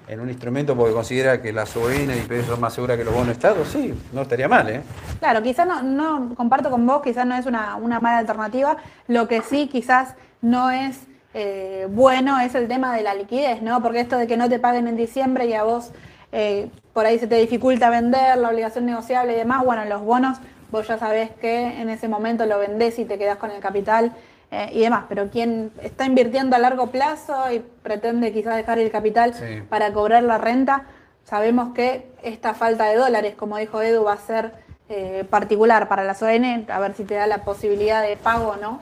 en 0.08 0.22
un 0.22 0.30
instrumento 0.30 0.74
porque 0.76 0.94
considera 0.94 1.42
que 1.42 1.52
la 1.52 1.65
soberana 1.65 2.15
y 2.15 2.20
IPF 2.20 2.48
son 2.48 2.62
más 2.62 2.74
seguras 2.74 2.98
que 2.98 3.04
los 3.04 3.13
bonos 3.13 3.32
estados, 3.32 3.68
sí, 3.68 3.94
no 4.13 4.22
estaría 4.22 4.48
mal, 4.48 4.70
¿eh? 4.70 4.82
Claro, 5.20 5.44
quizás 5.44 5.68
no, 5.68 5.84
no 5.84 6.34
comparto 6.36 6.72
con 6.72 6.88
vos, 6.88 7.02
quizás 7.04 7.26
no 7.26 7.36
es 7.36 7.46
una, 7.46 7.78
mala 7.78 8.20
alternativa, 8.20 8.78
lo 9.08 9.28
que 9.28 9.42
sí 9.42 9.68
quizás 9.68 10.15
no 10.42 10.72
es 10.72 11.02
eh, 11.34 11.88
bueno 11.92 12.39
es 12.39 12.56
el 12.56 12.70
tema 12.70 12.96
de 12.96 13.04
la 13.04 13.13
liquidez, 13.13 13.62
¿no? 13.62 13.84
Porque 13.84 14.00
esto 14.00 14.18
de 14.18 14.28
que 14.28 14.38
no 14.38 14.48
te 14.48 14.60
paguen 14.60 14.88
en 14.88 14.96
diciembre 14.96 15.46
y 15.46 15.54
a 15.54 15.63
vos 15.63 15.92
eh, 16.32 16.70
por 16.94 17.06
ahí 17.06 17.20
se 17.20 17.28
te 17.28 17.36
dificulta 17.36 17.89
vender, 17.89 18.38
la 18.38 18.50
obligación 18.50 18.86
negociable 18.86 19.34
y 19.34 19.38
demás, 19.38 19.63
bueno, 19.63 19.86
los 19.86 20.02
bonos 20.02 20.38
vos 20.72 20.88
ya 20.88 20.98
sabés 20.98 21.32
que 21.32 21.82
en 21.82 21.89
ese 21.89 22.08
momento 22.08 22.46
lo 22.46 22.60
vendés 22.60 23.00
y 23.00 23.06
te 23.06 23.18
quedás 23.18 23.38
con 23.38 23.52
el 23.52 23.60
capital 23.60 24.12
eh, 24.52 24.70
y 24.74 24.82
demás, 24.82 25.06
pero 25.10 25.30
quien 25.30 25.72
está 25.82 26.06
invirtiendo 26.06 26.56
a 26.56 26.60
largo 26.60 26.88
plazo 26.88 27.52
y 27.52 27.60
pretende 27.60 28.32
quizás 28.32 28.56
dejar 28.56 28.80
el 28.80 28.92
capital 28.92 29.34
para 29.70 29.94
cobrar 29.94 30.24
la 30.24 30.38
renta, 30.38 30.86
sabemos 31.24 31.74
que 31.74 32.08
esta 32.24 32.54
falta 32.54 32.86
de 32.86 32.96
dólares, 32.96 33.36
como 33.36 33.58
dijo 33.58 33.82
Edu, 33.82 34.04
va 34.04 34.13
a 34.13 34.18
ser 34.18 34.52
eh, 34.89 35.24
particular 35.30 35.88
para 35.88 36.04
la 36.04 36.13
ON, 36.20 36.65
a 36.70 36.80
ver 36.80 36.96
si 36.96 37.04
te 37.04 37.13
da 37.13 37.28
la 37.28 37.44
posibilidad 37.44 38.02
de 38.02 38.18
pago 38.18 38.50
o 38.50 38.56
no. 38.58 38.82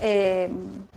Eh, 0.00 0.48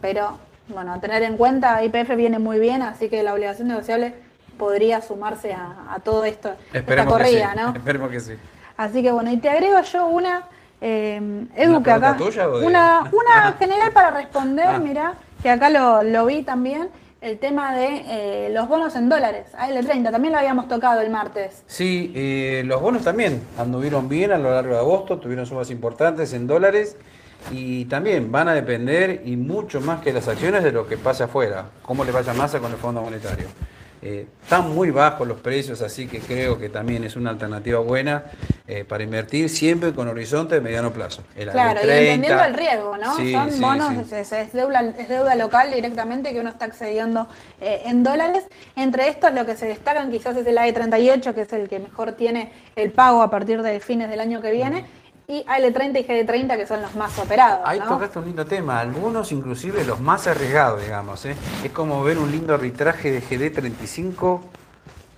pero 0.01 0.37
bueno, 0.67 0.93
a 0.93 0.99
tener 0.99 1.23
en 1.23 1.37
cuenta, 1.37 1.83
IPF 1.83 2.15
viene 2.15 2.37
muy 2.37 2.59
bien, 2.59 2.83
así 2.83 3.09
que 3.09 3.23
la 3.23 3.33
obligación 3.33 3.67
negociable 3.67 4.13
podría 4.57 5.01
sumarse 5.01 5.53
a, 5.53 5.99
todo 6.03 6.25
esto, 6.25 6.55
esta 6.73 7.05
corrida, 7.05 7.53
¿no? 7.55 7.75
Esperemos 7.75 8.09
que 8.09 8.19
sí. 8.19 8.33
Así 8.77 9.01
que 9.01 9.11
bueno, 9.11 9.31
y 9.31 9.37
te 9.37 9.49
agrego 9.49 9.81
yo 9.81 10.07
una 10.07 10.43
eh, 10.81 11.47
Edu, 11.55 11.81
que 11.81 11.91
acá. 11.91 12.17
Una, 12.61 13.09
una 13.11 13.53
general 13.59 13.91
para 13.91 14.11
responder, 14.11 14.67
ah. 14.67 14.79
mira, 14.79 15.13
que 15.41 15.49
acá 15.49 15.69
lo, 15.69 16.25
vi 16.25 16.43
también. 16.43 16.89
El 17.21 17.39
tema 17.39 17.75
de 17.75 18.03
eh, 18.07 18.49
los 18.51 18.67
bonos 18.67 18.95
en 18.95 19.09
dólares, 19.09 19.47
AL30, 19.57 20.11
también 20.11 20.31
lo 20.31 20.37
habíamos 20.37 20.67
tocado 20.67 21.01
el 21.01 21.09
martes. 21.09 21.63
Sí, 21.65 22.11
eh, 22.13 22.61
los 22.67 22.79
bonos 22.79 23.03
también 23.03 23.41
anduvieron 23.57 24.07
bien 24.07 24.31
a 24.31 24.37
lo 24.37 24.51
largo 24.51 24.73
de 24.75 24.79
agosto, 24.79 25.17
tuvieron 25.17 25.47
sumas 25.47 25.71
importantes 25.71 26.33
en 26.33 26.45
dólares 26.45 26.97
y 27.49 27.85
también 27.85 28.31
van 28.31 28.47
a 28.49 28.53
depender 28.53 29.23
y 29.25 29.37
mucho 29.37 29.81
más 29.81 30.01
que 30.01 30.13
las 30.13 30.27
acciones 30.27 30.63
de 30.63 30.71
lo 30.71 30.85
que 30.87 30.97
pase 30.97 31.23
afuera, 31.23 31.65
cómo 31.81 32.05
le 32.05 32.11
vaya 32.11 32.31
masa 32.35 32.59
con 32.59 32.71
el 32.71 32.77
Fondo 32.77 33.01
Monetario. 33.01 33.47
Eh, 34.07 34.27
están 34.43 34.75
muy 34.75 34.91
bajos 34.91 35.27
los 35.27 35.39
precios, 35.39 35.81
así 35.81 36.05
que 36.05 36.19
creo 36.19 36.59
que 36.59 36.69
también 36.69 37.03
es 37.03 37.15
una 37.15 37.31
alternativa 37.31 37.79
buena 37.79 38.25
eh, 38.67 38.85
para 38.87 39.03
invertir 39.03 39.49
siempre 39.49 39.93
con 39.93 40.07
horizonte 40.07 40.53
de 40.53 40.61
mediano 40.61 40.93
plazo. 40.93 41.23
claro, 41.33 41.79
y 41.83 41.89
entendiendo 41.89 42.43
el 42.43 42.53
riesgo, 42.53 42.97
¿no? 42.97 43.15
Son 43.15 43.59
bonos, 43.59 44.11
Es, 44.11 44.53
deuda, 44.53 45.33
local 45.33 45.71
directamente 45.73 46.33
que 46.33 46.39
uno 46.39 46.51
está 46.51 46.65
accediendo 46.65 47.27
eh, 47.59 47.81
en 47.85 48.03
dólares. 48.03 48.43
Entre 48.75 49.07
estos, 49.07 49.33
lo 49.33 49.43
que 49.43 49.57
se 49.57 49.65
destacan 49.65 50.11
quizás 50.11 50.37
es 50.37 50.45
el 50.45 50.55
AE38, 50.55 51.33
que 51.33 51.41
es 51.41 51.53
el 51.53 51.67
que 51.67 51.79
mejor 51.79 52.11
tiene 52.11 52.51
el 52.75 52.91
pago 52.91 53.23
a 53.23 53.31
partir 53.31 53.63
de 53.63 53.79
fines 53.79 54.07
del 54.07 54.19
año 54.19 54.39
que 54.39 54.51
viene 54.51 54.85
y 55.27 55.43
AL30 55.43 55.99
y 55.99 56.07
GD30 56.07 56.57
que 56.57 56.67
son 56.67 56.81
los 56.81 56.95
más 56.95 57.17
operados. 57.17 57.61
Ahí 57.65 57.79
tocaste 57.79 58.19
un 58.19 58.25
lindo 58.25 58.45
tema, 58.45 58.79
algunos 58.79 59.31
inclusive 59.31 59.83
los 59.83 59.99
más 59.99 60.27
arriesgados, 60.27 60.81
digamos. 60.83 61.25
¿eh? 61.25 61.35
Es 61.63 61.71
como 61.71 62.03
ver 62.03 62.17
un 62.17 62.31
lindo 62.31 62.53
arbitraje 62.53 63.11
de 63.11 63.21
GD35 63.21 64.41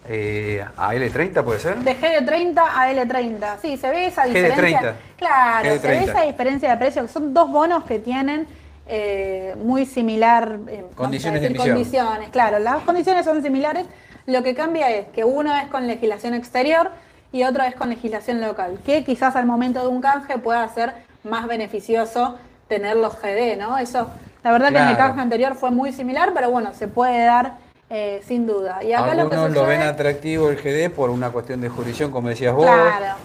eh, 0.09 0.65
a 0.77 0.93
L30, 0.93 1.43
¿puede 1.43 1.59
ser? 1.59 1.77
De 1.79 1.99
GD30 1.99 2.57
a 2.57 2.91
L30, 2.93 3.57
sí, 3.61 3.75
se 3.75 3.89
ve 3.89 4.07
esa 4.07 4.23
diferencia. 4.23 4.81
GD30. 4.81 4.93
Claro, 5.17 5.79
se 5.79 5.87
ve 5.87 6.03
esa 6.03 6.21
diferencia 6.21 6.69
de 6.69 6.77
precio, 6.77 7.01
que 7.01 7.09
son 7.09 7.33
dos 7.33 7.51
bonos 7.51 7.83
que 7.83 7.99
tienen 7.99 8.47
eh, 8.87 9.55
muy 9.57 9.85
similar. 9.85 10.59
Eh, 10.69 10.85
condiciones 10.95 11.41
de 11.41 11.47
emisión. 11.47 11.75
Condiciones, 11.75 12.29
claro, 12.29 12.59
las 12.59 12.83
condiciones 12.83 13.25
son 13.25 13.43
similares. 13.43 13.85
Lo 14.25 14.43
que 14.43 14.55
cambia 14.55 14.89
es 14.91 15.07
que 15.07 15.25
uno 15.25 15.55
es 15.57 15.67
con 15.67 15.87
legislación 15.87 16.33
exterior 16.33 16.91
y 17.31 17.43
otro 17.43 17.63
es 17.63 17.75
con 17.75 17.89
legislación 17.89 18.41
local, 18.41 18.79
que 18.85 19.03
quizás 19.03 19.35
al 19.35 19.45
momento 19.45 19.81
de 19.81 19.87
un 19.87 20.01
canje 20.01 20.37
pueda 20.37 20.67
ser 20.69 20.93
más 21.23 21.47
beneficioso 21.47 22.37
tener 22.67 22.95
los 22.97 23.15
GD, 23.21 23.57
¿no? 23.57 23.77
Eso, 23.77 24.09
la 24.43 24.51
verdad 24.51 24.71
que 24.71 24.77
en 24.77 24.87
el 24.87 24.97
canje 24.97 25.21
anterior 25.21 25.55
fue 25.55 25.71
muy 25.71 25.91
similar, 25.91 26.31
pero 26.33 26.49
bueno, 26.51 26.73
se 26.73 26.87
puede 26.87 27.25
dar 27.25 27.53
eh, 27.89 28.21
sin 28.27 28.45
duda. 28.45 28.83
Y 28.83 28.91
acá 28.91 29.11
Algunos 29.11 29.51
lo, 29.51 29.65
ven 29.65 29.81
atractivo 29.81 30.49
el 30.49 30.57
GD 30.57 30.93
por 30.93 31.09
una 31.09 31.29
cuestión 31.29 31.61
de 31.61 31.69
jurisdicción, 31.69 32.11
como 32.11 32.27
decías 32.27 32.53
vos, 32.53 32.69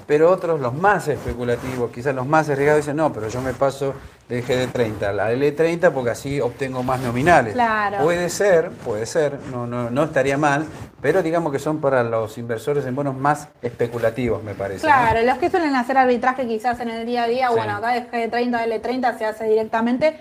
pero 0.06 0.30
otros, 0.30 0.60
los 0.60 0.72
más 0.72 1.08
especulativos, 1.08 1.90
quizás 1.90 2.14
los 2.14 2.26
más 2.26 2.48
arriesgados, 2.48 2.82
dicen, 2.82 2.96
no, 2.96 3.12
pero 3.12 3.28
yo 3.28 3.40
me 3.40 3.54
paso 3.54 3.92
del 4.28 4.46
GD30 4.46 5.02
a 5.02 5.12
la 5.12 5.32
L30 5.32 5.90
porque 5.90 6.10
así 6.10 6.40
obtengo 6.40 6.84
más 6.84 7.00
nominales. 7.00 7.56
Puede 8.00 8.28
ser, 8.28 8.70
puede 8.70 9.04
ser, 9.04 9.40
no, 9.50 9.66
no, 9.66 9.90
no 9.90 10.04
estaría 10.04 10.38
mal, 10.38 10.64
pero 11.00 11.24
digamos 11.24 11.52
que 11.52 11.58
son 11.58 11.80
para 11.80 12.04
los 12.04 12.38
inversores 12.38 12.86
en 12.86 12.94
bonos 12.94 13.16
más 13.16 13.48
especulativos, 13.62 14.44
me 14.44 14.54
parece. 14.54 14.82
Claro, 14.82 15.22
los 15.22 15.38
que 15.38 15.50
suelen 15.50 15.74
hacer 15.74 15.98
arbitraje 15.98 16.46
quizás 16.46 16.78
en 16.78 16.90
el 16.90 17.04
día 17.04 17.24
a 17.24 17.26
día, 17.26 17.50
bueno, 17.50 17.76
acá 17.76 17.94
de 17.94 18.08
GD30 18.08 18.54
a 18.54 18.66
L30 18.66 19.18
se 19.18 19.24
hace 19.24 19.44
directamente 19.46 20.16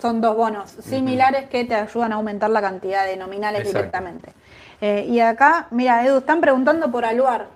son 0.00 0.20
dos 0.20 0.36
bonos 0.36 0.70
similares 0.70 1.48
que 1.48 1.64
te 1.64 1.74
ayudan 1.74 2.12
a 2.12 2.16
aumentar 2.16 2.50
la 2.50 2.60
cantidad 2.60 3.06
de 3.06 3.16
nominales 3.16 3.66
directamente. 3.66 4.32
Eh, 4.80 5.06
y 5.08 5.20
acá, 5.20 5.68
mira, 5.70 6.04
Edu, 6.04 6.18
están 6.18 6.40
preguntando 6.40 6.90
por 6.90 7.04
Aluar 7.04 7.48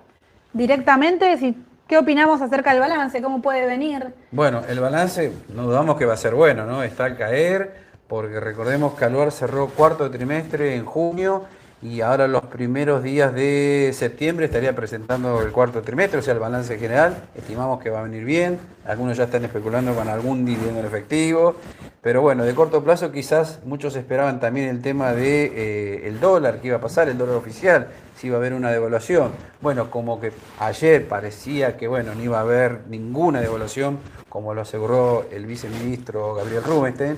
directamente 0.53 1.37
si 1.37 1.55
¿Qué 1.89 1.97
opinamos 1.97 2.39
acerca 2.39 2.69
del 2.69 2.81
balance? 2.81 3.19
¿Cómo 3.19 3.41
puede 3.41 3.65
venir? 3.65 4.13
Bueno, 4.29 4.61
el 4.69 4.79
balance 4.79 5.33
no 5.55 5.63
dudamos 5.63 5.97
que 5.97 6.05
va 6.05 6.13
a 6.13 6.17
ser 6.17 6.35
bueno, 6.35 6.67
¿no? 6.67 6.83
Está 6.83 7.05
al 7.05 7.17
caer, 7.17 7.77
porque 8.07 8.39
recordemos 8.39 8.93
que 8.93 9.05
Aluar 9.05 9.31
cerró 9.31 9.69
cuarto 9.69 10.11
trimestre 10.11 10.75
en 10.75 10.85
junio 10.85 11.45
y 11.81 12.01
ahora 12.01 12.27
los 12.27 12.43
primeros 12.47 13.03
días 13.03 13.33
de 13.33 13.91
septiembre 13.93 14.47
estaría 14.47 14.75
presentando 14.75 15.41
el 15.41 15.51
cuarto 15.51 15.81
trimestre, 15.81 16.19
o 16.19 16.21
sea, 16.21 16.33
el 16.33 16.39
balance 16.39 16.77
general. 16.77 17.23
Estimamos 17.35 17.81
que 17.81 17.89
va 17.89 18.01
a 18.01 18.03
venir 18.03 18.25
bien. 18.25 18.59
Algunos 18.85 19.15
ya 19.15 19.25
están 19.25 19.45
especulando 19.45 19.95
con 19.95 20.09
algún 20.09 20.43
dividendo 20.43 20.81
en 20.81 20.85
efectivo. 20.85 21.55
Pero 22.01 22.21
bueno, 22.21 22.43
de 22.43 22.53
corto 22.53 22.83
plazo 22.83 23.13
quizás 23.13 23.59
muchos 23.63 23.95
esperaban 23.95 24.41
también 24.41 24.67
el 24.67 24.81
tema 24.81 25.13
de 25.13 25.51
eh, 26.05 26.17
dólar, 26.19 26.59
que 26.59 26.67
iba 26.67 26.77
a 26.77 26.81
pasar, 26.81 27.07
el 27.07 27.17
dólar 27.17 27.35
oficial, 27.35 27.87
si 28.17 28.27
iba 28.27 28.35
a 28.35 28.39
haber 28.39 28.53
una 28.53 28.71
devaluación. 28.71 29.31
Bueno, 29.61 29.89
como 29.89 30.19
que 30.19 30.33
ayer 30.59 31.07
parecía 31.07 31.77
que 31.77 31.87
bueno, 31.87 32.13
no 32.13 32.21
iba 32.21 32.39
a 32.39 32.41
haber 32.41 32.81
ninguna 32.89 33.39
devaluación, 33.39 33.99
como 34.27 34.53
lo 34.53 34.61
aseguró 34.61 35.27
el 35.31 35.45
viceministro 35.45 36.35
Gabriel 36.35 36.63
Rubinstein. 36.63 37.17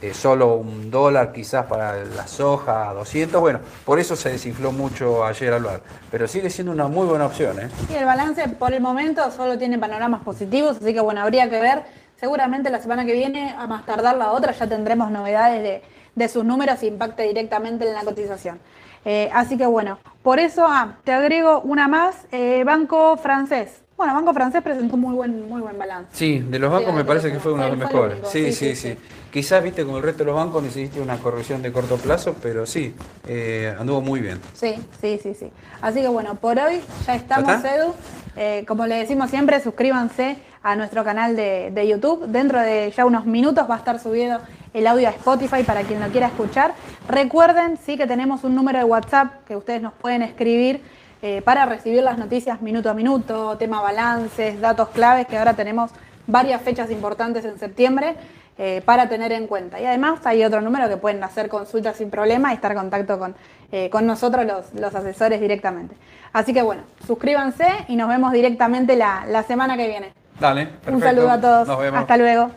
Eh, 0.00 0.14
solo 0.14 0.54
un 0.54 0.92
dólar 0.92 1.32
quizás 1.32 1.66
para 1.66 2.04
la 2.04 2.28
soja, 2.28 2.92
200, 2.92 3.40
bueno, 3.40 3.58
por 3.84 3.98
eso 3.98 4.14
se 4.14 4.30
desinfló 4.30 4.70
mucho 4.70 5.24
ayer 5.24 5.52
al 5.52 5.64
bar, 5.64 5.80
pero 6.08 6.28
sigue 6.28 6.50
siendo 6.50 6.72
una 6.72 6.86
muy 6.86 7.04
buena 7.08 7.26
opción. 7.26 7.58
¿eh? 7.58 7.68
El 7.92 8.04
balance 8.04 8.48
por 8.48 8.72
el 8.72 8.80
momento 8.80 9.28
solo 9.32 9.58
tiene 9.58 9.76
panoramas 9.76 10.22
positivos, 10.22 10.76
así 10.80 10.94
que 10.94 11.00
bueno, 11.00 11.22
habría 11.22 11.50
que 11.50 11.60
ver, 11.60 11.82
seguramente 12.14 12.70
la 12.70 12.80
semana 12.80 13.04
que 13.04 13.12
viene, 13.12 13.52
a 13.58 13.66
más 13.66 13.84
tardar 13.86 14.16
la 14.16 14.30
otra, 14.30 14.52
ya 14.52 14.68
tendremos 14.68 15.10
novedades 15.10 15.82
de, 16.14 16.28
sus 16.28 16.44
números 16.44 16.80
e 16.82 16.86
impacte 16.86 17.24
directamente 17.24 17.86
en 17.86 17.94
la 17.94 18.02
cotización. 18.02 18.60
Eh, 19.04 19.30
así 19.32 19.58
que 19.58 19.66
bueno, 19.66 19.98
por 20.22 20.38
eso 20.38 20.64
ah, 20.68 20.98
te 21.02 21.12
agrego 21.12 21.60
una 21.60 21.88
más, 21.88 22.14
eh, 22.30 22.62
Banco 22.64 23.16
Francés. 23.16 23.82
Bueno, 23.98 24.14
Banco 24.14 24.32
Francés 24.32 24.62
presentó 24.62 24.96
muy 24.96 25.12
buen, 25.12 25.48
muy 25.48 25.60
buen 25.60 25.76
balance. 25.76 26.08
Sí, 26.12 26.38
de 26.38 26.60
los 26.60 26.70
bancos 26.70 26.90
Sí, 26.92 26.96
me 26.96 27.04
parece 27.04 27.32
que 27.32 27.40
fue 27.40 27.52
uno 27.52 27.64
de 27.64 27.70
los 27.70 27.78
mejores. 27.78 28.12
único, 28.14 28.30
Sí, 28.30 28.52
sí, 28.52 28.76
sí. 28.76 28.96
Quizás, 29.32 29.60
viste, 29.62 29.84
con 29.84 29.96
el 29.96 30.02
resto 30.04 30.18
de 30.22 30.26
los 30.26 30.36
bancos 30.36 30.62
necesite 30.62 31.00
una 31.00 31.16
corrección 31.16 31.62
de 31.62 31.72
corto 31.72 31.96
plazo, 31.96 32.36
pero 32.40 32.64
sí, 32.64 32.94
eh, 33.26 33.74
anduvo 33.76 34.00
muy 34.00 34.20
bien. 34.20 34.40
Sí, 34.54 34.76
sí, 35.00 35.18
sí, 35.20 35.34
sí. 35.34 35.50
Así 35.82 36.00
que 36.00 36.06
bueno, 36.06 36.36
por 36.36 36.60
hoy 36.60 36.80
ya 37.08 37.16
estamos. 37.16 37.64
Edu. 37.64 37.92
Eh, 38.36 38.64
como 38.68 38.86
le 38.86 38.94
decimos 38.94 39.30
siempre, 39.30 39.60
suscríbanse 39.60 40.38
a 40.62 40.76
nuestro 40.76 41.02
canal 41.02 41.34
de, 41.34 41.72
de 41.72 41.88
YouTube. 41.88 42.24
Dentro 42.28 42.60
de 42.60 42.92
ya 42.96 43.04
unos 43.04 43.26
minutos 43.26 43.68
va 43.68 43.74
a 43.74 43.78
estar 43.78 43.98
subido 43.98 44.38
el 44.74 44.86
audio 44.86 45.08
a 45.08 45.10
Spotify 45.10 45.64
para 45.64 45.82
quien 45.82 46.00
lo 46.00 46.06
quiera 46.10 46.28
escuchar. 46.28 46.72
Recuerden, 47.08 47.76
sí, 47.84 47.96
que 47.96 48.06
tenemos 48.06 48.44
un 48.44 48.54
número 48.54 48.78
de 48.78 48.84
WhatsApp 48.84 49.44
que 49.44 49.56
ustedes 49.56 49.82
nos 49.82 49.92
pueden 49.94 50.22
escribir 50.22 50.82
eh, 51.22 51.42
para 51.42 51.66
recibir 51.66 52.02
las 52.02 52.18
noticias 52.18 52.60
minuto 52.62 52.90
a 52.90 52.94
minuto, 52.94 53.56
tema 53.58 53.80
balances, 53.80 54.60
datos 54.60 54.88
claves, 54.90 55.26
que 55.26 55.36
ahora 55.36 55.54
tenemos 55.54 55.90
varias 56.26 56.60
fechas 56.62 56.90
importantes 56.90 57.44
en 57.44 57.58
septiembre 57.58 58.14
eh, 58.58 58.82
para 58.84 59.08
tener 59.08 59.32
en 59.32 59.46
cuenta. 59.46 59.80
Y 59.80 59.86
además 59.86 60.24
hay 60.26 60.44
otro 60.44 60.60
número 60.60 60.88
que 60.88 60.96
pueden 60.96 61.22
hacer 61.24 61.48
consultas 61.48 61.96
sin 61.96 62.10
problema 62.10 62.52
y 62.52 62.54
estar 62.56 62.72
en 62.72 62.78
contacto 62.78 63.18
con, 63.18 63.34
eh, 63.72 63.88
con 63.90 64.06
nosotros 64.06 64.44
los, 64.44 64.74
los 64.74 64.94
asesores 64.94 65.40
directamente. 65.40 65.96
Así 66.32 66.52
que 66.52 66.62
bueno, 66.62 66.82
suscríbanse 67.06 67.66
y 67.88 67.96
nos 67.96 68.08
vemos 68.08 68.32
directamente 68.32 68.96
la, 68.96 69.24
la 69.26 69.42
semana 69.44 69.76
que 69.76 69.86
viene. 69.88 70.12
Dale, 70.38 70.62
Un 70.62 70.68
perfecto. 70.70 71.00
saludo 71.06 71.30
a 71.30 71.40
todos. 71.40 71.68
Nos 71.68 71.78
vemos. 71.80 72.00
Hasta 72.00 72.16
luego. 72.16 72.50